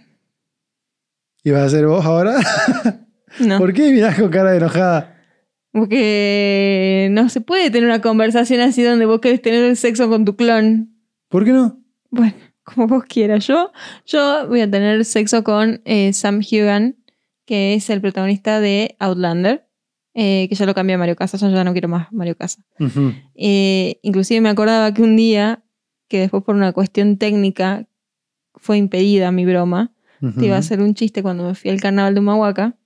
¿Y 1.44 1.52
vas 1.52 1.64
a 1.64 1.70
ser 1.70 1.86
vos 1.86 2.06
ahora? 2.06 2.40
No. 3.38 3.58
¿Por 3.58 3.74
qué 3.74 3.92
mirás 3.92 4.18
con 4.18 4.30
cara 4.30 4.52
de 4.52 4.58
enojada? 4.60 5.14
Porque 5.74 7.10
no 7.12 7.28
se 7.28 7.42
puede 7.42 7.70
tener 7.70 7.84
una 7.84 8.00
conversación 8.00 8.62
así 8.62 8.82
donde 8.82 9.06
vos 9.06 9.20
querés 9.20 9.42
tener 9.42 9.76
sexo 9.76 10.08
con 10.08 10.24
tu 10.24 10.38
clon. 10.38 10.96
¿Por 11.28 11.44
qué 11.44 11.52
no? 11.52 11.84
Bueno, 12.12 12.34
como 12.64 12.88
vos 12.88 13.04
quieras. 13.04 13.46
Yo, 13.46 13.74
yo 14.06 14.48
voy 14.48 14.62
a 14.62 14.72
tener 14.72 15.04
sexo 15.04 15.44
con 15.44 15.82
eh, 15.84 16.14
Sam 16.14 16.40
Hugan, 16.40 16.96
que 17.46 17.74
es 17.74 17.90
el 17.90 18.00
protagonista 18.00 18.62
de 18.62 18.96
Outlander, 19.00 19.68
eh, 20.14 20.48
que 20.48 20.56
ya 20.56 20.66
lo 20.66 20.74
cambié 20.74 20.96
a 20.96 20.98
Mario 20.98 21.18
Casas, 21.18 21.42
yo 21.42 21.50
ya 21.50 21.66
no 21.66 21.74
quiero 21.74 21.90
más 21.90 22.08
Mario 22.14 22.38
Casas. 22.38 22.64
Eh, 23.36 24.00
inclusive 24.02 24.40
me 24.40 24.48
acordaba 24.48 24.94
que 24.94 25.02
un 25.02 25.18
día, 25.18 25.65
que 26.08 26.20
después 26.20 26.44
por 26.44 26.56
una 26.56 26.72
cuestión 26.74 27.18
técnica 27.18 27.88
fue 28.56 28.78
impedida 28.78 29.32
mi 29.32 29.46
broma, 29.46 29.92
te 30.40 30.46
iba 30.46 30.56
a 30.56 30.60
hacer 30.60 30.82
un 30.82 30.96
chiste 30.96 31.22
cuando 31.22 31.44
me 31.44 31.56
fui 31.56 31.70
al 31.70 31.80
carnaval 31.80 32.14
de 32.16 32.20
Humahuaca. 32.20 32.78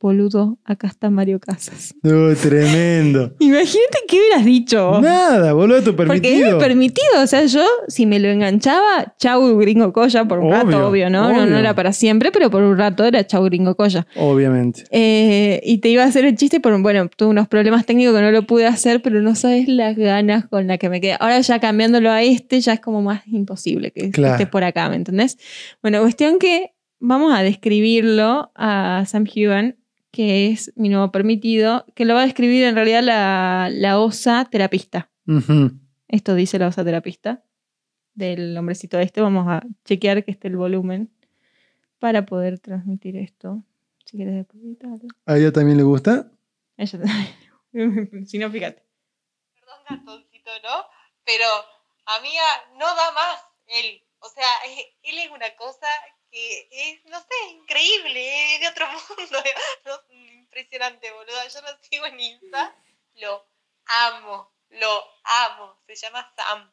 Boludo, 0.00 0.58
acá 0.64 0.86
está 0.88 1.10
Mario 1.10 1.38
Casas. 1.40 1.94
Uh, 2.02 2.34
tremendo. 2.34 3.34
Imagínate 3.38 3.98
qué 4.08 4.16
hubieras 4.16 4.44
dicho. 4.44 5.00
Nada, 5.00 5.52
boludo, 5.52 5.82
tu 5.82 5.94
Porque 5.94 6.14
es 6.14 6.20
permitido. 6.20 6.56
mi 6.56 6.58
permitido, 6.64 7.22
o 7.22 7.26
sea, 7.26 7.44
yo 7.44 7.62
si 7.88 8.06
me 8.06 8.18
lo 8.18 8.28
enganchaba, 8.28 9.14
chau 9.18 9.56
gringo 9.58 9.92
colla 9.92 10.24
por 10.24 10.38
un 10.38 10.46
Obvio, 10.46 10.62
rato, 10.64 10.88
obvio, 10.88 11.10
¿no? 11.10 11.24
¿no? 11.24 11.28
obvio. 11.42 11.46
No 11.46 11.58
era 11.58 11.74
para 11.74 11.92
siempre, 11.92 12.32
pero 12.32 12.50
por 12.50 12.62
un 12.62 12.76
rato 12.78 13.04
era 13.04 13.26
chau 13.26 13.44
gringo 13.44 13.76
colla. 13.76 14.06
Obviamente. 14.16 14.84
Eh, 14.90 15.60
y 15.64 15.78
te 15.78 15.90
iba 15.90 16.02
a 16.04 16.06
hacer 16.06 16.24
el 16.24 16.34
chiste, 16.36 16.58
por 16.60 16.80
bueno, 16.80 17.08
tuve 17.14 17.28
unos 17.28 17.46
problemas 17.48 17.84
técnicos 17.84 18.14
que 18.14 18.22
no 18.22 18.30
lo 18.30 18.42
pude 18.46 18.66
hacer, 18.66 19.02
pero 19.02 19.20
no 19.20 19.34
sabes 19.34 19.68
las 19.68 19.96
ganas 19.96 20.46
con 20.48 20.66
las 20.66 20.78
que 20.78 20.88
me 20.88 21.00
quedé. 21.02 21.16
Ahora 21.20 21.38
ya 21.40 21.60
cambiándolo 21.60 22.10
a 22.10 22.22
este, 22.22 22.60
ya 22.60 22.72
es 22.72 22.80
como 22.80 23.02
más 23.02 23.22
imposible 23.26 23.90
que 23.90 24.10
Claro. 24.10 24.34
esté 24.34 24.46
por 24.46 24.64
acá, 24.64 24.88
¿me 24.88 24.96
entendés? 24.96 25.36
Bueno, 25.82 26.00
cuestión 26.00 26.38
que 26.38 26.72
vamos 26.98 27.32
a 27.34 27.42
describirlo 27.42 28.50
a 28.54 29.04
Sam 29.06 29.24
Hugan, 29.24 29.76
que 30.10 30.48
es 30.48 30.72
mi 30.76 30.88
nuevo 30.88 31.12
permitido, 31.12 31.84
que 31.94 32.04
lo 32.04 32.14
va 32.14 32.22
a 32.22 32.24
describir 32.26 32.64
en 32.64 32.74
realidad 32.74 33.02
la, 33.02 33.68
la 33.72 33.98
osa 34.00 34.46
terapista. 34.50 35.10
Esto 36.08 36.34
dice 36.34 36.58
la 36.58 36.66
osa 36.68 36.84
terapista 36.84 37.44
del 38.14 38.56
hombrecito 38.56 38.98
este. 38.98 39.20
Vamos 39.20 39.46
a 39.48 39.62
chequear 39.84 40.24
que 40.24 40.32
esté 40.32 40.48
el 40.48 40.56
volumen 40.56 41.10
para 42.00 42.26
poder 42.26 42.58
transmitir 42.58 43.16
esto. 43.16 43.62
Si 44.04 44.16
quieres 44.16 44.34
después 44.34 44.62
editarlo. 44.64 45.06
¿A 45.26 45.36
ella 45.36 45.52
también 45.52 45.76
le 45.76 45.84
gusta? 45.84 46.32
Ella- 46.76 46.98
si 48.26 48.38
no, 48.38 48.50
fíjate. 48.50 48.82
perdón, 49.60 49.78
gatoncito, 49.88 50.50
¿no? 50.64 50.84
Pero, 51.24 51.44
amiga, 52.06 52.42
no 52.72 52.86
da 52.86 53.12
más 53.14 53.44
él. 53.68 54.02
O 54.18 54.28
sea, 54.28 54.46
él 55.04 55.18
es 55.18 55.30
una 55.30 55.54
cosa 55.56 55.86
que 56.30 56.68
es, 56.70 57.00
no 57.10 57.18
sé, 57.18 57.54
increíble, 57.56 58.54
es 58.54 58.60
de 58.60 58.68
otro 58.68 58.86
mundo. 59.18 59.38
No, 59.86 60.42
impresionante, 60.42 61.06
boluda. 61.12 61.46
Yo 61.52 61.60
lo 61.62 61.68
sigo 61.88 62.06
en 62.06 62.20
Insta, 62.20 62.74
lo 63.20 63.46
amo, 63.86 64.52
lo 64.70 64.88
amo. 65.48 65.74
Se 65.86 65.94
llama 65.96 66.26
Sam. 66.36 66.70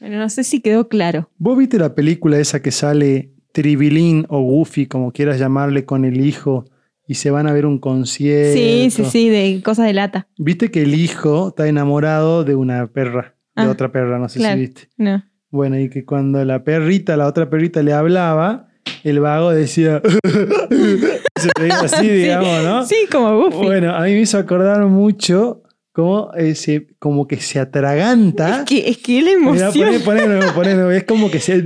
Bueno, 0.00 0.18
no 0.18 0.28
sé 0.30 0.44
si 0.44 0.60
quedó 0.60 0.88
claro. 0.88 1.30
¿Vos 1.38 1.58
viste 1.58 1.78
la 1.78 1.94
película 1.94 2.38
esa 2.38 2.62
que 2.62 2.70
sale 2.70 3.32
Tribilín 3.52 4.26
o 4.30 4.40
Goofy, 4.40 4.86
como 4.86 5.12
quieras 5.12 5.38
llamarle, 5.38 5.84
con 5.84 6.04
el 6.04 6.24
hijo 6.24 6.64
y 7.06 7.16
se 7.16 7.30
van 7.30 7.46
a 7.48 7.52
ver 7.52 7.66
un 7.66 7.78
concierto? 7.78 8.54
Sí, 8.56 8.90
sí, 8.90 9.04
sí, 9.04 9.28
de 9.28 9.60
cosas 9.62 9.86
de 9.86 9.92
lata. 9.92 10.28
Viste 10.38 10.70
que 10.70 10.82
el 10.82 10.94
hijo 10.94 11.48
está 11.48 11.68
enamorado 11.68 12.44
de 12.44 12.54
una 12.54 12.86
perra, 12.86 13.36
de 13.54 13.62
Ah, 13.64 13.70
otra 13.70 13.92
perra, 13.92 14.18
no 14.18 14.28
sé 14.28 14.38
claro. 14.38 14.54
si 14.54 14.60
viste. 14.60 14.88
No. 14.96 15.22
Bueno, 15.50 15.78
y 15.78 15.88
que 15.90 16.04
cuando 16.04 16.44
la 16.44 16.62
perrita, 16.64 17.16
la 17.16 17.26
otra 17.26 17.50
perrita 17.50 17.82
le 17.82 17.92
hablaba, 17.92 18.68
el 19.04 19.18
vago 19.20 19.50
decía, 19.50 20.00
se 20.70 21.48
veía 21.60 21.80
así, 21.80 22.08
digamos, 22.08 22.62
¿no? 22.64 22.86
Sí, 22.86 22.96
como 23.10 23.36
Goofy. 23.36 23.56
Bueno, 23.66 23.94
a 23.94 24.02
mí 24.04 24.12
me 24.12 24.20
hizo 24.20 24.38
acordar 24.38 24.84
mucho 24.86 25.62
cómo, 25.92 26.30
eh, 26.36 26.54
se- 26.54 26.86
como 26.98 27.26
que 27.26 27.36
se 27.38 27.58
atraganta. 27.58 28.60
es, 28.60 28.64
que, 28.64 28.88
es 28.90 28.98
que 28.98 29.22
la 29.22 29.30
Mirá, 29.38 29.68
emoción. 29.70 29.86
poné, 30.04 30.24
poné 30.24 30.52
poné. 30.54 30.96
Es 30.96 31.04
como 31.04 31.30
que 31.30 31.40
se. 31.40 31.62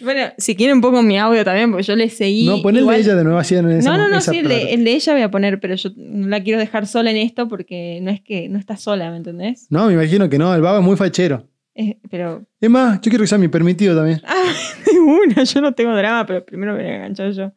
Bueno, 0.00 0.32
si 0.38 0.54
quieren 0.54 0.76
un 0.76 0.80
poco 0.82 1.02
mi 1.02 1.18
audio 1.18 1.44
también, 1.44 1.70
porque 1.70 1.84
yo 1.84 1.96
le 1.96 2.08
seguí. 2.10 2.46
no, 2.46 2.62
poné 2.62 2.78
el 2.78 2.84
igual- 2.84 2.96
de 2.96 3.02
ella 3.02 3.14
de 3.16 3.24
nuevo 3.24 3.38
así 3.38 3.54
en 3.56 3.68
esa 3.70 3.90
No, 3.90 3.96
no, 3.98 4.08
no, 4.08 4.20
sí, 4.20 4.38
el 4.38 4.48
de, 4.48 4.74
el 4.74 4.84
de 4.84 4.92
ella 4.92 5.12
voy 5.14 5.22
a 5.22 5.30
poner, 5.30 5.58
pero 5.60 5.74
yo 5.74 5.90
no 5.96 6.28
la 6.28 6.42
quiero 6.42 6.60
dejar 6.60 6.86
sola 6.86 7.10
en 7.10 7.16
esto 7.16 7.48
porque 7.48 7.98
no 8.02 8.10
es 8.10 8.20
que 8.20 8.48
no 8.48 8.58
está 8.58 8.76
sola, 8.76 9.10
¿me 9.10 9.16
entendés? 9.16 9.66
No, 9.70 9.86
me 9.86 9.94
imagino 9.94 10.28
que 10.28 10.38
no, 10.38 10.54
el 10.54 10.60
vago 10.60 10.78
es 10.78 10.84
muy 10.84 10.96
fachero. 10.96 11.48
Es- 11.74 11.96
pero. 12.10 12.44
Es 12.60 12.70
más, 12.70 13.00
yo 13.00 13.10
quiero 13.10 13.22
que 13.22 13.28
sea 13.28 13.38
mi 13.38 13.48
permitido 13.48 13.96
también. 13.96 14.22
Ah, 14.24 14.52
de 14.92 15.00
una, 15.00 15.42
yo 15.44 15.60
no 15.60 15.74
tengo 15.74 15.94
drama, 15.96 16.24
pero 16.26 16.44
primero 16.44 16.72
me 16.74 16.82
voy 16.82 16.90
a 16.92 16.94
enganchar 16.96 17.30
yo. 17.32 17.52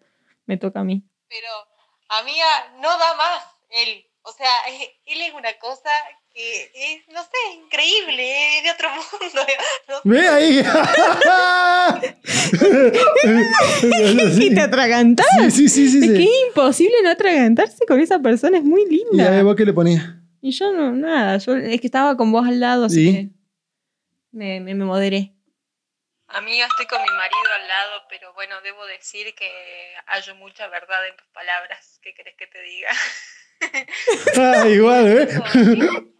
Me 0.45 0.57
toca 0.57 0.79
a 0.79 0.83
mí. 0.83 1.03
Pero, 1.29 1.47
amiga, 2.09 2.45
no 2.81 2.87
da 2.89 3.15
más 3.17 3.43
él. 3.69 4.03
O 4.23 4.31
sea, 4.31 4.49
él 5.05 5.21
es 5.21 5.33
una 5.33 5.53
cosa 5.59 5.89
que 6.33 6.63
es, 6.75 7.01
no 7.13 7.21
sé, 7.21 7.59
increíble, 7.63 8.57
es 8.57 8.63
de 8.63 8.71
otro 8.71 8.89
mundo. 9.21 9.41
No 9.87 10.11
¡Ve 10.11 10.27
ahí! 10.27 10.63
¿Y 14.39 14.53
te 14.53 14.61
atragantás? 14.61 15.25
Sí, 15.49 15.67
sí, 15.67 15.69
sí, 15.69 15.89
sí. 15.89 15.97
Es 15.99 16.03
sí. 16.03 16.13
que 16.13 16.23
es 16.23 16.29
imposible 16.49 16.95
no 17.03 17.09
atragantarse 17.09 17.85
con 17.87 17.99
esa 17.99 18.19
persona, 18.19 18.57
es 18.57 18.63
muy 18.63 18.83
¿Y 18.83 18.97
linda. 19.11 19.39
a 19.39 19.43
vos 19.43 19.55
qué 19.55 19.65
le 19.65 19.73
ponías? 19.73 20.03
Y 20.41 20.51
yo 20.51 20.71
no, 20.71 20.91
nada, 20.91 21.37
yo 21.37 21.55
es 21.55 21.81
que 21.81 21.87
estaba 21.87 22.15
con 22.15 22.31
vos 22.31 22.45
al 22.47 22.59
lado, 22.59 22.85
así 22.85 23.05
¿Sí? 23.07 23.13
que 23.13 23.29
me, 24.37 24.59
me, 24.59 24.75
me 24.75 24.85
moderé. 24.85 25.33
Amiga, 26.29 26.65
estoy 26.67 26.85
con 26.87 27.01
mi 27.01 27.09
marido 27.09 27.53
al 27.55 27.67
lado, 27.67 28.01
pero 28.09 28.33
bueno, 28.33 28.55
debo 28.61 28.85
decir 28.85 29.33
que 29.33 29.49
hallo 30.07 30.35
mucha 30.35 30.67
verdad 30.67 31.07
en 31.07 31.15
tus 31.15 31.27
palabras. 31.27 31.99
¿Qué 32.01 32.13
querés 32.13 32.35
que 32.37 32.47
te 32.47 32.61
diga? 32.61 32.89
Ah, 34.37 34.67
igual, 34.67 35.07
¿eh? 35.07 35.27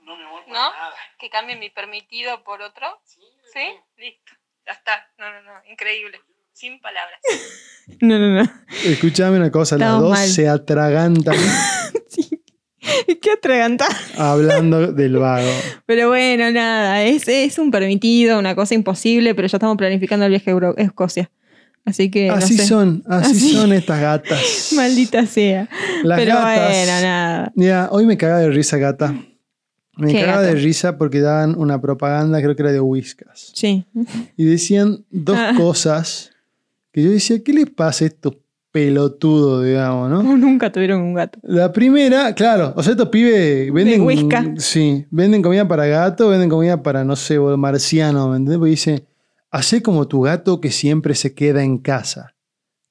¿No? 0.47 0.72
¿Que 1.20 1.30
cambie 1.30 1.55
mi 1.55 1.70
permitido 1.70 2.43
por 2.43 2.63
otro? 2.63 2.99
¿Sí? 3.05 3.59
Listo. 3.97 4.32
Ya 4.65 4.72
está. 4.72 5.07
No, 5.20 5.30
no, 5.32 5.41
no. 5.43 5.61
Increíble. 5.65 6.20
Sin 6.53 6.82
palabras. 6.82 7.20
No, 8.01 8.18
no, 8.20 8.43
no. 8.43 8.51
Escúchame 8.84 9.38
una 9.38 9.49
cosa, 9.49 9.78
las 9.78 9.88
Estamos 9.88 10.01
dos 10.03 10.11
mal. 10.18 10.28
se 10.28 10.49
atragantan 10.49 11.38
Qué 13.21 13.31
atragantar. 13.31 13.89
hablando 14.17 14.91
del 14.91 15.17
vago. 15.17 15.49
Pero 15.85 16.09
bueno, 16.09 16.51
nada, 16.51 17.03
es, 17.03 17.27
es 17.27 17.57
un 17.59 17.71
permitido, 17.71 18.39
una 18.39 18.55
cosa 18.55 18.75
imposible, 18.75 19.35
pero 19.35 19.47
ya 19.47 19.57
estamos 19.57 19.77
planificando 19.77 20.25
el 20.25 20.31
viaje 20.31 20.51
a 20.51 20.81
Escocia. 20.81 21.29
Así 21.85 22.11
que. 22.11 22.27
no 22.27 22.33
Así 22.35 22.57
sé. 22.57 22.65
son, 22.65 23.03
así, 23.07 23.31
Así. 23.31 23.53
son 23.53 23.71
estas 23.73 24.01
gatas. 24.01 24.69
Maldita 24.75 25.25
sea. 25.25 25.69
Las 26.03 26.19
pero 26.19 26.33
gatas. 26.35 26.69
bueno, 26.69 26.91
nada. 27.01 27.51
Mira, 27.55 27.88
hoy 27.91 28.05
me 28.05 28.17
cagaba 28.17 28.39
de 28.41 28.49
risa, 28.49 28.77
gata. 28.77 29.15
Me 29.95 30.11
¿Qué 30.13 30.19
cagaba 30.21 30.41
de 30.43 30.53
risa 30.55 30.97
porque 30.97 31.21
daban 31.21 31.55
una 31.57 31.81
propaganda, 31.81 32.39
creo 32.41 32.55
que 32.55 32.61
era 32.61 32.71
de 32.71 32.79
Whiskas. 32.81 33.51
Sí. 33.55 33.85
Y 34.35 34.43
decían 34.45 35.05
dos 35.09 35.38
Ah. 35.39 35.53
cosas 35.57 36.31
que 36.91 37.01
yo 37.03 37.09
decía, 37.11 37.41
¿qué 37.43 37.53
les 37.53 37.69
pasa 37.69 38.03
a 38.05 38.07
estos 38.09 38.35
pelotudos, 38.72 39.65
digamos, 39.65 40.09
no? 40.09 40.24
Nunca 40.38 40.72
tuvieron 40.72 41.01
un 41.01 41.13
gato. 41.13 41.39
La 41.43 41.72
primera, 41.72 42.34
claro, 42.36 42.74
o 42.76 42.84
sea, 42.84 42.91
estos 42.91 43.09
pibes 43.09 43.72
venden. 43.74 44.01
Whiskas. 44.01 44.45
Sí, 44.57 45.05
venden 45.09 45.41
comida 45.41 45.68
para 45.68 45.86
gato, 45.86 46.30
venden 46.30 46.49
comida 46.49 46.82
para, 46.84 47.03
no 47.03 47.15
sé, 47.15 47.39
marciano, 47.39 48.30
¿me 48.30 48.38
entendés? 48.38 48.57
Porque 48.59 48.72
dice, 48.72 49.05
hacé 49.51 49.82
como 49.82 50.07
tu 50.07 50.22
gato 50.22 50.61
que 50.61 50.72
siempre 50.72 51.15
se 51.15 51.34
queda 51.34 51.63
en 51.63 51.78
casa. 51.80 52.34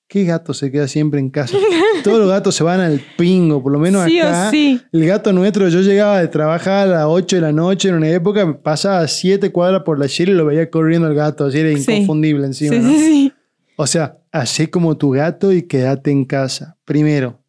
¿Qué 0.09 0.23
gato 0.25 0.55
se 0.55 0.71
queda 0.71 0.87
siempre 0.87 1.19
en 1.19 1.31
casa? 1.31 1.57
Todos 2.05 2.21
los 2.21 2.29
gatos 2.29 2.55
se 2.55 2.63
van 2.63 2.79
al 2.79 3.01
pingo, 3.19 3.61
por 3.61 3.73
lo 3.73 3.81
menos 3.81 4.05
Sí 4.05 4.21
acá. 4.21 4.47
o 4.47 4.51
sí. 4.53 4.81
El 4.93 5.05
gato 5.05 5.33
nuestro, 5.33 5.69
yo 5.69 5.81
llegaba 5.81 6.21
de 6.21 6.29
trabajar 6.29 6.87
a 6.89 6.93
las 6.93 7.05
8 7.09 7.37
de 7.37 7.43
la 7.43 7.51
noche 7.53 7.89
en 7.89 7.97
una 7.97 8.09
época, 8.11 8.57
pasaba 8.63 9.07
7 9.09 9.51
cuadras 9.51 9.83
por 9.83 9.99
la 9.99 10.07
calle 10.07 10.23
y 10.31 10.35
lo 10.35 10.45
veía 10.47 10.71
corriendo 10.71 11.09
el 11.09 11.15
gato, 11.17 11.47
así 11.47 11.59
era 11.59 11.77
Sí. 11.77 11.91
inconfundible 11.93 12.47
encima. 12.47 12.75
Sí, 12.77 12.79
¿no? 12.81 12.89
sí, 12.91 12.99
sí. 12.99 13.33
O 13.77 13.87
sea, 13.87 14.19
hacé 14.33 14.71
como 14.71 14.97
tu 14.97 15.11
gato 15.11 15.53
y 15.53 15.63
quédate 15.63 16.11
en 16.11 16.25
casa. 16.25 16.79
Primero, 16.85 17.41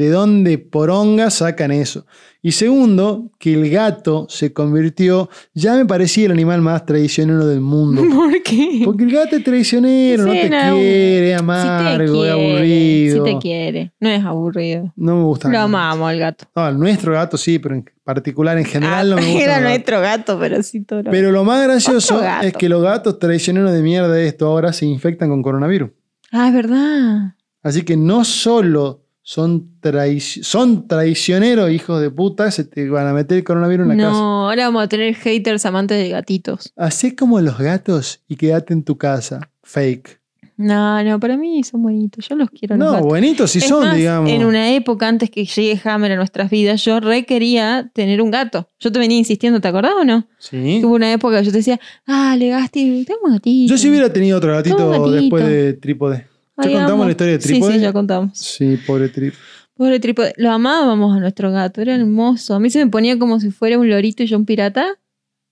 ¿de 0.00 0.08
dónde 0.08 0.56
poronga 0.56 1.28
sacan 1.28 1.70
eso? 1.72 2.06
Y 2.42 2.52
segundo, 2.52 3.30
que 3.38 3.52
el 3.52 3.68
gato 3.68 4.24
se 4.30 4.54
convirtió, 4.54 5.28
ya 5.52 5.74
me 5.76 5.84
parecía 5.84 6.24
el 6.24 6.32
animal 6.32 6.62
más 6.62 6.86
traicionero 6.86 7.46
del 7.46 7.60
mundo. 7.60 8.02
¿Por 8.14 8.42
qué? 8.42 8.80
Porque 8.82 9.04
el 9.04 9.10
gato 9.12 9.36
es 9.36 9.44
traicionero, 9.44 10.24
no 10.24 10.32
te 10.32 10.48
no, 10.48 10.74
quiere, 10.74 11.26
Si 11.26 11.34
te 11.34 11.34
amargo, 11.34 12.02
es 12.02 12.10
quiere, 12.10 12.30
aburrido. 12.30 13.26
Si 13.26 13.32
te 13.34 13.38
quiere. 13.38 13.92
No 14.00 14.08
es 14.08 14.24
aburrido. 14.24 14.90
No 14.96 15.16
me 15.16 15.22
gusta. 15.24 15.50
Lo 15.50 15.58
amamos 15.58 16.08
al 16.08 16.18
gato. 16.18 16.46
No, 16.56 16.66
el 16.66 16.78
nuestro 16.78 17.12
gato 17.12 17.36
sí, 17.36 17.58
pero 17.58 17.74
en 17.74 17.84
particular, 18.04 18.56
en 18.56 18.64
general, 18.64 19.10
no 19.10 19.16
me 19.16 19.26
gusta. 19.26 19.42
Era 19.44 19.60
nuestro 19.60 20.00
gato, 20.00 20.38
pero 20.40 20.62
sí 20.62 20.80
todo. 20.80 21.02
lo- 21.02 21.10
Pero 21.10 21.30
lo 21.32 21.44
más 21.44 21.62
gracioso 21.62 22.22
es 22.42 22.54
que 22.54 22.70
los 22.70 22.82
gatos 22.82 23.18
traicioneros 23.18 23.72
de 23.72 23.82
mierda 23.82 24.08
de 24.14 24.26
esto 24.26 24.46
ahora 24.46 24.72
se 24.72 24.86
infectan 24.86 25.28
con 25.28 25.42
coronavirus. 25.42 25.90
Ah, 26.32 26.48
es 26.48 26.54
verdad. 26.54 27.34
Así 27.62 27.82
que 27.82 27.98
no 27.98 28.24
solo 28.24 29.04
son, 29.22 29.68
traici- 29.80 30.42
son 30.42 30.88
traicioneros, 30.88 31.70
hijos 31.70 32.00
de 32.00 32.10
puta, 32.10 32.50
se 32.50 32.64
te 32.64 32.88
van 32.88 33.06
a 33.06 33.12
meter 33.12 33.38
el 33.38 33.44
coronavirus 33.44 33.84
en 33.90 33.96
la 33.98 34.04
casa. 34.04 34.10
No, 34.18 34.48
ahora 34.48 34.64
vamos 34.66 34.82
a 34.84 34.88
tener 34.88 35.14
haters 35.14 35.64
amantes 35.66 35.98
de 35.98 36.08
gatitos. 36.08 36.72
Hacé 36.76 37.14
como 37.14 37.40
los 37.40 37.58
gatos 37.58 38.20
y 38.28 38.36
quédate 38.36 38.72
en 38.72 38.82
tu 38.84 38.96
casa. 38.98 39.50
Fake. 39.62 40.18
No, 40.56 41.02
no, 41.02 41.18
para 41.18 41.38
mí 41.38 41.62
son 41.64 41.82
bonitos. 41.82 42.28
Yo 42.28 42.36
los 42.36 42.50
quiero. 42.50 42.76
los 42.76 42.84
No, 42.86 42.92
gatos. 42.92 43.06
buenitos 43.06 43.50
sí 43.50 43.60
Es 43.60 43.68
son, 43.68 43.82
más, 43.86 43.96
digamos. 43.96 44.30
En 44.30 44.44
una 44.44 44.74
época 44.74 45.08
antes 45.08 45.30
que 45.30 45.46
llegue 45.46 45.80
Hammer 45.84 46.12
a 46.12 46.16
nuestras 46.16 46.50
vidas, 46.50 46.84
yo 46.84 47.00
re 47.00 47.24
quería 47.24 47.90
tener 47.94 48.20
un 48.20 48.30
gato. 48.30 48.68
Yo 48.78 48.92
te 48.92 48.98
venía 48.98 49.16
insistiendo, 49.16 49.60
¿te 49.62 49.68
acordás 49.68 49.92
o 49.98 50.04
no? 50.04 50.26
Sí. 50.38 50.82
Hubo 50.84 50.96
una 50.96 51.10
época 51.12 51.38
que 51.38 51.46
yo 51.46 51.50
te 51.52 51.58
decía, 51.58 51.80
dale, 52.06 52.48
Gasti, 52.50 53.04
tengo 53.06 53.20
un 53.24 53.32
gatito. 53.32 53.70
Yo 53.72 53.78
si 53.78 53.88
hubiera 53.88 54.12
tenido 54.12 54.36
otro 54.36 54.52
gatito, 54.52 54.90
gatito. 54.90 55.10
después 55.12 55.46
de 55.46 55.72
Trípode. 55.74 56.26
¿Ya 56.68 56.70
contamos 56.78 56.92
amo. 56.92 57.04
la 57.06 57.10
historia 57.10 57.32
de 57.34 57.40
Sí, 57.40 57.48
Trípode? 57.48 57.74
sí, 57.74 57.80
ya 57.80 57.92
contamos. 57.92 58.38
Sí, 58.38 58.78
pobre 58.86 59.08
Trip. 59.08 59.34
Pobre 59.76 59.98
trípode. 59.98 60.34
Lo 60.36 60.50
amábamos 60.50 61.16
a 61.16 61.20
nuestro 61.20 61.50
gato, 61.52 61.80
era 61.80 61.94
hermoso. 61.94 62.54
A 62.54 62.60
mí 62.60 62.68
se 62.68 62.84
me 62.84 62.90
ponía 62.90 63.18
como 63.18 63.40
si 63.40 63.50
fuera 63.50 63.78
un 63.78 63.88
lorito 63.88 64.22
y 64.22 64.26
yo 64.26 64.36
un 64.36 64.44
pirata. 64.44 64.98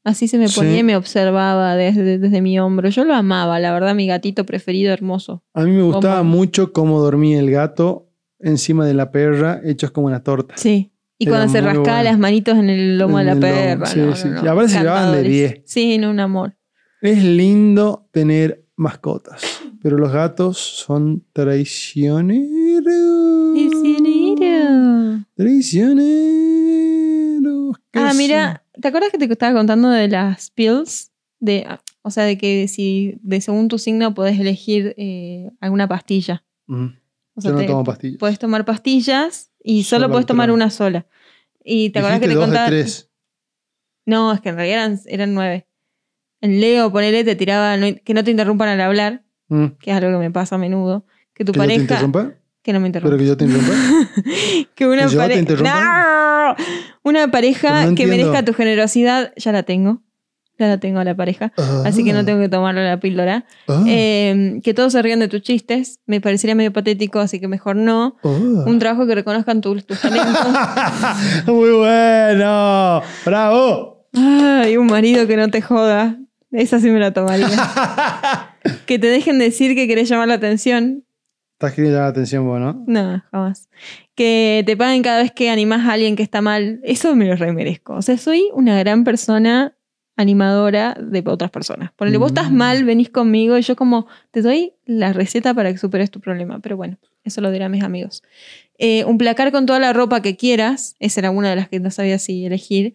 Así 0.04 0.28
se 0.28 0.36
me 0.38 0.48
ponía 0.50 0.72
Sí. 0.74 0.78
y 0.80 0.82
me 0.82 0.96
observaba 0.96 1.74
desde, 1.76 2.18
desde 2.18 2.40
mi 2.42 2.58
hombro. 2.60 2.88
Yo 2.90 3.04
lo 3.04 3.14
amaba, 3.14 3.58
la 3.58 3.72
verdad, 3.72 3.94
mi 3.94 4.06
gatito 4.06 4.44
preferido, 4.44 4.92
hermoso. 4.92 5.42
A 5.54 5.62
mí 5.64 5.70
me 5.72 5.82
gustaba 5.82 6.18
¿Cómo? 6.18 6.30
mucho 6.36 6.72
cómo 6.74 7.00
dormía 7.00 7.38
el 7.40 7.50
gato 7.50 8.10
encima 8.38 8.86
de 8.86 8.94
la 8.94 9.10
perra, 9.10 9.60
hechos 9.64 9.90
como 9.92 10.06
una 10.08 10.22
torta. 10.22 10.54
Sí. 10.58 10.92
Y 11.18 11.24
Era 11.26 11.32
cuando 11.38 11.52
se 11.52 11.60
rascaba 11.62 11.82
bueno. 11.96 12.02
las 12.10 12.18
manitos 12.18 12.56
en 12.58 12.68
el 12.70 12.98
lomo 12.98 13.18
En 13.18 13.26
de 13.26 13.34
la 13.34 13.40
perra. 13.40 13.86
sí, 13.86 13.98
no, 14.00 14.14
sí. 14.14 14.28
no, 14.28 14.40
Y 14.40 14.44
no. 14.44 14.50
aparte 14.52 14.70
se 14.72 14.78
llevaban 14.78 15.12
de 15.12 15.18
Encantadores. 15.20 15.52
10. 15.54 15.62
Sí, 15.64 15.98
no, 15.98 16.10
un 16.10 16.20
amor. 16.20 16.54
Es 17.00 17.24
lindo 17.24 18.08
tener 18.12 18.64
mascotas, 18.76 19.42
pero 19.82 19.98
los 19.98 20.12
gatos 20.12 20.58
son 20.58 21.24
traicioneros. 21.32 23.58
Traicionero. 23.70 25.24
Traicioneros. 25.34 27.76
¿Qué 27.90 27.98
Ah, 28.00 28.12
mira, 28.14 28.64
¿te 28.80 28.88
acuerdas 28.88 29.10
que 29.10 29.18
te 29.18 29.24
estaba 29.30 29.54
contando 29.56 29.90
de 29.90 30.08
las 30.08 30.50
pills? 30.50 31.12
De, 31.40 31.66
o 32.02 32.10
sea, 32.10 32.24
de 32.24 32.36
que 32.36 32.66
si 32.68 33.18
de 33.22 33.40
según 33.40 33.68
tu 33.68 33.78
signo 33.78 34.12
podés 34.14 34.38
elegir 34.40 34.94
eh, 34.96 35.50
alguna 35.60 35.86
pastilla. 35.86 36.44
Mm, 36.66 36.86
O 37.34 37.40
sea, 37.40 37.50
Yo 37.50 37.54
no 37.54 37.60
te- 37.60 37.66
tomo 37.68 37.84
pastillas. 37.84 38.18
Puedes 38.18 38.38
tomar 38.38 38.64
pastillas 38.64 39.52
y 39.62 39.84
solo, 39.84 40.04
Solo 40.04 40.12
puedes 40.12 40.26
tomar 40.26 40.50
una 40.50 40.70
sola. 40.70 41.06
Y 41.64 41.90
te 41.90 41.98
acuerdas 42.00 42.20
que 42.20 42.28
te 42.28 42.34
dos 42.34 42.42
de 42.42 42.46
contaba. 42.46 42.66
tres. 42.68 43.10
No, 44.06 44.32
es 44.32 44.40
que 44.40 44.48
en 44.48 44.56
realidad 44.56 44.78
eran, 44.86 45.00
eran 45.06 45.34
nueve. 45.34 45.68
En 46.40 46.60
Leo, 46.60 46.90
ponele, 46.90 47.24
te 47.24 47.36
tiraba 47.36 47.76
no- 47.76 47.94
que 48.04 48.14
no 48.14 48.24
te 48.24 48.30
interrumpan 48.30 48.68
al 48.70 48.80
hablar, 48.80 49.24
Mm. 49.48 49.66
que 49.80 49.90
es 49.90 49.96
algo 49.96 50.10
que 50.12 50.18
me 50.18 50.30
pasa 50.30 50.56
a 50.56 50.58
menudo. 50.58 51.04
Que 51.34 51.44
tu 51.44 51.52
¿Que 51.52 51.58
yo 51.58 51.62
te 51.62 51.68
pareja. 51.68 51.80
interrumpa? 51.82 52.32
que 52.62 52.72
no 52.72 52.80
me 52.80 52.86
interrumpa. 52.88 53.10
¿Pero 53.16 53.18
que 53.18 53.26
yo 53.26 53.36
te 53.36 53.44
interrumpa? 53.46 53.74
que 54.74 54.86
una 54.86 54.96
¿Que 54.96 55.02
yo 55.04 55.10
te 55.10 55.16
pareja. 55.16 55.40
interrumpa? 55.40 56.54
¡No! 56.58 56.64
Una 57.02 57.30
pareja 57.30 57.86
no 57.86 57.94
que 57.94 58.06
merezca 58.06 58.44
tu 58.44 58.52
generosidad, 58.52 59.32
ya 59.36 59.52
la 59.52 59.62
tengo. 59.62 60.02
Ya 60.58 60.66
la 60.66 60.78
tengo 60.78 60.98
a 60.98 61.04
la 61.04 61.14
pareja. 61.14 61.52
Así 61.84 62.02
que 62.02 62.12
no 62.12 62.24
tengo 62.24 62.40
que 62.40 62.48
tomarle 62.48 62.84
la 62.84 62.98
píldora. 62.98 63.44
Ah, 63.68 63.84
Eh, 63.86 64.60
que 64.64 64.74
todos 64.74 64.92
se 64.92 65.00
rían 65.02 65.20
de 65.20 65.28
tus 65.28 65.40
chistes. 65.42 66.00
Me 66.04 66.20
parecería 66.20 66.56
medio 66.56 66.72
patético, 66.72 67.20
así 67.20 67.38
que 67.38 67.46
mejor 67.46 67.76
no. 67.76 68.16
ah. 68.24 68.28
Un 68.66 68.78
trabajo 68.80 69.06
que 69.06 69.14
reconozcan 69.14 69.60
tus, 69.60 69.86
tus 69.86 70.00
talentos. 70.00 70.34
Muy 71.46 71.70
bueno. 71.70 73.02
Bravo. 73.24 74.08
Ay, 74.14 74.76
un 74.76 74.88
marido 74.88 75.28
que 75.28 75.36
no 75.36 75.48
te 75.48 75.62
joda. 75.62 76.18
Esa 76.50 76.80
sí 76.80 76.90
me 76.90 76.98
la 76.98 77.12
tomaría. 77.12 77.46
que 78.86 78.98
te 78.98 79.06
dejen 79.08 79.38
decir 79.38 79.74
que 79.74 79.86
querés 79.88 80.08
llamar 80.08 80.28
la 80.28 80.34
atención. 80.34 81.04
Estás 81.54 81.72
queriendo 81.74 81.96
llamar 81.98 82.06
la 82.08 82.10
atención 82.12 82.46
vos, 82.46 82.60
¿no? 82.60 82.84
No, 82.86 83.22
jamás. 83.32 83.68
Que 84.14 84.62
te 84.66 84.76
paguen 84.76 85.02
cada 85.02 85.22
vez 85.22 85.32
que 85.32 85.50
animás 85.50 85.86
a 85.86 85.92
alguien 85.94 86.14
que 86.16 86.22
está 86.22 86.40
mal. 86.40 86.80
Eso 86.84 87.14
me 87.16 87.26
lo 87.26 87.34
remerezco. 87.36 87.94
O 87.94 88.02
sea, 88.02 88.16
soy 88.18 88.48
una 88.52 88.78
gran 88.78 89.02
persona 89.04 89.74
animadora 90.16 90.96
de 91.00 91.22
otras 91.26 91.50
personas. 91.50 91.92
Ponele, 91.92 92.16
vos 92.18 92.28
estás 92.32 92.50
Mm. 92.50 92.56
mal, 92.56 92.84
venís 92.84 93.08
conmigo 93.08 93.56
y 93.56 93.62
yo 93.62 93.76
como 93.76 94.06
te 94.32 94.42
doy 94.42 94.72
la 94.84 95.12
receta 95.12 95.54
para 95.54 95.70
que 95.72 95.78
superes 95.78 96.10
tu 96.10 96.20
problema. 96.20 96.58
Pero 96.60 96.76
bueno, 96.76 96.98
eso 97.22 97.40
lo 97.40 97.50
diré 97.52 97.64
a 97.64 97.68
mis 97.68 97.84
amigos. 97.84 98.22
Eh, 98.78 99.04
un 99.04 99.16
placar 99.18 99.52
con 99.52 99.64
toda 99.66 99.78
la 99.78 99.92
ropa 99.92 100.20
que 100.22 100.36
quieras. 100.36 100.96
Esa 100.98 101.20
era 101.20 101.30
una 101.30 101.50
de 101.50 101.56
las 101.56 101.68
que 101.68 101.78
no 101.78 101.90
sabía 101.92 102.18
si 102.18 102.44
elegir. 102.46 102.94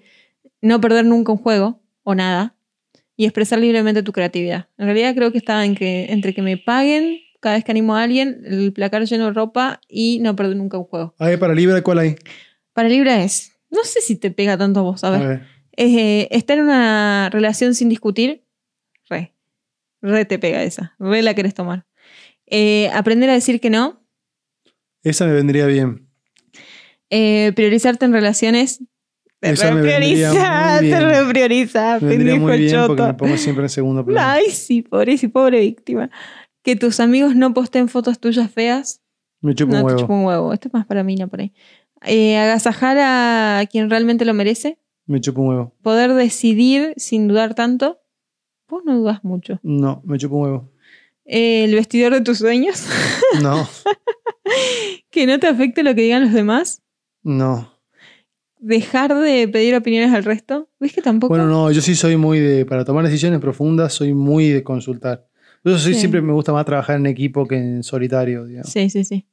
No 0.62 0.82
perder 0.82 1.06
nunca 1.06 1.32
un 1.32 1.38
juego 1.38 1.80
o 2.04 2.14
nada. 2.16 2.56
Y 3.16 3.26
expresar 3.26 3.60
libremente 3.60 4.02
tu 4.04 4.12
creatividad. 4.12 4.68
En 4.78 4.86
realidad 4.86 5.14
creo 5.14 5.32
que 5.32 5.38
estaba 5.38 5.66
en 5.66 5.76
que, 5.76 6.12
entre 6.12 6.34
que 6.34 6.42
me 6.42 6.58
paguen 6.58 7.20
cada 7.44 7.56
vez 7.56 7.66
que 7.66 7.72
animo 7.72 7.96
a 7.96 8.04
alguien, 8.04 8.42
el 8.46 8.72
placar 8.72 9.04
lleno 9.04 9.26
de 9.26 9.34
ropa 9.34 9.82
y 9.88 10.20
no 10.22 10.36
perder 10.36 10.56
nunca 10.56 10.78
un 10.78 10.86
juego. 10.86 11.14
Ahí 11.20 11.38
para 11.38 11.54
Libra, 11.54 11.82
¿cuál 11.84 12.00
hay? 12.00 12.16
Para 12.72 12.88
Libra 12.88 13.22
es, 13.22 13.52
no 13.70 13.84
sé 13.84 14.02
si 14.02 14.16
te 14.16 14.32
pega 14.32 14.58
tanto 14.58 14.80
a 14.80 14.84
vos, 14.84 15.04
a 15.04 15.12
ver. 15.12 15.42
Eh, 15.76 16.28
estar 16.32 16.58
en 16.58 16.64
una 16.64 17.30
relación 17.32 17.76
sin 17.76 17.90
discutir, 17.90 18.46
re. 19.10 19.34
Re 20.02 20.26
te 20.26 20.40
pega 20.40 20.64
esa. 20.64 20.96
Re 21.00 21.22
la 21.22 21.34
querés 21.34 21.54
tomar. 21.54 21.86
Eh, 22.46 22.90
aprender 22.94 23.30
a 23.30 23.34
decir 23.34 23.60
que 23.60 23.70
no. 23.70 24.06
Esa 25.04 25.26
me 25.26 25.34
vendría 25.34 25.66
bien. 25.66 26.08
Eh, 27.10 27.52
priorizarte 27.56 28.06
en 28.06 28.14
relaciones. 28.14 28.80
Esa 29.42 29.72
me 29.72 29.82
vendría 29.82 30.32
te 30.80 30.86
bien. 30.86 31.00
reprioriza, 31.10 32.00
vendría 32.00 32.36
muy 32.36 32.58
bien 32.58 32.82
porque 32.88 32.96
choto. 32.98 33.08
me 33.08 33.14
pongo 33.14 33.38
siempre 33.38 33.64
en 33.66 33.70
segundo 33.70 34.06
plano. 34.06 34.28
Ay, 34.28 34.50
sí, 34.52 34.82
pobre, 34.82 35.18
sí, 35.18 35.28
pobre 35.28 35.60
víctima. 35.62 36.10
Que 36.64 36.76
tus 36.76 37.00
amigos 37.00 37.36
no 37.36 37.54
posten 37.54 37.90
fotos 37.90 38.20
tuyas 38.20 38.50
feas. 38.52 39.02
Me 39.42 39.54
chupo 39.56 39.74
no 39.74 39.80
un 39.80 39.84
te 39.84 39.86
huevo. 39.94 40.00
chupo 40.00 40.14
un 40.14 40.26
huevo. 40.26 40.54
Esto 40.54 40.68
es 40.70 40.74
más 40.74 40.86
para 40.86 41.04
mí, 41.04 41.16
no 41.16 41.28
por 41.28 41.42
ahí. 41.42 41.54
Eh, 42.06 42.38
agasajar 42.38 42.98
a 43.00 43.66
quien 43.70 43.90
realmente 43.90 44.24
lo 44.26 44.34
merece. 44.34 44.78
Me 45.06 45.20
chupo 45.20 45.42
un 45.42 45.48
huevo. 45.50 45.74
Poder 45.82 46.14
decidir 46.14 46.94
sin 46.98 47.28
dudar 47.28 47.54
tanto. 47.56 48.00
Vos 48.70 48.84
no 48.86 48.98
dudas 48.98 49.24
mucho. 49.24 49.60
No, 49.64 50.02
me 50.06 50.18
chupo 50.18 50.38
un 50.38 50.44
huevo. 50.44 50.70
Eh, 51.26 51.66
el 51.66 51.76
vestidor 51.76 52.14
de 52.14 52.22
tus 52.22 52.38
sueños. 52.40 52.86
No, 53.42 53.68
que 55.10 55.26
no 55.28 55.40
te 55.40 55.48
afecte 55.48 55.84
lo 55.84 55.96
que 55.96 56.02
digan 56.02 56.24
los 56.24 56.34
demás. 56.34 56.82
no. 57.24 57.73
Dejar 58.66 59.14
de 59.14 59.48
pedir 59.50 59.76
opiniones 59.76 60.14
al 60.14 60.24
resto. 60.24 60.70
¿Ves 60.80 60.94
que 60.94 61.02
tampoco? 61.02 61.34
Bueno, 61.34 61.48
no, 61.48 61.70
yo 61.72 61.82
sí 61.82 61.96
soy 61.96 62.16
muy 62.16 62.40
de. 62.40 62.66
Para 62.66 62.86
tomar 62.86 63.04
decisiones 63.04 63.40
profundas, 63.42 63.94
soy 63.94 64.14
muy 64.14 64.50
de 64.50 64.64
consultar. 64.64 65.28
Yo 65.66 65.78
soy, 65.78 65.94
Sí. 65.94 66.00
siempre 66.00 66.22
me 66.22 66.32
gusta 66.32 66.54
más 66.54 66.66
trabajar 66.66 66.96
en 66.96 67.06
equipo 67.06 67.46
que 67.46 67.58
en 67.58 67.84
solitario, 67.84 68.46
digamos. 68.46 68.70
Sí, 68.72 68.90
sí, 68.90 69.04
sí. 69.04 69.28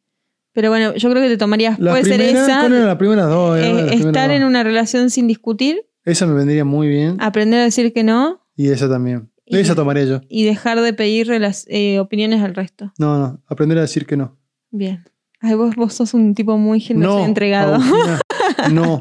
Pero 0.53 0.69
bueno, 0.71 0.95
yo 0.97 1.09
creo 1.11 1.23
que 1.23 1.29
te 1.29 1.37
tomarías. 1.37 1.79
La 1.79 1.93
puede 1.93 2.05
ser 2.05 2.21
esa. 2.21 2.61
¿cuál 2.61 2.73
era 2.75 2.87
la 2.87 2.99
primera 2.99 3.25
dos? 3.27 3.57
eh, 3.57 3.61
Era 3.61 3.69
la 3.73 3.87
primera 3.87 4.09
estar 4.09 4.29
dos. 4.31 4.37
en 4.37 4.45
una 4.45 4.65
relación 4.65 5.11
sin 5.11 5.29
discutir, 5.29 5.87
Esa 6.05 6.27
me 6.27 6.35
vendría 6.35 6.65
muy 6.65 6.89
bien. 6.89 7.17
aprender 7.21 7.61
a 7.61 7.65
decir 7.65 7.93
que 7.93 8.03
no 8.03 8.45
Y 8.57 8.69
esa 8.71 8.89
también. 8.89 9.31
Y- 9.47 9.59
Esa 9.59 9.77
tomaría 9.77 10.05
yo. 10.07 10.21
y 10.29 10.45
dejar 10.45 10.81
de 10.81 10.93
pedir 10.93 11.31
eh, 11.69 11.99
opiniones 12.01 12.43
al 12.43 12.55
resto. 12.57 12.93
No, 12.99 13.17
no. 13.19 13.43
Aprender 13.47 13.79
a 13.79 13.83
decir 13.83 14.07
que 14.07 14.17
no. 14.17 14.37
Bien. 14.73 15.05
Ay, 15.41 15.55
vos, 15.55 15.75
vos 15.77 15.95
sos 15.95 16.15
un 16.15 16.35
tipo 16.35 16.59
muy 16.59 16.81
generoso 16.81 17.19
No. 17.19 17.23
y 17.25 17.29
entregado. 17.29 17.79
No. 18.69 19.01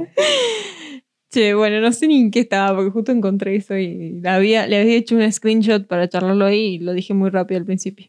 Che, 1.31 1.53
bueno, 1.53 1.79
no 1.79 1.91
sé 1.91 2.07
ni 2.07 2.19
en 2.21 2.31
qué 2.31 2.39
estaba, 2.39 2.75
porque 2.75 2.89
justo 2.89 3.11
encontré 3.11 3.55
eso 3.55 3.77
y 3.77 4.19
había, 4.25 4.65
le 4.65 4.81
había 4.81 4.95
hecho 4.95 5.15
un 5.15 5.31
screenshot 5.31 5.85
para 5.85 6.09
charlarlo 6.09 6.45
ahí 6.45 6.75
y 6.75 6.79
lo 6.79 6.93
dije 6.93 7.13
muy 7.13 7.29
rápido 7.29 7.59
al 7.59 7.65
principio. 7.65 8.07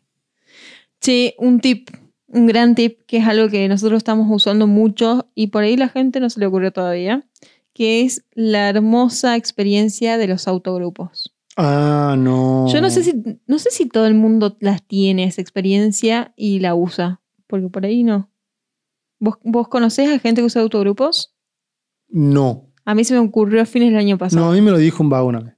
Che, 1.01 1.35
un 1.39 1.61
tip, 1.61 1.91
un 2.29 2.47
gran 2.47 2.75
tip, 2.75 3.01
que 3.07 3.19
es 3.19 3.27
algo 3.27 3.51
que 3.51 3.69
nosotros 3.69 3.99
estamos 3.99 4.27
usando 4.31 4.67
mucho 4.67 5.31
y 5.35 5.49
por 5.49 5.65
ahí 5.65 5.77
la 5.77 5.89
gente 5.91 6.19
no 6.21 6.31
se 6.31 6.41
le 6.41 6.47
ocurrió 6.47 6.73
todavía, 6.73 7.27
que 7.75 8.03
es 8.03 8.25
la 8.33 8.71
hermosa 8.71 9.37
experiencia 9.37 10.17
de 10.17 10.27
los 10.27 10.49
autogrupos. 10.49 11.35
Ah, 11.57 12.15
no. 12.17 12.69
Yo 12.73 12.81
no 12.81 12.89
sé 12.89 13.03
si, 13.03 13.13
no 13.47 13.59
sé 13.59 13.71
si 13.71 13.87
todo 13.87 14.07
el 14.07 14.15
mundo 14.15 14.57
las 14.61 14.83
tiene 14.83 15.25
esa 15.25 15.43
experiencia 15.43 16.33
y 16.37 16.61
la 16.61 16.75
usa, 16.75 17.21
porque 17.47 17.69
por 17.69 17.85
ahí 17.85 18.03
no. 18.03 18.31
¿Vos, 19.19 19.37
vos 19.43 19.69
conocés 19.69 20.09
a 20.09 20.19
gente 20.19 20.41
que 20.41 20.47
usa 20.47 20.63
autogrupos? 20.63 21.35
No. 22.11 22.67
A 22.85 22.95
mí 22.95 23.05
se 23.05 23.15
me 23.15 23.21
ocurrió 23.21 23.63
a 23.63 23.67
fines 23.67 23.91
del 23.91 23.99
año 23.99 24.19
pasado. 24.19 24.45
No, 24.45 24.51
a 24.51 24.55
mí 24.55 24.61
me 24.61 24.71
lo 24.71 24.79
dijo 24.79 25.03
un 25.03 25.11
vago 25.11 25.29
una 25.29 25.41
vez. 25.41 25.55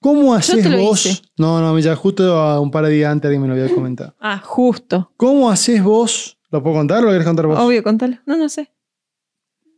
¿Cómo 0.00 0.34
haces 0.34 0.68
lo 0.68 0.78
vos? 0.78 1.06
hice. 1.06 1.22
No, 1.38 1.60
no, 1.60 1.78
ya 1.78 1.94
justo 1.94 2.36
a 2.36 2.58
un 2.60 2.70
par 2.70 2.84
de 2.86 2.90
días 2.92 3.12
antes 3.12 3.28
alguien 3.28 3.42
me 3.42 3.48
lo 3.48 3.54
había 3.54 3.72
comentado. 3.74 4.14
Ah, 4.18 4.38
justo. 4.44 5.12
¿Cómo 5.16 5.48
haces 5.50 5.82
vos? 5.82 6.38
¿Lo 6.50 6.62
puedo 6.62 6.76
contar 6.76 7.02
o 7.02 7.06
lo 7.06 7.12
querés 7.12 7.26
contar 7.26 7.46
vos? 7.46 7.58
Obvio, 7.58 7.82
contalo. 7.84 8.16
No, 8.26 8.36
no 8.36 8.48
sé. 8.48 8.72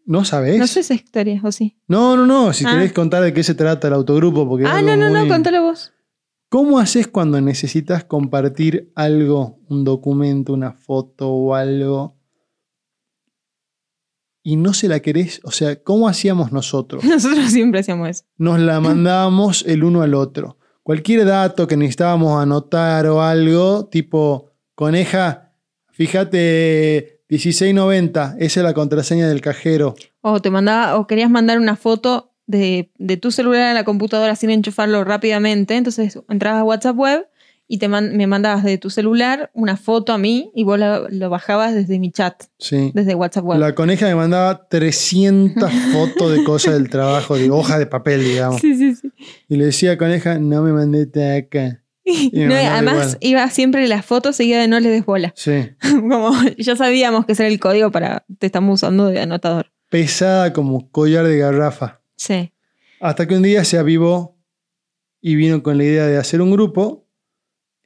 ¿No 0.06 0.24
sabés? 0.24 0.58
No 0.58 0.66
sé 0.66 0.80
esa 0.80 0.94
historia, 0.94 1.40
o 1.44 1.50
sí. 1.52 1.76
No, 1.88 2.16
no, 2.16 2.26
no. 2.26 2.52
Si 2.52 2.64
Ah. 2.66 2.70
querés 2.72 2.92
contar 2.92 3.22
de 3.22 3.32
qué 3.32 3.42
se 3.42 3.54
trata 3.54 3.88
el 3.88 3.94
autogrupo, 3.94 4.48
porque 4.48 4.64
es 4.64 4.70
Ah, 4.70 4.78
algo 4.78 4.90
no, 4.90 4.96
no, 4.96 5.10
no, 5.10 5.20
muy- 5.20 5.28
contalo 5.28 5.62
vos. 5.62 5.92
¿Cómo 6.50 6.78
haces 6.78 7.06
cuando 7.08 7.40
necesitas 7.40 8.04
compartir 8.04 8.92
algo, 8.94 9.58
un 9.68 9.82
documento, 9.84 10.52
una 10.52 10.72
foto 10.72 11.28
o 11.30 11.54
algo, 11.54 12.16
y 14.44 14.56
no 14.56 14.74
se 14.74 14.86
la 14.86 15.00
querés? 15.00 15.40
O 15.42 15.50
sea, 15.50 15.82
¿cómo 15.82 16.06
hacíamos 16.06 16.52
nosotros? 16.52 17.02
Nosotros 17.04 17.50
siempre 17.50 17.80
hacíamos 17.80 18.08
eso. 18.08 18.24
Nos 18.36 18.60
la 18.60 18.78
mandábamos 18.78 19.64
el 19.66 19.82
uno 19.82 20.02
al 20.02 20.14
otro. 20.14 20.58
Cualquier 20.84 21.24
dato 21.24 21.66
que 21.66 21.78
necesitábamos 21.78 22.40
anotar 22.40 23.06
o 23.06 23.22
algo, 23.22 23.86
tipo, 23.86 24.52
coneja, 24.74 25.52
fíjate, 25.90 27.22
1690, 27.30 28.36
esa 28.38 28.60
es 28.60 28.64
la 28.64 28.74
contraseña 28.74 29.26
del 29.26 29.40
cajero. 29.40 29.94
O 30.20 30.40
te 30.40 30.50
mandaba, 30.50 30.96
o 30.98 31.06
querías 31.06 31.30
mandar 31.30 31.58
una 31.58 31.74
foto 31.74 32.34
de, 32.46 32.92
de 32.98 33.16
tu 33.16 33.30
celular 33.30 33.62
a 33.62 33.74
la 33.74 33.84
computadora 33.84 34.36
sin 34.36 34.50
enchufarlo 34.50 35.04
rápidamente. 35.04 35.74
Entonces 35.74 36.18
entrabas 36.28 36.60
a 36.60 36.64
WhatsApp 36.64 36.96
web 36.96 37.26
y 37.66 37.78
te 37.78 37.88
man- 37.88 38.16
me 38.16 38.26
mandabas 38.26 38.62
de 38.64 38.76
tu 38.78 38.90
celular 38.90 39.50
una 39.54 39.76
foto 39.76 40.12
a 40.12 40.18
mí 40.18 40.50
y 40.54 40.64
vos 40.64 40.78
la- 40.78 41.06
lo 41.10 41.30
bajabas 41.30 41.74
desde 41.74 41.98
mi 41.98 42.10
chat, 42.12 42.44
Sí. 42.58 42.92
desde 42.94 43.14
WhatsApp 43.14 43.44
web. 43.44 43.58
La 43.58 43.74
coneja 43.74 44.06
me 44.06 44.14
mandaba 44.14 44.68
300 44.68 45.70
fotos 45.92 46.32
de 46.32 46.44
cosas 46.44 46.74
del 46.74 46.90
trabajo, 46.90 47.36
de 47.36 47.50
hojas 47.50 47.78
de 47.78 47.86
papel, 47.86 48.22
digamos. 48.24 48.60
Sí, 48.60 48.74
sí, 48.76 48.94
sí. 48.94 49.10
Y 49.48 49.56
le 49.56 49.66
decía, 49.66 49.96
coneja, 49.98 50.38
no 50.38 50.62
me 50.62 50.72
mandé 50.72 51.08
acá. 51.36 51.80
No, 52.32 52.54
además 52.54 52.94
igual. 52.96 53.16
iba 53.20 53.50
siempre 53.50 53.88
la 53.88 54.02
foto 54.02 54.34
seguida 54.34 54.60
de 54.60 54.68
no 54.68 54.78
le 54.78 54.90
des 54.90 55.06
bola. 55.06 55.32
Sí. 55.36 55.70
Como 56.00 56.32
ya 56.58 56.76
sabíamos 56.76 57.24
que 57.24 57.32
ese 57.32 57.44
era 57.44 57.52
el 57.52 57.58
código 57.58 57.90
para 57.90 58.26
te 58.38 58.44
estamos 58.46 58.82
usando 58.82 59.06
de 59.06 59.20
anotador. 59.20 59.70
Pesada 59.88 60.52
como 60.52 60.90
collar 60.90 61.26
de 61.26 61.38
garrafa. 61.38 62.00
Sí. 62.16 62.52
Hasta 63.00 63.26
que 63.26 63.36
un 63.36 63.42
día 63.42 63.64
se 63.64 63.78
avivó 63.78 64.36
y 65.22 65.34
vino 65.36 65.62
con 65.62 65.78
la 65.78 65.84
idea 65.84 66.06
de 66.06 66.18
hacer 66.18 66.42
un 66.42 66.50
grupo, 66.50 67.03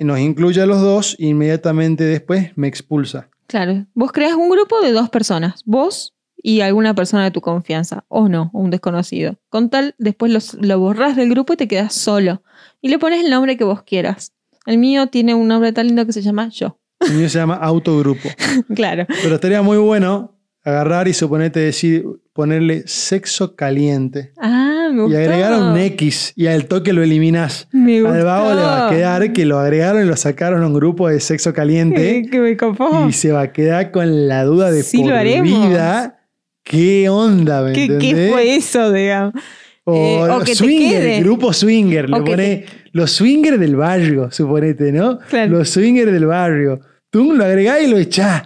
nos 0.04 0.18
incluye 0.18 0.60
a 0.62 0.66
los 0.66 0.80
dos 0.80 1.16
e 1.18 1.26
inmediatamente 1.26 2.04
después 2.04 2.50
me 2.56 2.68
expulsa. 2.68 3.28
Claro. 3.46 3.86
Vos 3.94 4.12
creas 4.12 4.34
un 4.34 4.50
grupo 4.50 4.80
de 4.80 4.92
dos 4.92 5.08
personas. 5.10 5.62
Vos 5.64 6.14
y 6.40 6.60
alguna 6.60 6.94
persona 6.94 7.24
de 7.24 7.30
tu 7.30 7.40
confianza. 7.40 8.04
O 8.08 8.28
no, 8.28 8.50
un 8.52 8.70
desconocido. 8.70 9.36
Con 9.48 9.70
tal, 9.70 9.94
después 9.98 10.30
los- 10.32 10.54
lo 10.60 10.78
borrás 10.78 11.16
del 11.16 11.30
grupo 11.30 11.52
y 11.54 11.56
te 11.56 11.66
quedas 11.68 11.94
solo. 11.94 12.42
Y 12.80 12.88
le 12.90 12.98
pones 12.98 13.24
el 13.24 13.30
nombre 13.30 13.56
que 13.56 13.64
vos 13.64 13.82
quieras. 13.82 14.32
El 14.66 14.78
mío 14.78 15.06
tiene 15.08 15.34
un 15.34 15.48
nombre 15.48 15.72
tan 15.72 15.86
lindo 15.86 16.04
que 16.06 16.12
se 16.12 16.22
llama 16.22 16.48
Yo. 16.50 16.78
El 17.00 17.14
mío 17.14 17.28
se 17.28 17.38
llama 17.38 17.54
autogrupo. 17.56 18.28
claro. 18.74 19.06
Pero 19.22 19.34
estaría 19.36 19.62
muy 19.62 19.78
bueno 19.78 20.34
agarrar 20.62 21.08
y 21.08 21.14
suponete 21.14 21.60
decir, 21.60 22.04
ponerle 22.38 22.84
sexo 22.86 23.56
caliente. 23.56 24.30
Ah, 24.40 24.90
me 24.92 24.98
Y 25.00 25.02
gustó. 25.06 25.18
agregar 25.18 25.60
un 25.60 25.76
X 25.76 26.32
y 26.36 26.46
al 26.46 26.66
toque 26.66 26.92
lo 26.92 27.02
eliminás. 27.02 27.66
Me 27.72 27.98
Al 27.98 28.22
vago 28.22 28.54
le 28.54 28.62
va 28.62 28.86
a 28.86 28.90
quedar 28.90 29.32
que 29.32 29.44
lo 29.44 29.58
agregaron 29.58 30.04
y 30.04 30.06
lo 30.06 30.16
sacaron 30.16 30.62
a 30.62 30.68
un 30.68 30.74
grupo 30.74 31.08
de 31.08 31.18
sexo 31.18 31.52
caliente. 31.52 32.22
Que 32.30 32.38
me 32.38 32.56
copó. 32.56 33.06
y 33.08 33.12
se 33.12 33.32
va 33.32 33.40
a 33.40 33.52
quedar 33.52 33.90
con 33.90 34.28
la 34.28 34.44
duda 34.44 34.70
de 34.70 34.84
Sí, 34.84 34.98
por 34.98 35.08
lo 35.10 35.16
haremos. 35.16 35.68
vida. 35.68 36.20
¿Qué 36.62 37.08
onda? 37.08 37.60
¿me 37.62 37.72
¿Qué, 37.72 37.98
qué 37.98 38.28
fue 38.30 38.54
eso, 38.54 38.92
digamos? 38.92 39.34
O, 39.82 39.96
Eh, 39.96 40.30
o 40.30 40.38
que 40.38 40.44
te 40.52 40.54
swinger, 40.54 41.02
quede. 41.02 41.20
grupo 41.20 41.52
swinger. 41.52 42.08
Le 42.08 42.20
O 42.20 42.22
que 42.22 42.30
pone 42.30 42.64
los 42.92 43.10
swingers 43.10 43.58
del 43.58 43.74
barrio, 43.74 44.30
suponete, 44.30 44.92
¿no? 44.92 45.18
Claro. 45.28 45.58
Los 45.58 45.70
swingers 45.70 46.12
del 46.12 46.26
barrio. 46.26 46.78
Tú 47.10 47.32
lo 47.32 47.44
agregás 47.44 47.82
y 47.82 47.88
lo 47.88 47.98
echás. 47.98 48.44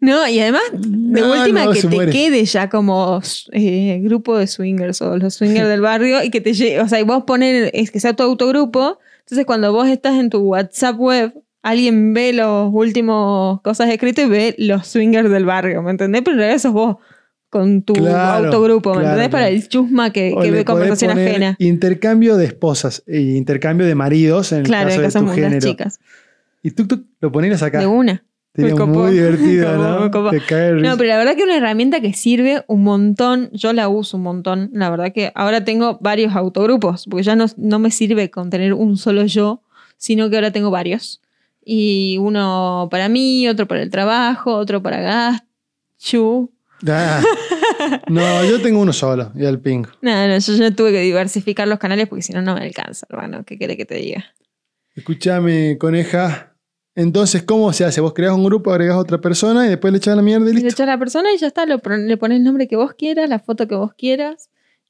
No, 0.00 0.28
y 0.28 0.38
además, 0.40 0.62
de 0.72 1.20
No, 1.20 1.32
última, 1.32 1.64
no, 1.64 1.72
que 1.72 1.80
te 1.80 1.88
muere. 1.88 2.12
quede 2.12 2.44
ya 2.44 2.68
como 2.68 3.20
eh, 3.52 3.98
grupo 4.02 4.36
de 4.36 4.46
swingers 4.46 5.00
o 5.02 5.16
los 5.16 5.34
swingers 5.34 5.68
del 5.68 5.80
barrio 5.80 6.22
y 6.22 6.30
que 6.30 6.40
te 6.40 6.52
llegue, 6.52 6.80
o 6.80 6.88
sea, 6.88 7.00
y 7.00 7.02
vos 7.02 7.24
poner, 7.24 7.70
es 7.74 7.90
que 7.90 7.98
sea 8.00 8.12
tu 8.14 8.22
autogrupo, 8.22 8.98
entonces 9.20 9.46
cuando 9.46 9.72
vos 9.72 9.88
estás 9.88 10.18
en 10.20 10.28
tu 10.30 10.38
WhatsApp 10.40 10.96
web, 10.98 11.32
alguien 11.62 12.12
ve 12.14 12.32
los 12.32 12.70
últimos 12.72 13.60
cosas 13.62 13.88
escritas 13.90 14.26
y 14.26 14.28
ve 14.28 14.54
los 14.58 14.86
swingers 14.86 15.30
del 15.30 15.46
barrio, 15.46 15.82
¿me 15.82 15.90
entendés? 15.92 16.22
Pero 16.22 16.34
en 16.34 16.38
realidad 16.40 16.60
sos 16.60 16.72
vos 16.72 16.96
con 17.48 17.82
tu 17.82 17.94
Claro, 17.94 18.46
autogrupo, 18.46 18.90
¿me 18.90 18.96
claro, 19.00 19.08
entendés? 19.16 19.30
Para 19.30 19.48
el 19.48 19.66
chusma 19.68 20.10
que, 20.12 20.34
ve 20.50 20.64
conversación 20.64 21.12
ajena. 21.12 21.56
Intercambio 21.58 22.36
de 22.36 22.44
esposas 22.44 23.02
e 23.06 23.20
intercambio 23.20 23.86
de 23.86 23.94
maridos 23.94 24.52
en 24.52 24.58
el 24.58 24.64
Claro, 24.66 24.88
caso 24.90 25.00
de 25.00 25.06
caso 25.06 25.18
tu 25.20 25.24
de 25.24 25.30
las 25.30 25.36
género. 25.52 25.66
chicas. 25.66 26.00
Y 26.62 26.72
tú, 26.72 26.86
tú 26.86 27.06
lo 27.20 27.32
ponías 27.32 27.62
acá. 27.62 27.78
De 27.78 27.86
una. 27.86 28.22
Sería 28.56 28.74
muy 28.74 29.12
divertido, 29.12 29.76
¿no? 29.76 30.00
me 30.00 30.10
copó. 30.10 30.30
Te 30.30 30.40
cae 30.40 30.74
de 30.74 30.80
No, 30.80 30.96
pero 30.96 31.10
la 31.10 31.18
verdad 31.18 31.34
que 31.34 31.40
es 31.40 31.46
una 31.46 31.56
herramienta 31.56 32.00
que 32.00 32.12
sirve 32.14 32.64
un 32.66 32.82
montón. 32.82 33.50
Yo 33.52 33.72
la 33.72 33.88
uso 33.88 34.16
un 34.16 34.22
montón. 34.22 34.70
La 34.72 34.90
verdad 34.90 35.12
que 35.12 35.30
ahora 35.34 35.64
tengo 35.64 35.98
varios 36.00 36.34
autogrupos, 36.34 37.06
porque 37.08 37.22
ya 37.22 37.36
no, 37.36 37.46
no 37.56 37.78
me 37.78 37.90
sirve 37.90 38.30
con 38.30 38.50
tener 38.50 38.72
un 38.72 38.96
solo 38.96 39.24
yo, 39.24 39.62
sino 39.98 40.30
que 40.30 40.36
ahora 40.36 40.50
tengo 40.50 40.70
varios. 40.70 41.20
Y 41.64 42.16
uno 42.20 42.88
para 42.90 43.08
mí, 43.08 43.46
otro 43.48 43.66
para 43.66 43.82
el 43.82 43.90
trabajo, 43.90 44.54
otro 44.54 44.82
para 44.82 45.40
Gachu. 46.00 46.50
Ah. 46.86 47.22
No, 48.08 48.44
yo 48.44 48.60
tengo 48.60 48.80
uno 48.80 48.92
solo, 48.92 49.32
y 49.34 49.44
al 49.44 49.60
ping. 49.60 49.84
Nada, 50.00 50.28
no, 50.28 50.38
yo 50.38 50.52
ya 50.54 50.70
tuve 50.70 50.92
que 50.92 51.00
diversificar 51.00 51.66
los 51.68 51.78
canales 51.78 52.08
porque 52.08 52.22
si 52.22 52.32
no, 52.32 52.42
no 52.42 52.54
me 52.54 52.62
alcanza, 52.62 53.06
hermano. 53.10 53.44
¿Qué 53.44 53.58
quiere 53.58 53.76
que 53.76 53.84
te 53.84 53.96
diga? 53.96 54.24
Escúchame, 54.94 55.76
coneja. 55.78 56.55
Entonces, 56.96 57.42
¿cómo 57.42 57.72
se 57.72 57.84
hace? 57.84 58.00
Vos 58.00 58.14
creás 58.14 58.32
un 58.34 58.44
grupo, 58.44 58.70
agregás 58.72 58.96
a 58.96 58.98
otra 58.98 59.20
persona 59.20 59.66
y 59.66 59.68
después 59.68 59.92
le 59.92 59.98
echás 59.98 60.16
la 60.16 60.22
mierda 60.22 60.46
y 60.46 60.50
Y 60.50 60.54
le 60.54 60.60
listo. 60.62 60.68
echas 60.82 60.88
a 60.88 60.92
la 60.92 60.98
persona 60.98 61.32
y 61.32 61.38
ya 61.38 61.46
está, 61.46 61.66
lo 61.66 61.80
le 61.98 62.16
pones 62.16 62.38
el 62.38 62.44
nombre 62.44 62.66
que 62.66 62.76
vos 62.76 62.94
quieras, 62.94 63.28
la 63.28 63.38
foto 63.38 63.68
que 63.68 63.74
vos 63.74 63.92
quieras. 63.96 64.48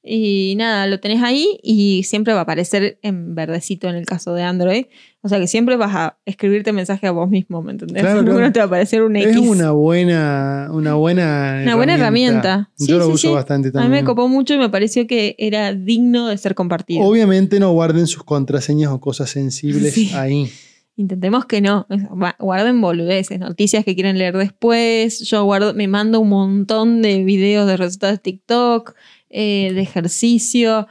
Y 0.09 0.53
nada, 0.57 0.87
lo 0.87 1.01
tenés 1.01 1.21
ahí 1.21 1.59
y 1.63 2.03
siempre 2.03 2.31
va 2.33 2.39
a 2.39 2.43
aparecer 2.43 2.97
en 3.01 3.35
verdecito 3.35 3.89
en 3.89 3.95
el 3.95 4.05
caso 4.05 4.33
de 4.33 4.41
Android. 4.43 4.85
O 5.21 5.27
sea 5.27 5.37
que 5.37 5.47
siempre 5.47 5.75
vas 5.75 5.93
a 5.93 6.17
escribirte 6.23 6.71
mensaje 6.71 7.07
a 7.07 7.11
vos 7.11 7.29
mismo, 7.29 7.61
¿me 7.61 7.73
entendés? 7.73 8.03
Claro, 8.03 8.23
claro. 8.23 8.51
te 8.53 8.59
va 8.59 8.63
a 8.63 8.67
aparecer 8.67 9.01
un 9.03 9.17
X. 9.17 9.31
Es 9.31 9.37
una 9.37 9.71
buena, 9.71 10.69
una 10.71 10.93
buena 10.93 11.59
Una 11.63 11.75
buena 11.75 11.95
herramienta. 11.95 12.69
Sí, 12.75 12.87
Yo 12.87 12.99
lo 12.99 13.07
sí, 13.07 13.11
uso 13.11 13.27
sí. 13.27 13.33
bastante 13.33 13.67
A 13.67 13.71
también. 13.73 13.91
mí 13.91 13.97
me 13.97 14.03
copó 14.05 14.29
mucho 14.29 14.53
y 14.53 14.59
me 14.59 14.69
pareció 14.69 15.07
que 15.07 15.35
era 15.39 15.73
digno 15.73 16.27
de 16.29 16.37
ser 16.37 16.55
compartido. 16.55 17.03
Obviamente 17.03 17.59
no 17.59 17.73
guarden 17.73 18.07
sus 18.07 18.23
contraseñas 18.23 18.91
o 18.93 19.01
cosas 19.01 19.29
sensibles 19.29 20.13
ahí. 20.13 20.49
Intentemos 20.97 21.45
que 21.45 21.61
no. 21.61 21.85
Gua- 21.89 22.35
Guarden 22.39 22.81
boludeces, 22.81 23.39
noticias 23.39 23.85
que 23.85 23.95
quieren 23.95 24.17
leer 24.17 24.35
después. 24.35 25.19
Yo 25.21 25.43
guardo, 25.45 25.73
me 25.73 25.87
mando 25.87 26.19
un 26.19 26.29
montón 26.29 27.01
de 27.01 27.23
videos 27.23 27.67
de 27.67 27.77
recetas 27.77 28.11
de 28.11 28.17
TikTok. 28.17 28.93
eh, 29.29 29.73
de 29.75 29.81
ejercicio, 29.81 30.87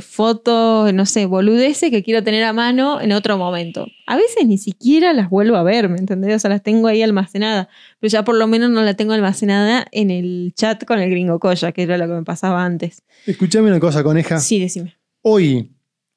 fotos, 0.00 0.92
no 0.92 1.06
sé, 1.06 1.26
boludeces 1.26 1.90
que 1.90 2.02
quiero 2.02 2.22
tener 2.24 2.44
a 2.44 2.52
mano 2.52 3.00
en 3.00 3.12
otro 3.12 3.38
momento. 3.38 3.86
A 4.06 4.16
veces 4.16 4.46
ni 4.46 4.58
siquiera 4.58 5.12
las 5.12 5.30
vuelvo 5.30 5.56
a 5.56 5.62
ver, 5.62 5.88
¿me 5.88 5.98
entendés? 5.98 6.34
O 6.36 6.38
sea, 6.38 6.50
las 6.50 6.62
tengo 6.62 6.88
ahí 6.88 7.02
almacenadas, 7.02 7.68
pero 8.00 8.10
ya 8.10 8.24
por 8.24 8.34
lo 8.36 8.46
menos 8.46 8.70
no 8.70 8.82
la 8.82 8.94
tengo 8.94 9.12
almacenada 9.12 9.86
en 9.92 10.10
el 10.10 10.52
chat 10.56 10.84
con 10.84 10.98
el 10.98 11.10
gringo 11.10 11.38
Coya, 11.38 11.72
que 11.72 11.82
era 11.82 11.98
lo 11.98 12.06
que 12.06 12.14
me 12.14 12.24
pasaba 12.24 12.64
antes. 12.64 13.02
Escuchame 13.26 13.68
una 13.68 13.80
cosa, 13.80 14.02
coneja. 14.02 14.38
Sí, 14.40 14.58
decime. 14.58 14.96
Hoy 15.22 15.70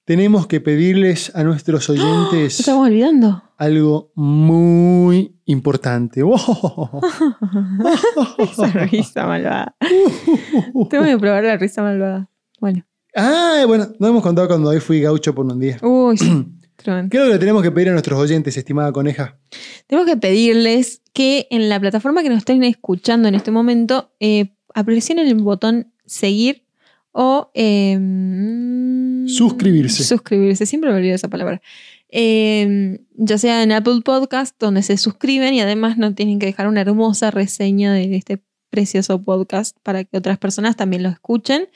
tenemos 0.09 0.47
que 0.47 0.59
pedirles 0.59 1.31
a 1.35 1.43
nuestros 1.43 1.87
¿Nos 1.87 1.99
oyentes 1.99 2.59
estamos 2.59 2.87
olvidando? 2.87 3.43
algo 3.57 4.11
muy 4.15 5.35
importante. 5.45 6.23
Esa 8.39 8.67
risa 8.87 9.27
malvada. 9.27 9.75
Tengo 10.89 11.05
que 11.05 11.17
probar 11.19 11.43
la 11.43 11.57
risa 11.57 11.83
malvada. 11.83 12.27
Bueno. 12.59 12.83
ah, 13.15 13.63
bueno, 13.67 13.89
no 13.99 14.07
hemos 14.07 14.23
contado 14.23 14.47
cuando 14.47 14.69
hoy 14.69 14.79
fui 14.79 14.99
gaucho 14.99 15.35
por 15.35 15.45
un 15.45 15.59
día. 15.59 15.77
Uy, 15.83 16.17
sí. 16.17 16.47
Tremendo. 16.77 17.09
¿Qué 17.11 17.17
es 17.17 17.23
lo 17.23 17.27
que 17.27 17.33
le 17.33 17.39
tenemos 17.39 17.61
que 17.61 17.69
pedir 17.69 17.89
a 17.89 17.91
nuestros 17.91 18.19
oyentes, 18.19 18.57
estimada 18.57 18.91
coneja? 18.91 19.37
Tenemos 19.85 20.09
que 20.09 20.17
pedirles 20.17 21.03
que 21.13 21.45
en 21.51 21.69
la 21.69 21.79
plataforma 21.79 22.23
que 22.23 22.29
nos 22.29 22.39
estén 22.39 22.63
escuchando 22.63 23.27
en 23.27 23.35
este 23.35 23.51
momento, 23.51 24.11
eh, 24.19 24.55
presionen 24.83 25.27
el 25.27 25.35
botón 25.35 25.93
seguir 26.07 26.65
o 27.11 27.51
eh, 27.53 27.95
Suscribirse. 29.27 30.03
Suscribirse, 30.03 30.65
siempre 30.65 30.91
me 30.91 30.97
olvido 30.97 31.15
esa 31.15 31.27
palabra. 31.27 31.61
Eh, 32.11 32.99
ya 33.15 33.37
sea 33.37 33.63
en 33.63 33.71
Apple 33.71 34.01
Podcast, 34.03 34.55
donde 34.59 34.81
se 34.81 34.97
suscriben 34.97 35.53
y 35.53 35.61
además 35.61 35.97
no 35.97 36.13
tienen 36.15 36.39
que 36.39 36.47
dejar 36.47 36.67
una 36.67 36.81
hermosa 36.81 37.31
reseña 37.31 37.93
de 37.93 38.15
este 38.15 38.41
precioso 38.69 39.21
podcast 39.21 39.77
para 39.83 40.03
que 40.03 40.17
otras 40.17 40.37
personas 40.37 40.75
también 40.75 41.03
lo 41.03 41.09
escuchen. 41.09 41.67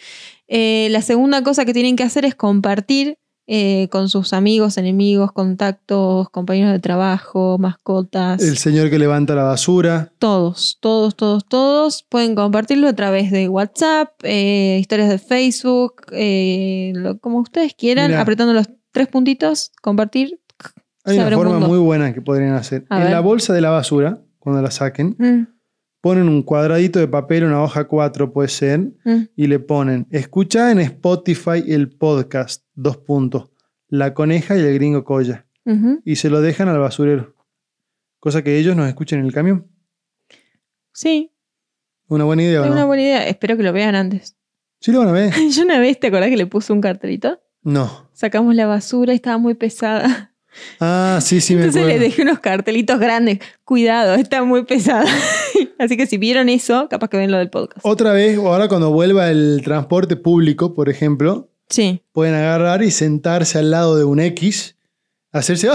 Eh, 0.47 0.87
la 0.91 1.01
segunda 1.01 1.43
cosa 1.43 1.65
que 1.65 1.73
tienen 1.73 1.95
que 1.95 2.03
hacer 2.03 2.25
es 2.25 2.35
compartir 2.35 3.17
eh, 3.47 3.87
con 3.91 4.07
sus 4.09 4.31
amigos, 4.33 4.77
enemigos, 4.77 5.31
contactos, 5.31 6.29
compañeros 6.29 6.71
de 6.71 6.79
trabajo, 6.79 7.57
mascotas. 7.59 8.41
El 8.41 8.57
señor 8.57 8.89
que 8.89 8.97
levanta 8.99 9.35
la 9.35 9.43
basura. 9.43 10.13
Todos, 10.19 10.77
todos, 10.79 11.15
todos, 11.15 11.45
todos 11.45 12.03
pueden 12.09 12.35
compartirlo 12.35 12.87
a 12.87 12.93
través 12.93 13.31
de 13.31 13.49
WhatsApp, 13.49 14.09
eh, 14.23 14.77
historias 14.79 15.09
de 15.09 15.17
Facebook, 15.19 16.03
eh, 16.11 16.93
lo- 16.95 17.19
como 17.19 17.39
ustedes 17.39 17.73
quieran, 17.73 18.07
Mirá. 18.11 18.21
apretando 18.21 18.53
los 18.53 18.69
tres 18.91 19.07
puntitos, 19.07 19.71
compartir. 19.81 20.39
Hay 21.05 21.17
una 21.17 21.31
forma 21.31 21.51
mundo. 21.53 21.67
muy 21.67 21.79
buena 21.79 22.13
que 22.13 22.21
podrían 22.21 22.53
hacer. 22.53 22.85
A 22.89 22.97
en 22.97 23.03
ver. 23.03 23.11
la 23.11 23.19
bolsa 23.19 23.51
de 23.53 23.59
la 23.59 23.71
basura, 23.71 24.21
cuando 24.39 24.61
la 24.61 24.71
saquen, 24.71 25.15
Mm, 25.19 25.47
ponen 26.03 26.27
un 26.27 26.43
cuadradito 26.43 26.99
de 26.99 27.07
papel, 27.07 27.45
una 27.45 27.63
hoja 27.63 27.87
4 27.87 28.33
puede 28.33 28.49
ser, 28.49 28.91
mm. 29.05 29.21
y 29.37 29.47
le 29.47 29.59
ponen, 29.59 30.05
escucha 30.11 30.69
en 30.69 30.81
Spotify 30.81 31.63
el 31.65 31.91
podcast, 31.91 32.65
dos 32.73 32.97
puntos, 32.97 33.51
la 33.87 34.13
coneja 34.13 34.57
y 34.57 34.59
el 34.59 34.73
gringo 34.73 35.05
colla. 35.05 35.47
Y 36.03 36.17
se 36.17 36.29
lo 36.29 36.41
dejan 36.41 36.67
al 36.67 36.77
basurero. 36.77 37.35
Cosa 38.19 38.43
que 38.43 38.57
ellos 38.57 38.75
nos 38.75 38.89
escuchen 38.89 39.19
en 39.19 39.27
el 39.27 39.31
camión. 39.31 39.71
Sí, 40.91 41.31
Una 42.09 42.25
buena 42.25 42.43
idea, 42.43 42.59
¿o 42.59 42.63
es 42.65 42.69
no? 42.69 42.75
una 42.75 42.85
buena 42.85 43.03
idea. 43.03 43.25
Espero 43.25 43.55
que 43.55 43.63
lo 43.63 43.71
vean 43.71 43.95
antes. 43.95 44.35
¿Sí 44.81 44.91
lo 44.91 44.99
van 44.99 45.07
a 45.07 45.13
ver? 45.13 45.33
Yo 45.51 45.63
una 45.63 45.79
vez, 45.79 46.01
¿te 46.01 46.07
acordás 46.07 46.29
que 46.29 46.35
le 46.35 46.47
puse 46.47 46.73
un 46.73 46.81
cartelito? 46.81 47.39
No. 47.61 48.09
Sacamos 48.11 48.55
la 48.55 48.67
basura 48.67 49.13
y 49.13 49.15
estaba 49.15 49.37
muy 49.37 49.53
pesada. 49.53 50.32
Ah, 50.79 51.19
sí, 51.21 51.41
sí, 51.41 51.55
me 51.55 51.61
Entonces 51.61 51.81
le 51.85 51.93
acuerdo. 51.93 52.03
dejé 52.09 52.21
unos 52.23 52.39
cartelitos 52.39 52.99
grandes. 52.99 53.39
Cuidado, 53.65 54.15
está 54.15 54.43
muy 54.43 54.63
pesada. 54.65 55.05
Así 55.79 55.97
que 55.97 56.05
si 56.05 56.17
vieron 56.17 56.49
eso, 56.49 56.87
capaz 56.89 57.09
que 57.09 57.17
ven 57.17 57.31
lo 57.31 57.37
del 57.37 57.49
podcast. 57.49 57.85
Otra 57.85 58.13
vez, 58.13 58.37
o 58.37 58.47
ahora 58.47 58.67
cuando 58.67 58.91
vuelva 58.91 59.29
el 59.29 59.61
transporte 59.63 60.15
público, 60.15 60.73
por 60.73 60.89
ejemplo, 60.89 61.49
Sí. 61.69 62.01
pueden 62.11 62.35
agarrar 62.35 62.83
y 62.83 62.91
sentarse 62.91 63.57
al 63.57 63.71
lado 63.71 63.97
de 63.97 64.03
un 64.03 64.19
X, 64.19 64.75
hacerse. 65.33 65.67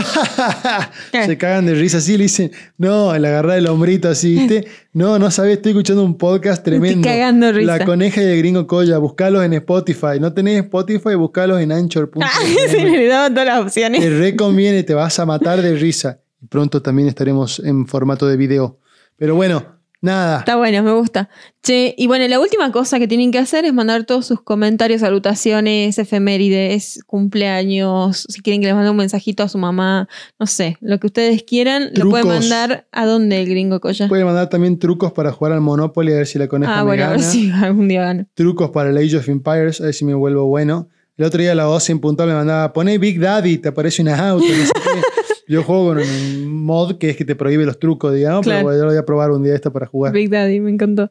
Se 1.13 1.37
cagan 1.39 1.67
de 1.67 1.75
risa 1.75 1.99
así, 1.99 2.17
le 2.17 2.25
dicen, 2.25 2.53
no, 2.79 3.15
el 3.15 3.25
agarrar 3.25 3.59
el 3.59 3.67
hombrito 3.67 4.09
así, 4.09 4.35
¿viste? 4.35 4.67
No, 4.95 5.17
no 5.17 5.31
sabes, 5.31 5.59
estoy 5.59 5.71
escuchando 5.71 6.03
un 6.03 6.19
podcast 6.19 6.65
tremendo. 6.65 7.07
Estoy 7.07 7.21
cagando 7.21 7.47
de 7.47 7.53
risa. 7.53 7.77
La 7.79 7.85
coneja 7.85 8.21
y 8.21 8.25
el 8.25 8.39
gringo 8.39 8.67
colla, 8.67 8.99
buscalos 8.99 9.45
en 9.45 9.53
Spotify. 9.53 10.19
No 10.21 10.33
tenés 10.33 10.65
Spotify, 10.65 11.15
buscalos 11.15 11.61
en 11.61 11.71
Anchor.fm. 11.71 12.25
Ah, 12.27 12.41
sí, 12.69 12.81
le 12.81 13.07
daban 13.07 13.33
todas 13.33 13.47
las 13.47 13.61
opciones. 13.61 14.01
Te 14.01 14.11
reconviene, 14.11 14.83
te 14.83 14.95
vas 14.95 15.17
a 15.21 15.27
matar 15.27 15.63
de 15.63 15.77
risa. 15.77 16.19
Pronto 16.49 16.83
también 16.83 17.07
estaremos 17.07 17.61
en 17.61 17.87
formato 17.87 18.27
de 18.27 18.37
video. 18.37 18.81
Pero 19.17 19.37
bueno, 19.37 19.78
nada. 20.01 20.41
Está 20.41 20.57
bueno, 20.57 20.83
me 20.83 20.93
gusta. 20.93 21.29
Che, 21.63 21.95
y 21.99 22.07
bueno, 22.07 22.27
la 22.29 22.41
última 22.41 22.71
cosa 22.73 22.99
que 22.99 23.09
tienen 23.09 23.31
que 23.31 23.39
hacer 23.39 23.65
es 23.65 23.75
mandar 23.75 24.05
todos 24.05 24.27
sus 24.27 24.41
comentarios, 24.41 25.01
salutaciones, 25.01 25.99
efemérides, 25.99 27.01
cumpleaños, 27.07 28.25
si 28.29 28.41
quieren 28.41 28.61
que 28.61 28.67
les 28.69 28.75
mande 28.75 28.91
un 28.91 28.97
mensajito 28.97 29.43
a 29.43 29.49
su 29.49 29.59
mamá, 29.59 30.09
no 30.39 30.47
sé, 30.47 30.77
lo 30.81 30.99
que 30.99 31.09
ustedes 31.09 31.43
quieran, 31.43 31.91
lo 31.95 32.09
pueden 32.09 32.27
Trucos. 32.27 32.41
mandar 32.41 32.87
a 32.93 33.07
donde 33.07 33.43
el 33.43 33.49
gringo 33.49 33.81
colla. 33.81 34.09
Pueden 34.09 34.27
mandar 34.27 34.49
también 34.49 34.79
trucos 34.79 35.13
para 35.13 35.33
jugar 35.33 35.53
al 35.53 35.61
Monopoly, 35.61 36.13
a 36.13 36.17
ver 36.17 36.27
si 36.27 36.39
la 36.39 36.49
coneja 36.49 36.79
ah, 36.79 36.83
bueno, 36.85 37.05
a 37.05 37.09
ver 37.11 37.19
gana. 37.21 37.31
si 37.31 37.51
algún 37.51 37.89
día 37.89 38.03
gano. 38.03 38.27
Trucos 38.35 38.71
para 38.71 38.91
el 38.91 38.97
Age 38.97 39.17
of 39.17 39.29
Empires, 39.29 39.81
a 39.81 39.85
ver 39.85 39.95
si 39.95 40.05
me 40.05 40.15
vuelvo 40.15 40.47
bueno. 40.47 40.89
El 41.17 41.25
otro 41.25 41.41
día 41.43 41.53
la 41.57 41.69
OSI 41.69 41.93
en 41.93 41.99
puntual 42.01 42.29
me 42.29 42.35
mandaba, 42.35 42.73
poné 42.73 42.97
Big 42.97 43.19
Daddy, 43.19 43.59
te 43.59 43.71
aparece 43.71 44.03
un 44.03 44.09
auto, 44.09 44.47
no 44.47 44.65
sé 44.65 44.73
qué. 44.73 45.03
Yo 45.49 45.63
juego 45.63 45.89
con 45.89 45.99
un 45.99 46.65
mod 46.65 46.99
que 46.99 47.11
es 47.11 47.17
que 47.17 47.25
te 47.25 47.35
prohíbe 47.35 47.65
los 47.65 47.79
trucos, 47.79 48.15
digamos, 48.15 48.45
Claro. 48.45 48.67
pero 48.67 48.79
yo 48.79 48.85
lo 48.85 48.91
voy 48.91 48.99
a 48.99 49.05
probar 49.05 49.31
un 49.31 49.43
día 49.43 49.55
esto 49.55 49.73
para 49.73 49.87
jugar. 49.87 50.13
Big 50.13 50.29
Daddy, 50.31 50.61
me 50.61 50.71
encantó. 50.71 51.11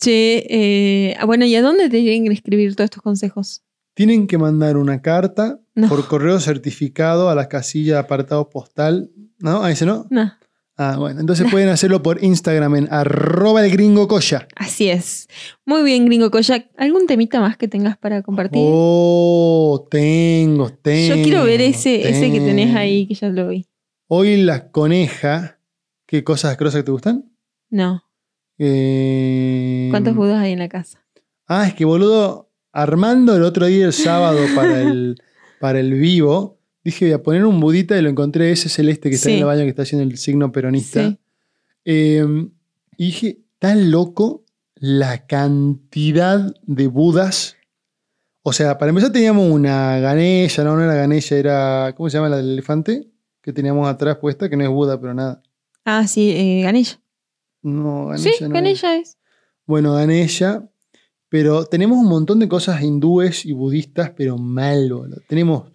Che, 0.00 0.46
eh, 0.48 1.16
ah, 1.18 1.26
bueno, 1.26 1.44
¿y 1.44 1.54
a 1.54 1.62
dónde 1.62 1.84
te 1.84 1.98
tienen 2.00 2.24
que 2.26 2.32
escribir 2.32 2.74
todos 2.74 2.86
estos 2.86 3.02
consejos? 3.02 3.62
Tienen 3.94 4.26
que 4.26 4.38
mandar 4.38 4.76
una 4.76 5.02
carta 5.02 5.60
No. 5.74 5.88
por 5.88 6.06
correo 6.06 6.40
certificado 6.40 7.28
a 7.28 7.34
la 7.34 7.48
casilla 7.48 7.98
apartado 7.98 8.48
postal. 8.50 9.10
¿No? 9.38 9.62
¿A 9.64 9.70
ese 9.72 9.84
no? 9.86 10.06
No, 10.10 10.32
Ah, 10.76 10.96
bueno. 10.98 11.20
Entonces 11.20 11.46
pueden 11.50 11.68
hacerlo 11.68 12.02
por 12.02 12.24
Instagram 12.24 12.76
en 12.76 12.88
arroba 12.90 13.64
el 13.64 13.70
gringo 13.70 14.08
así 14.56 14.88
es. 14.88 15.28
Muy 15.66 15.82
bien, 15.82 16.06
gringo 16.06 16.30
colla. 16.30 16.66
¿Algún 16.78 17.06
temita 17.06 17.40
más 17.40 17.56
que 17.56 17.68
tengas 17.68 17.98
para 17.98 18.22
compartir? 18.22 18.62
Oh, 18.64 19.86
tengo, 19.90 20.70
tengo. 20.70 21.14
Yo 21.16 21.22
quiero 21.22 21.44
ver 21.44 21.60
ese, 21.60 22.08
ese 22.08 22.32
que 22.32 22.40
tenés 22.40 22.74
ahí, 22.74 23.06
que 23.06 23.14
ya 23.14 23.28
lo 23.28 23.48
vi. 23.48 23.66
Hoy 24.14 24.36
la 24.42 24.70
coneja. 24.70 25.58
¿Qué 26.04 26.22
cosas 26.22 26.50
asquerosas 26.50 26.80
que 26.80 26.84
te 26.84 26.90
gustan? 26.92 27.32
No. 27.70 28.04
Eh, 28.58 29.88
¿Cuántos 29.90 30.14
budos 30.14 30.36
hay 30.36 30.52
en 30.52 30.58
la 30.58 30.68
casa? 30.68 31.02
Ah, 31.46 31.66
es 31.66 31.72
que 31.72 31.86
boludo, 31.86 32.50
Armando 32.72 33.34
el 33.34 33.42
otro 33.42 33.64
día, 33.64 33.86
el 33.86 33.94
sábado, 33.94 34.38
para 34.54 34.82
el, 34.82 35.16
para 35.60 35.80
el 35.80 35.94
vivo, 35.94 36.58
dije 36.84 37.06
voy 37.06 37.12
a 37.14 37.22
poner 37.22 37.46
un 37.46 37.58
budita 37.58 37.96
y 37.96 38.02
lo 38.02 38.10
encontré 38.10 38.52
ese 38.52 38.68
celeste 38.68 39.08
que 39.08 39.14
está 39.14 39.30
Sí. 39.30 39.32
en 39.36 39.38
el 39.38 39.44
baño 39.46 39.62
que 39.62 39.70
está 39.70 39.80
haciendo 39.80 40.02
el 40.06 40.18
signo 40.18 40.52
peronista. 40.52 41.08
Sí. 41.08 41.18
Eh, 41.86 42.26
y 42.98 43.06
dije, 43.06 43.38
tan 43.58 43.90
loco 43.90 44.44
la 44.74 45.26
cantidad 45.26 46.54
de 46.64 46.86
budas. 46.86 47.56
O 48.42 48.52
sea, 48.52 48.76
para 48.76 48.90
empezar 48.90 49.10
teníamos 49.10 49.50
una 49.50 50.00
ganella, 50.00 50.64
no, 50.64 50.76
no 50.76 50.84
era 50.84 50.96
ganella, 50.96 51.34
era, 51.38 51.94
¿cómo 51.96 52.10
se 52.10 52.18
llama 52.18 52.28
la 52.28 52.36
del 52.36 52.50
elefante? 52.52 53.08
Que 53.42 53.52
teníamos 53.52 53.88
atrás 53.88 54.16
puesta, 54.18 54.48
que 54.48 54.56
no 54.56 54.64
es 54.64 54.70
Buda, 54.70 55.00
pero 55.00 55.12
nada. 55.14 55.42
Ah, 55.84 56.06
sí, 56.06 56.30
eh, 56.30 56.62
Ganella. 56.62 57.00
No, 57.62 58.06
ganella 58.06 58.22
Sí, 58.22 58.36
no 58.40 58.46
es. 58.46 58.52
Ganella 58.52 58.96
es. 58.96 59.18
Bueno, 59.66 59.94
Ganesha. 59.94 60.68
Pero 61.28 61.64
tenemos 61.64 61.96
un 61.98 62.08
montón 62.08 62.38
de 62.40 62.48
cosas 62.48 62.82
hindúes 62.82 63.46
y 63.46 63.52
budistas, 63.52 64.10
pero 64.16 64.36
mal, 64.36 64.92
boludo. 64.92 65.16
Tenemos 65.28 65.70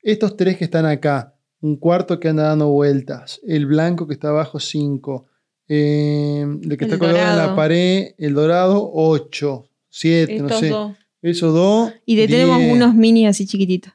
estos 0.00 0.36
tres 0.36 0.56
que 0.56 0.64
están 0.64 0.86
acá. 0.86 1.34
Un 1.60 1.76
cuarto 1.76 2.18
que 2.20 2.28
anda 2.28 2.44
dando 2.44 2.68
vueltas. 2.68 3.40
El 3.46 3.66
blanco 3.66 4.06
que 4.06 4.14
está 4.14 4.28
abajo, 4.28 4.60
cinco. 4.60 5.26
Eh, 5.68 6.42
el 6.62 6.76
que 6.76 6.84
El 6.84 6.92
está 6.92 6.98
colgado 6.98 7.32
en 7.32 7.36
la 7.36 7.56
pared, 7.56 8.14
el 8.18 8.34
dorado, 8.34 8.90
ocho. 8.92 9.68
Siete, 9.88 10.38
no 10.38 10.46
Estos 10.46 10.60
sé. 10.60 10.68
dos. 10.68 10.92
Esos 11.20 11.52
dos. 11.54 11.92
Y 12.06 12.16
de 12.16 12.28
tenemos 12.28 12.62
unos 12.62 12.94
mini 12.94 13.26
así 13.26 13.46
chiquititos. 13.46 13.92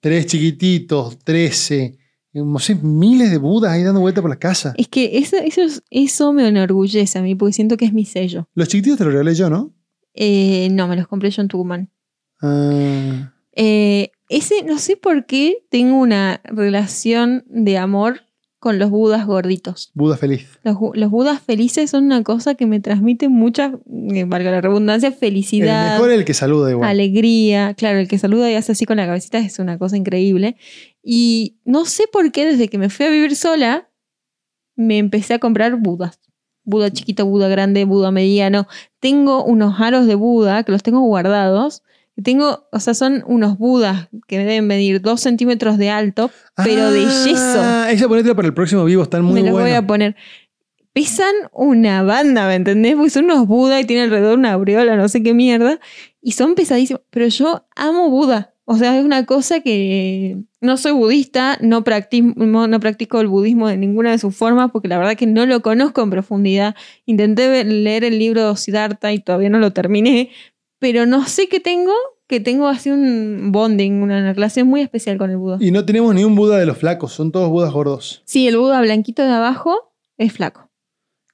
Tres 0.00 0.26
chiquititos, 0.26 1.18
trece. 1.18 1.98
No 2.44 2.58
sé, 2.58 2.74
miles 2.74 3.30
de 3.30 3.38
budas 3.38 3.72
ahí 3.72 3.82
dando 3.82 4.00
vueltas 4.00 4.22
por 4.22 4.30
la 4.30 4.38
casa. 4.38 4.74
Es 4.76 4.88
que 4.88 5.18
eso, 5.18 5.36
eso, 5.36 5.62
eso 5.90 6.32
me 6.32 6.46
enorgullece 6.46 7.18
a 7.18 7.22
mí 7.22 7.34
porque 7.34 7.52
siento 7.54 7.76
que 7.76 7.84
es 7.86 7.92
mi 7.92 8.04
sello. 8.04 8.48
Los 8.54 8.68
chiquititos 8.68 8.98
te 8.98 9.04
los 9.04 9.12
regalé 9.12 9.34
yo, 9.34 9.48
¿no? 9.50 9.72
Eh, 10.14 10.68
no, 10.70 10.88
me 10.88 10.96
los 10.96 11.06
compré 11.08 11.30
yo 11.30 11.42
en 11.42 11.48
Tucumán. 11.48 11.90
Ah, 12.42 13.32
Eh, 13.52 14.10
ese, 14.28 14.62
no 14.64 14.78
sé 14.78 14.96
por 14.96 15.24
qué 15.26 15.64
tengo 15.70 15.96
una 15.98 16.40
relación 16.44 17.44
de 17.48 17.78
amor 17.78 18.20
con 18.58 18.78
los 18.78 18.90
budas 18.90 19.26
gorditos. 19.26 19.92
Buda 19.94 20.16
feliz. 20.16 20.58
Los, 20.64 21.10
budas 21.10 21.40
felices 21.40 21.90
son 21.90 22.04
una 22.04 22.22
cosa 22.24 22.54
que 22.54 22.66
me 22.66 22.80
transmite 22.80 23.28
mucha, 23.28 23.72
eh, 24.12 24.24
valga 24.24 24.50
la 24.50 24.60
redundancia, 24.60 25.08
El 25.08 25.14
felicidad, 25.14 25.92
mejor 25.92 26.10
es 26.10 26.18
el 26.18 26.24
que 26.24 26.34
saluda 26.34 26.70
igual. 26.70 26.88
alegría. 26.88 27.74
Claro, 27.74 27.98
el 27.98 28.08
que 28.08 28.18
saluda 28.18 28.50
y 28.50 28.54
hace 28.54 28.72
así 28.72 28.84
con 28.84 28.96
la 28.96 29.06
cabecita 29.06 29.38
es 29.38 29.58
una 29.60 29.78
cosa 29.78 29.96
increíble. 29.96 30.56
Y 31.08 31.60
no 31.64 31.84
sé 31.84 32.08
por 32.10 32.32
qué 32.32 32.44
desde 32.46 32.66
que 32.66 32.78
me 32.78 32.90
fui 32.90 33.06
a 33.06 33.10
vivir 33.10 33.36
sola, 33.36 33.88
me 34.74 34.98
empecé 34.98 35.34
a 35.34 35.38
comprar 35.38 35.76
budas. 35.76 36.18
Buda 36.64 36.90
chiquito, 36.90 37.24
Buda 37.26 37.46
grande, 37.46 37.84
Buda 37.84 38.10
mediano. 38.10 38.66
Tengo 38.98 39.44
unos 39.44 39.80
aros 39.80 40.08
de 40.08 40.16
Buda 40.16 40.64
que 40.64 40.72
los 40.72 40.82
tengo 40.82 41.02
guardados. 41.02 41.84
Tengo, 42.24 42.66
o 42.72 42.80
sea, 42.80 42.92
son 42.94 43.22
unos 43.28 43.56
Budas 43.56 44.08
que 44.26 44.38
deben 44.38 44.66
medir 44.66 45.00
dos 45.00 45.20
centímetros 45.20 45.78
de 45.78 45.90
alto, 45.90 46.28
pero 46.56 46.90
de 46.90 47.02
yeso. 47.02 47.60
Ah, 47.62 47.86
esa 47.92 48.08
ponértela 48.08 48.34
para 48.34 48.48
el 48.48 48.54
próximo 48.54 48.84
vivo, 48.84 49.04
están 49.04 49.22
muy 49.22 49.34
Me 49.34 49.42
los 49.42 49.52
buenos. 49.52 49.70
voy 49.70 49.76
a 49.76 49.86
poner. 49.86 50.16
Pesan 50.92 51.34
una 51.52 52.02
banda, 52.02 52.48
¿me 52.48 52.56
entendés? 52.56 52.96
Porque 52.96 53.10
son 53.10 53.26
unos 53.26 53.46
Buda 53.46 53.78
y 53.78 53.84
tienen 53.84 54.06
alrededor 54.06 54.36
una 54.38 54.54
aureola, 54.54 54.96
no 54.96 55.08
sé 55.08 55.22
qué 55.22 55.34
mierda. 55.34 55.78
Y 56.20 56.32
son 56.32 56.56
pesadísimos. 56.56 57.02
Pero 57.10 57.28
yo 57.28 57.68
amo 57.76 58.10
Buda. 58.10 58.55
O 58.68 58.76
sea, 58.76 58.98
es 58.98 59.04
una 59.04 59.24
cosa 59.26 59.60
que 59.60 60.38
no 60.60 60.76
soy 60.76 60.90
budista, 60.90 61.56
no 61.60 61.84
practico, 61.84 62.34
no, 62.44 62.80
practico 62.80 63.20
el 63.20 63.28
budismo 63.28 63.68
de 63.68 63.76
ninguna 63.76 64.10
de 64.10 64.18
sus 64.18 64.34
formas, 64.34 64.72
porque 64.72 64.88
la 64.88 64.98
verdad 64.98 65.16
que 65.16 65.26
no 65.26 65.46
lo 65.46 65.62
conozco 65.62 66.02
en 66.02 66.10
profundidad. 66.10 66.74
Intenté 67.04 67.62
leer 67.62 68.02
el 68.02 68.18
libro 68.18 68.50
de 68.50 68.56
Siddhartha 68.56 69.12
y 69.12 69.20
todavía 69.20 69.50
no 69.50 69.60
lo 69.60 69.72
terminé, 69.72 70.30
pero 70.80 71.06
no 71.06 71.28
sé 71.28 71.48
qué 71.48 71.60
tengo, 71.60 71.92
que 72.26 72.40
tengo 72.40 72.66
así 72.66 72.90
un 72.90 73.52
bonding, 73.52 74.02
una 74.02 74.32
relación 74.32 74.66
muy 74.66 74.80
especial 74.80 75.16
con 75.16 75.30
el 75.30 75.36
Buda. 75.36 75.58
Y 75.60 75.70
no 75.70 75.84
tenemos 75.84 76.12
ni 76.12 76.24
un 76.24 76.34
Buda 76.34 76.58
de 76.58 76.66
los 76.66 76.76
flacos, 76.76 77.12
son 77.12 77.30
todos 77.30 77.48
Budas 77.48 77.72
gordos. 77.72 78.22
Sí, 78.24 78.48
el 78.48 78.58
Buda 78.58 78.80
blanquito 78.80 79.22
de 79.22 79.30
abajo 79.30 79.92
es 80.18 80.32
flaco. 80.32 80.65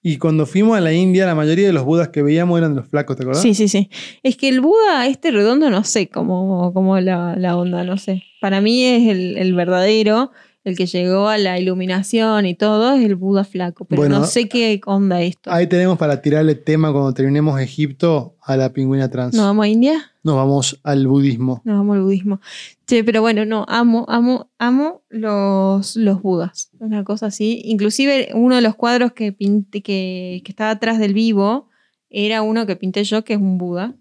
Y 0.03 0.18
cuando 0.18 0.46
fuimos 0.46 0.76
a 0.76 0.80
la 0.80 0.92
India, 0.92 1.26
la 1.26 1.34
mayoría 1.36 1.66
de 1.66 1.72
los 1.72 1.84
Budas 1.84 2.09
que 2.09 2.22
veíamos 2.22 2.59
eran 2.59 2.74
de 2.74 2.80
los 2.80 2.88
flacos, 2.88 3.16
¿te 3.16 3.22
acordás? 3.22 3.40
Sí, 3.42 3.55
sí, 3.55 3.68
sí. 3.68 3.88
Es 4.24 4.36
que 4.36 4.48
el 4.48 4.61
Buda, 4.61 5.07
este 5.07 5.30
redondo, 5.30 5.70
no 5.70 5.84
sé 5.84 6.09
cómo, 6.09 6.72
cómo 6.74 6.98
la, 6.98 7.36
la 7.36 7.57
onda, 7.57 7.84
no 7.84 7.96
sé. 7.98 8.24
Para 8.40 8.61
mí 8.61 8.84
es 8.84 9.09
el, 9.09 9.38
el 9.38 9.55
verdadero, 9.55 10.32
el 10.64 10.76
que 10.76 10.86
llegó 10.86 11.28
a 11.28 11.38
la 11.38 11.58
iluminación 11.58 12.46
y 12.46 12.54
todo, 12.54 12.94
es 12.94 13.04
el 13.04 13.16
Buda 13.16 13.44
flaco. 13.44 13.84
Pero 13.84 14.02
Bueno, 14.02 14.20
no 14.20 14.26
sé 14.26 14.48
qué 14.48 14.80
onda 14.86 15.20
esto. 15.20 15.50
Ahí 15.50 15.66
tenemos 15.66 15.98
para 15.98 16.22
tirarle 16.22 16.54
tema 16.54 16.92
cuando 16.92 17.12
terminemos 17.12 17.60
Egipto 17.60 18.36
a 18.40 18.56
la 18.56 18.72
pingüina 18.72 19.10
trans. 19.10 19.34
¿Nos 19.34 19.44
vamos 19.44 19.64
a 19.64 19.68
India? 19.68 20.12
Nos 20.22 20.36
vamos 20.36 20.80
al 20.84 21.06
budismo. 21.06 21.62
Nos 21.64 21.78
vamos 21.78 21.96
al 21.96 22.02
budismo. 22.02 22.40
Che, 22.86 23.02
pero 23.02 23.22
bueno, 23.22 23.44
no, 23.44 23.64
amo, 23.68 24.04
amo, 24.08 24.50
amo 24.58 25.02
los, 25.08 25.96
los 25.96 26.22
budas. 26.22 26.70
Una 26.78 27.02
cosa 27.02 27.26
así. 27.26 27.60
Inclusive 27.64 28.30
uno 28.34 28.54
de 28.54 28.62
los 28.62 28.76
cuadros 28.76 29.12
que 29.12 29.32
pinté, 29.32 29.82
que, 29.82 30.42
que 30.44 30.52
estaba 30.52 30.70
atrás 30.70 30.98
del 31.00 31.12
vivo, 31.12 31.68
era 32.08 32.42
uno 32.42 32.66
que 32.66 32.76
pinté 32.76 33.02
yo, 33.04 33.24
que 33.24 33.32
es 33.32 33.40
un 33.40 33.58
Buda, 33.58 33.96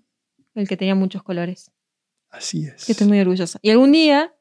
el 0.53 0.67
que 0.67 0.77
tenía 0.77 0.95
muchos 0.95 1.23
colores. 1.23 1.71
Así 2.29 2.65
es. 2.65 2.85
Que 2.85 2.91
estoy 2.91 3.07
muy 3.07 3.19
orgullosa. 3.19 3.57
Y 3.61 3.69
algún 3.71 3.91
día, 3.91 4.33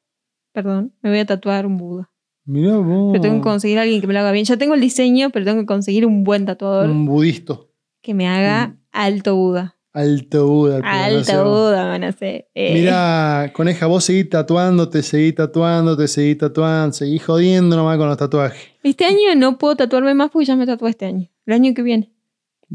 perdón, 0.52 0.92
me 1.02 1.10
voy 1.10 1.20
a 1.20 1.26
tatuar 1.26 1.66
un 1.66 1.76
Buda. 1.76 2.09
Mirá 2.51 2.76
vos. 2.78 3.12
Pero 3.12 3.22
tengo 3.22 3.36
que 3.36 3.42
conseguir 3.42 3.78
a 3.78 3.82
alguien 3.82 4.01
que 4.01 4.07
me 4.07 4.12
lo 4.14 4.20
haga 4.20 4.32
bien. 4.32 4.44
Ya 4.44 4.57
tengo 4.57 4.74
el 4.74 4.80
diseño, 4.80 5.30
pero 5.30 5.44
tengo 5.44 5.61
que 5.61 5.66
conseguir 5.66 6.05
un 6.07 6.24
buen 6.24 6.46
tatuador 6.46 6.88
Un 6.90 7.07
budisto. 7.07 7.70
que 8.03 8.12
me 8.14 8.26
haga 8.28 8.76
alto 8.92 9.36
Buda. 9.36 9.76
Alto 9.92 10.46
Buda. 10.46 10.80
Alto 10.84 11.44
Buda, 11.44 11.86
van 11.86 12.05
a 12.05 12.09
hacer. 12.09 12.48
Eh, 12.55 12.74
Mira, 12.74 13.53
coneja, 13.55 13.86
vos 13.86 14.05
seguís 14.05 14.28
tatuándote, 14.30 15.03
seguís 15.03 15.34
tatuándote, 15.34 16.07
seguís 16.09 16.38
tatuando, 16.38 16.92
seguís 16.92 17.24
jodiendo 17.24 17.76
nomás 17.76 17.98
con 17.98 18.09
los 18.09 18.16
tatuajes. 18.16 18.61
Este 18.82 19.05
año 19.05 19.34
no 19.36 19.59
puedo 19.59 19.76
tatuarme 19.76 20.14
más 20.14 20.30
porque 20.30 20.46
ya 20.46 20.57
me 20.57 20.66
tatué 20.66 20.90
este 20.90 21.07
año. 21.07 21.28
El 21.46 21.55
año 21.55 21.74
que 21.74 21.82
viene. 21.82 22.12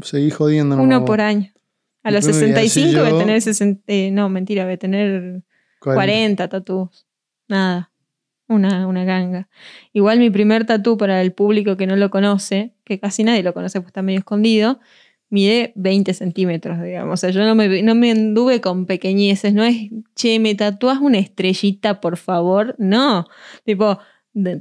Seguís 0.02 0.34
jodiendo 0.34 0.76
nomás. 0.76 0.86
Uno 0.86 1.00
vos. 1.00 1.06
por 1.06 1.20
año. 1.20 1.50
A 2.02 2.10
los 2.10 2.24
Después 2.24 2.42
me 2.48 2.52
voy 2.52 2.58
a 2.60 2.62
decir 2.62 2.82
65 2.84 3.10
voy 3.10 3.14
a 3.14 3.24
tener 3.24 3.42
60. 3.42 3.82
eh, 3.88 4.10
no, 4.12 4.28
mentira, 4.28 4.64
voy 4.64 4.74
a 4.74 4.78
tener 4.78 5.42
40 5.80 6.48
tatúos. 6.48 7.06
Nada. 7.48 7.90
Una, 8.48 8.86
una 8.86 9.04
ganga. 9.04 9.48
Igual 9.92 10.18
mi 10.20 10.30
primer 10.30 10.66
tatú 10.66 10.96
para 10.96 11.20
el 11.20 11.32
público 11.32 11.76
que 11.76 11.86
no 11.86 11.96
lo 11.96 12.10
conoce, 12.10 12.74
que 12.84 13.00
casi 13.00 13.24
nadie 13.24 13.42
lo 13.42 13.52
conoce 13.52 13.80
porque 13.80 13.88
está 13.88 14.02
medio 14.02 14.20
escondido, 14.20 14.78
mide 15.30 15.72
20 15.74 16.14
centímetros, 16.14 16.80
digamos. 16.80 17.14
O 17.14 17.16
sea, 17.16 17.30
yo 17.30 17.44
no 17.44 17.54
me, 17.54 17.82
no 17.82 17.94
me 17.94 18.12
anduve 18.12 18.60
con 18.60 18.86
pequeñeces. 18.86 19.52
No 19.52 19.64
es, 19.64 19.90
che, 20.14 20.38
me 20.38 20.54
tatúas 20.54 20.98
una 21.00 21.18
estrellita, 21.18 22.00
por 22.00 22.16
favor. 22.16 22.76
No. 22.78 23.26
Tipo, 23.64 23.98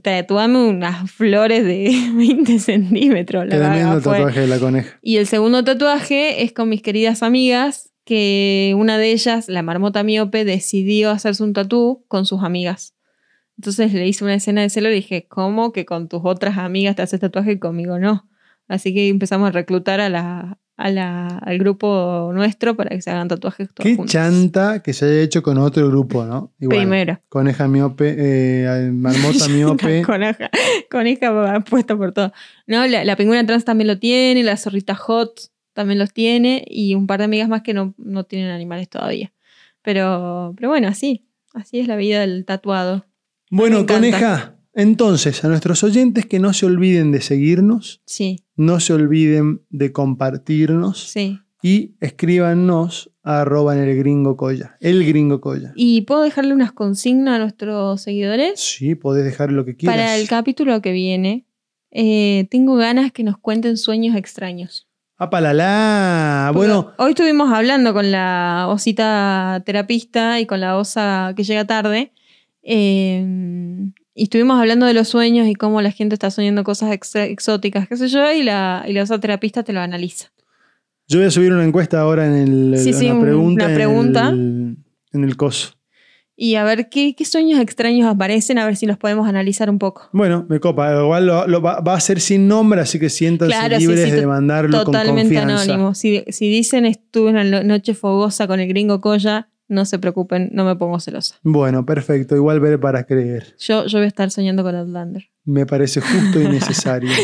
tatuame 0.01 0.57
unas 0.67 1.11
flores 1.11 1.63
de 1.63 1.91
20 2.15 2.59
centímetros. 2.59 3.45
La 3.45 3.57
Tremendo 3.57 4.01
fue. 4.01 4.17
tatuaje 4.17 4.41
de 4.41 4.47
la 4.47 4.59
coneja. 4.59 4.97
Y 5.01 5.17
el 5.17 5.27
segundo 5.27 5.63
tatuaje 5.63 6.43
es 6.43 6.53
con 6.53 6.69
mis 6.69 6.81
queridas 6.81 7.23
amigas, 7.23 7.91
que 8.03 8.73
una 8.77 8.97
de 8.97 9.11
ellas, 9.11 9.47
la 9.49 9.63
marmota 9.63 10.03
miope, 10.03 10.45
decidió 10.45 11.11
hacerse 11.11 11.43
un 11.43 11.53
tatú 11.53 12.03
con 12.07 12.25
sus 12.25 12.43
amigas. 12.43 12.94
Entonces 13.57 13.93
le 13.93 14.07
hice 14.07 14.23
una 14.23 14.35
escena 14.35 14.61
de 14.61 14.69
celo 14.69 14.89
y 14.89 14.95
dije, 14.95 15.27
¿cómo 15.27 15.71
que 15.71 15.85
con 15.85 16.07
tus 16.09 16.21
otras 16.23 16.57
amigas 16.57 16.95
te 16.95 17.01
haces 17.01 17.19
tatuaje 17.19 17.53
y 17.53 17.59
conmigo 17.59 17.99
no? 17.99 18.29
Así 18.67 18.93
que 18.93 19.07
empezamos 19.09 19.47
a 19.49 19.51
reclutar 19.51 20.01
a 20.01 20.09
la, 20.09 20.57
a 20.75 20.89
la- 20.91 21.27
al 21.37 21.57
grupo 21.59 22.31
nuestro 22.33 22.75
para 22.75 22.89
que 22.89 23.01
se 23.01 23.11
hagan 23.11 23.27
tatuajes 23.27 23.69
todos 23.73 23.85
Qué 23.89 23.95
juntos. 23.95 24.11
chanta 24.11 24.81
que 24.83 24.91
se 24.91 25.05
haya 25.05 25.21
hecho 25.21 25.41
con 25.43 25.57
otro 25.57 25.87
grupo, 25.87 26.25
¿no? 26.25 26.51
Igual. 26.59 26.79
Primero. 26.79 27.21
Coneja 27.29 27.67
miope, 27.67 28.15
eh, 28.17 28.91
marmota 28.91 29.47
miope. 29.49 30.01
coneja, 30.01 30.49
coneja 30.91 31.59
puesta 31.61 31.95
por 31.95 32.11
todo. 32.11 32.33
No, 32.67 32.85
la, 32.87 33.05
la 33.05 33.15
pingüina 33.15 33.45
trans 33.45 33.63
también 33.65 33.87
lo 33.87 33.99
tiene, 33.99 34.43
la 34.43 34.57
zorrita 34.57 34.95
hot 34.95 35.39
también 35.73 35.99
los 35.99 36.11
tiene 36.13 36.65
y 36.67 36.95
un 36.95 37.05
par 37.07 37.19
de 37.19 37.25
amigas 37.25 37.47
más 37.49 37.61
que 37.61 37.73
no, 37.73 37.93
no 37.97 38.23
tienen 38.25 38.49
animales 38.49 38.89
todavía. 38.89 39.31
Pero, 39.81 40.53
pero 40.57 40.69
bueno, 40.69 40.87
así. 40.87 41.27
Así 41.53 41.79
es 41.79 41.87
la 41.87 41.95
vida 41.95 42.19
del 42.21 42.43
tatuado. 42.45 43.05
Bueno, 43.57 43.85
coneja, 43.85 44.57
entonces 44.73 45.45
a 45.45 45.47
nuestros 45.47 45.81
oyentes 45.85 46.25
que 46.25 46.39
no 46.39 46.51
se 46.51 46.65
olviden 46.65 47.13
de 47.13 47.21
seguirnos, 47.21 48.01
Sí, 48.05 48.43
no 48.57 48.81
se 48.81 48.91
olviden 48.91 49.61
de 49.69 49.93
compartirnos 49.93 50.99
sí. 50.99 51.39
y 51.63 51.95
escríbanos 52.01 53.11
a 53.23 53.41
arroba 53.41 53.73
en 53.77 53.87
el 53.87 53.97
gringo 53.97 54.35
colla. 54.35 54.75
El 54.81 55.05
gringo 55.05 55.39
colla. 55.39 55.71
¿Y 55.73 56.01
puedo 56.01 56.23
dejarle 56.23 56.53
unas 56.53 56.73
consignas 56.73 57.35
a 57.35 57.39
nuestros 57.39 58.01
seguidores? 58.01 58.59
Sí, 58.59 58.93
podés 58.95 59.23
dejar 59.23 59.53
lo 59.53 59.63
que 59.63 59.77
quieras. 59.77 59.95
Para 59.95 60.17
el 60.17 60.27
capítulo 60.27 60.81
que 60.81 60.91
viene, 60.91 61.45
eh, 61.91 62.47
tengo 62.51 62.75
ganas 62.75 63.13
que 63.13 63.23
nos 63.23 63.37
cuenten 63.37 63.77
sueños 63.77 64.17
extraños. 64.17 64.89
¡Apalala! 65.17 66.49
Porque 66.51 66.67
Bueno, 66.67 66.91
Hoy 66.97 67.11
estuvimos 67.11 67.53
hablando 67.53 67.93
con 67.93 68.11
la 68.11 68.65
osita 68.67 69.63
terapista 69.65 70.41
y 70.41 70.45
con 70.45 70.59
la 70.59 70.75
osa 70.77 71.31
que 71.37 71.45
llega 71.45 71.63
tarde. 71.63 72.11
Eh, 72.65 73.23
y 74.13 74.23
estuvimos 74.23 74.59
hablando 74.59 74.85
de 74.85 74.93
los 74.93 75.07
sueños 75.07 75.47
y 75.47 75.53
cómo 75.55 75.81
la 75.81 75.91
gente 75.91 76.15
está 76.15 76.31
soñando 76.31 76.63
cosas 76.63 76.91
exóticas, 77.15 77.87
qué 77.87 77.95
sé 77.97 78.07
yo, 78.07 78.31
y 78.33 78.43
la, 78.43 78.83
y 78.87 78.93
la 78.93 79.03
osa 79.03 79.19
terapista 79.19 79.63
te 79.63 79.73
lo 79.73 79.79
analiza. 79.81 80.31
yo 81.07 81.19
voy 81.19 81.27
a 81.27 81.31
subir 81.31 81.51
una 81.53 81.63
encuesta 81.65 81.99
ahora 82.01 82.25
en 82.25 82.33
el 82.33 82.77
Sí, 82.79 82.93
sí, 82.93 83.05
una 83.05 83.15
un- 83.15 83.21
pregunta, 83.21 83.65
una 83.65 83.75
pregunta. 83.75 84.29
En, 84.29 84.35
el, 84.35 84.77
en 85.19 85.23
el 85.23 85.37
coso. 85.37 85.73
Y 86.37 86.55
a 86.55 86.65
ver 86.65 86.89
qué, 86.89 87.15
qué 87.15 87.23
sueños 87.23 87.61
extraños 87.61 88.07
aparecen, 88.09 88.57
a 88.57 88.65
ver 88.65 88.75
si 88.75 88.85
los 88.85 88.97
podemos 88.97 89.25
analizar 89.25 89.69
un 89.69 89.79
poco. 89.79 90.09
Bueno, 90.11 90.45
me 90.49 90.59
copa. 90.59 90.93
Igual 90.93 91.25
lo, 91.27 91.47
lo 91.47 91.61
va, 91.61 91.79
va 91.79 91.93
a 91.93 91.99
ser 92.01 92.19
sin 92.19 92.49
nombre, 92.49 92.81
así 92.81 92.99
que 92.99 93.07
siéntanse 93.09 93.55
Claro, 93.55 93.77
libres 93.77 94.03
sí, 94.03 94.11
de 94.11 94.27
mandarlo 94.27 94.75
con 94.83 94.85
Totalmente 94.93 95.33
confianza. 95.35 95.63
anónimo. 95.63 95.93
Si, 95.93 96.25
si 96.27 96.49
dicen 96.49 96.85
estuve 96.85 97.29
en 97.39 97.51
la 97.51 97.63
noche 97.63 97.93
fogosa 97.93 98.47
con 98.47 98.59
el 98.59 98.67
gringo 98.67 98.99
Coya, 98.99 99.47
no 99.67 99.85
se 99.85 99.99
preocupen, 99.99 100.49
no 100.53 100.63
me 100.65 100.75
pongo 100.75 100.99
celosa. 100.99 101.35
Bueno, 101.43 101.85
perfecto. 101.85 102.35
Igual 102.35 102.59
veré 102.59 102.77
para 102.77 103.05
creer. 103.05 103.55
Yo, 103.59 103.85
yo 103.87 103.97
voy 103.99 104.05
a 104.05 104.07
estar 104.07 104.29
soñando 104.31 104.63
con 104.63 104.75
Outlander. 104.75 105.29
Me 105.43 105.65
parece 105.65 106.01
justo 106.01 106.39
y 106.41 106.47
necesario. 106.47 107.09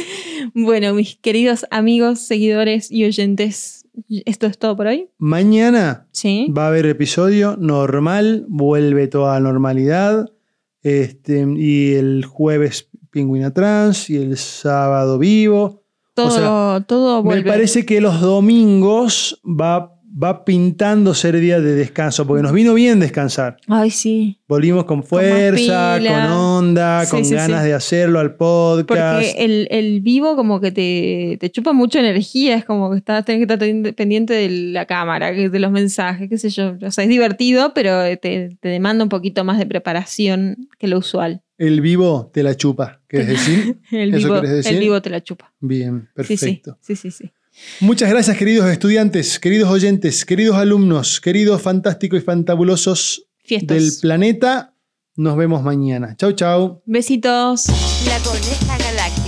Bueno, 0.54 0.94
mis 0.94 1.16
queridos 1.16 1.66
amigos, 1.72 2.20
seguidores 2.20 2.92
y 2.92 3.06
oyentes, 3.06 3.86
esto 4.26 4.48
es 4.48 4.58
todo 4.58 4.76
por 4.76 4.88
hoy. 4.88 5.08
Mañana 5.18 6.08
Sí. 6.12 6.52
va 6.56 6.66
a 6.66 6.68
haber 6.68 6.88
episodio 6.88 7.56
normal, 7.58 8.46
vuelve 8.50 9.08
toda 9.08 9.39
normalidad. 9.39 10.30
Este, 10.84 11.46
y 11.56 11.94
el 11.94 12.26
jueves 12.26 12.89
Pingüina 13.12 13.54
Trans 13.54 14.10
y 14.10 14.18
el 14.18 14.36
sábado 14.36 15.18
vivo. 15.20 15.84
Todo, 16.16 16.32
sea, 16.32 16.86
todo 16.86 17.24
vuelve. 17.24 17.44
Me 17.46 17.50
parece 17.52 17.86
que 17.86 18.02
los 18.02 18.20
domingos 18.20 19.42
va, 19.46 19.96
va 20.12 20.43
pintando 20.45 21.14
ser 21.14 21.39
día 21.39 21.59
de 21.59 21.76
descanso, 21.76 22.26
porque 22.28 22.43
nos 22.43 22.51
vino 22.53 22.74
bien 22.74 22.99
descansar. 22.99 23.57
Ay, 23.68 23.89
sí. 23.91 24.39
Volvimos 24.47 24.86
con 24.86 25.03
fuerza, 25.03 25.99
con, 25.99 26.32
onda, 26.32 27.05
Sí, 27.05 27.12
con 27.12 27.26
sí, 27.26 27.36
ganas 27.36 27.62
sí. 27.62 27.68
de 27.70 27.74
hacerlo 27.74 28.20
al 28.20 28.36
podcast. 28.36 28.88
Porque 28.88 29.36
el, 29.38 29.68
el 29.72 30.01
vivo 30.01 30.36
como 30.36 30.59
que 30.59 30.72
te, 30.72 31.38
te 31.39 31.49
chupa 31.49 31.74
mucha 31.74 31.99
energía, 31.99 32.55
es 32.55 32.66
como 32.66 32.91
que 32.91 32.97
estás, 32.97 33.24
tenés 33.26 33.45
que 33.47 33.53
estar 33.53 33.95
pendiente 33.95 34.34
de 34.34 34.49
la 34.49 34.86
cámara, 34.86 35.32
de 35.32 35.59
los 35.59 35.72
mensajes, 35.72 36.30
qué 36.30 36.38
sé 36.38 36.49
yo. 36.49 36.76
O 36.82 36.91
sea, 36.91 37.03
es 37.03 37.09
divertido, 37.09 37.74
pero 37.74 38.01
te, 38.20 38.57
te 38.59 38.70
demanda 38.70 39.03
un 39.03 39.09
poquito 39.09 39.43
más 39.43 39.57
de 39.57 39.66
preparación 39.66 40.70
que 40.78 40.88
lo 40.88 40.97
usual. 40.97 41.41
El 41.57 41.80
vivo 41.82 42.32
te 42.34 42.41
la 42.43 42.55
chupa, 42.55 43.01
¿querés 43.07 43.28
decir? 43.30 43.78
El 43.91 44.14
¿Eso 44.16 44.28
vivo, 44.28 44.41
querés 44.41 44.55
decir? 44.57 44.74
el 44.74 44.80
vivo 44.80 45.01
te 45.01 45.09
la 45.09 45.22
chupa. 45.24 45.53
Bien, 45.59 46.01
sí, 46.01 46.36
perfecto. 46.36 46.78
sí, 46.82 46.95
sí, 46.95 47.12
sí. 47.12 47.32
Muchas 47.80 48.09
gracias, 48.09 48.38
queridos 48.38 48.70
estudiantes, 48.70 49.39
queridos 49.39 49.70
oyentes, 49.70 50.26
queridos 50.26 50.55
alumnos, 50.57 51.20
queridos 51.20 51.62
fantásticos 51.62 52.20
y 52.20 52.22
fantabulosos 52.22 53.28
Fiestos. 53.43 53.78
del 53.78 53.91
planeta. 54.01 54.76
Nos 55.16 55.36
vemos 55.36 55.62
mañana. 55.64 56.16
Chau, 56.18 56.32
chau. 56.34 56.82
Besitos. 56.86 57.66
La 58.07 58.18
Coneja 58.20 58.78
Galáctica. 58.78 59.20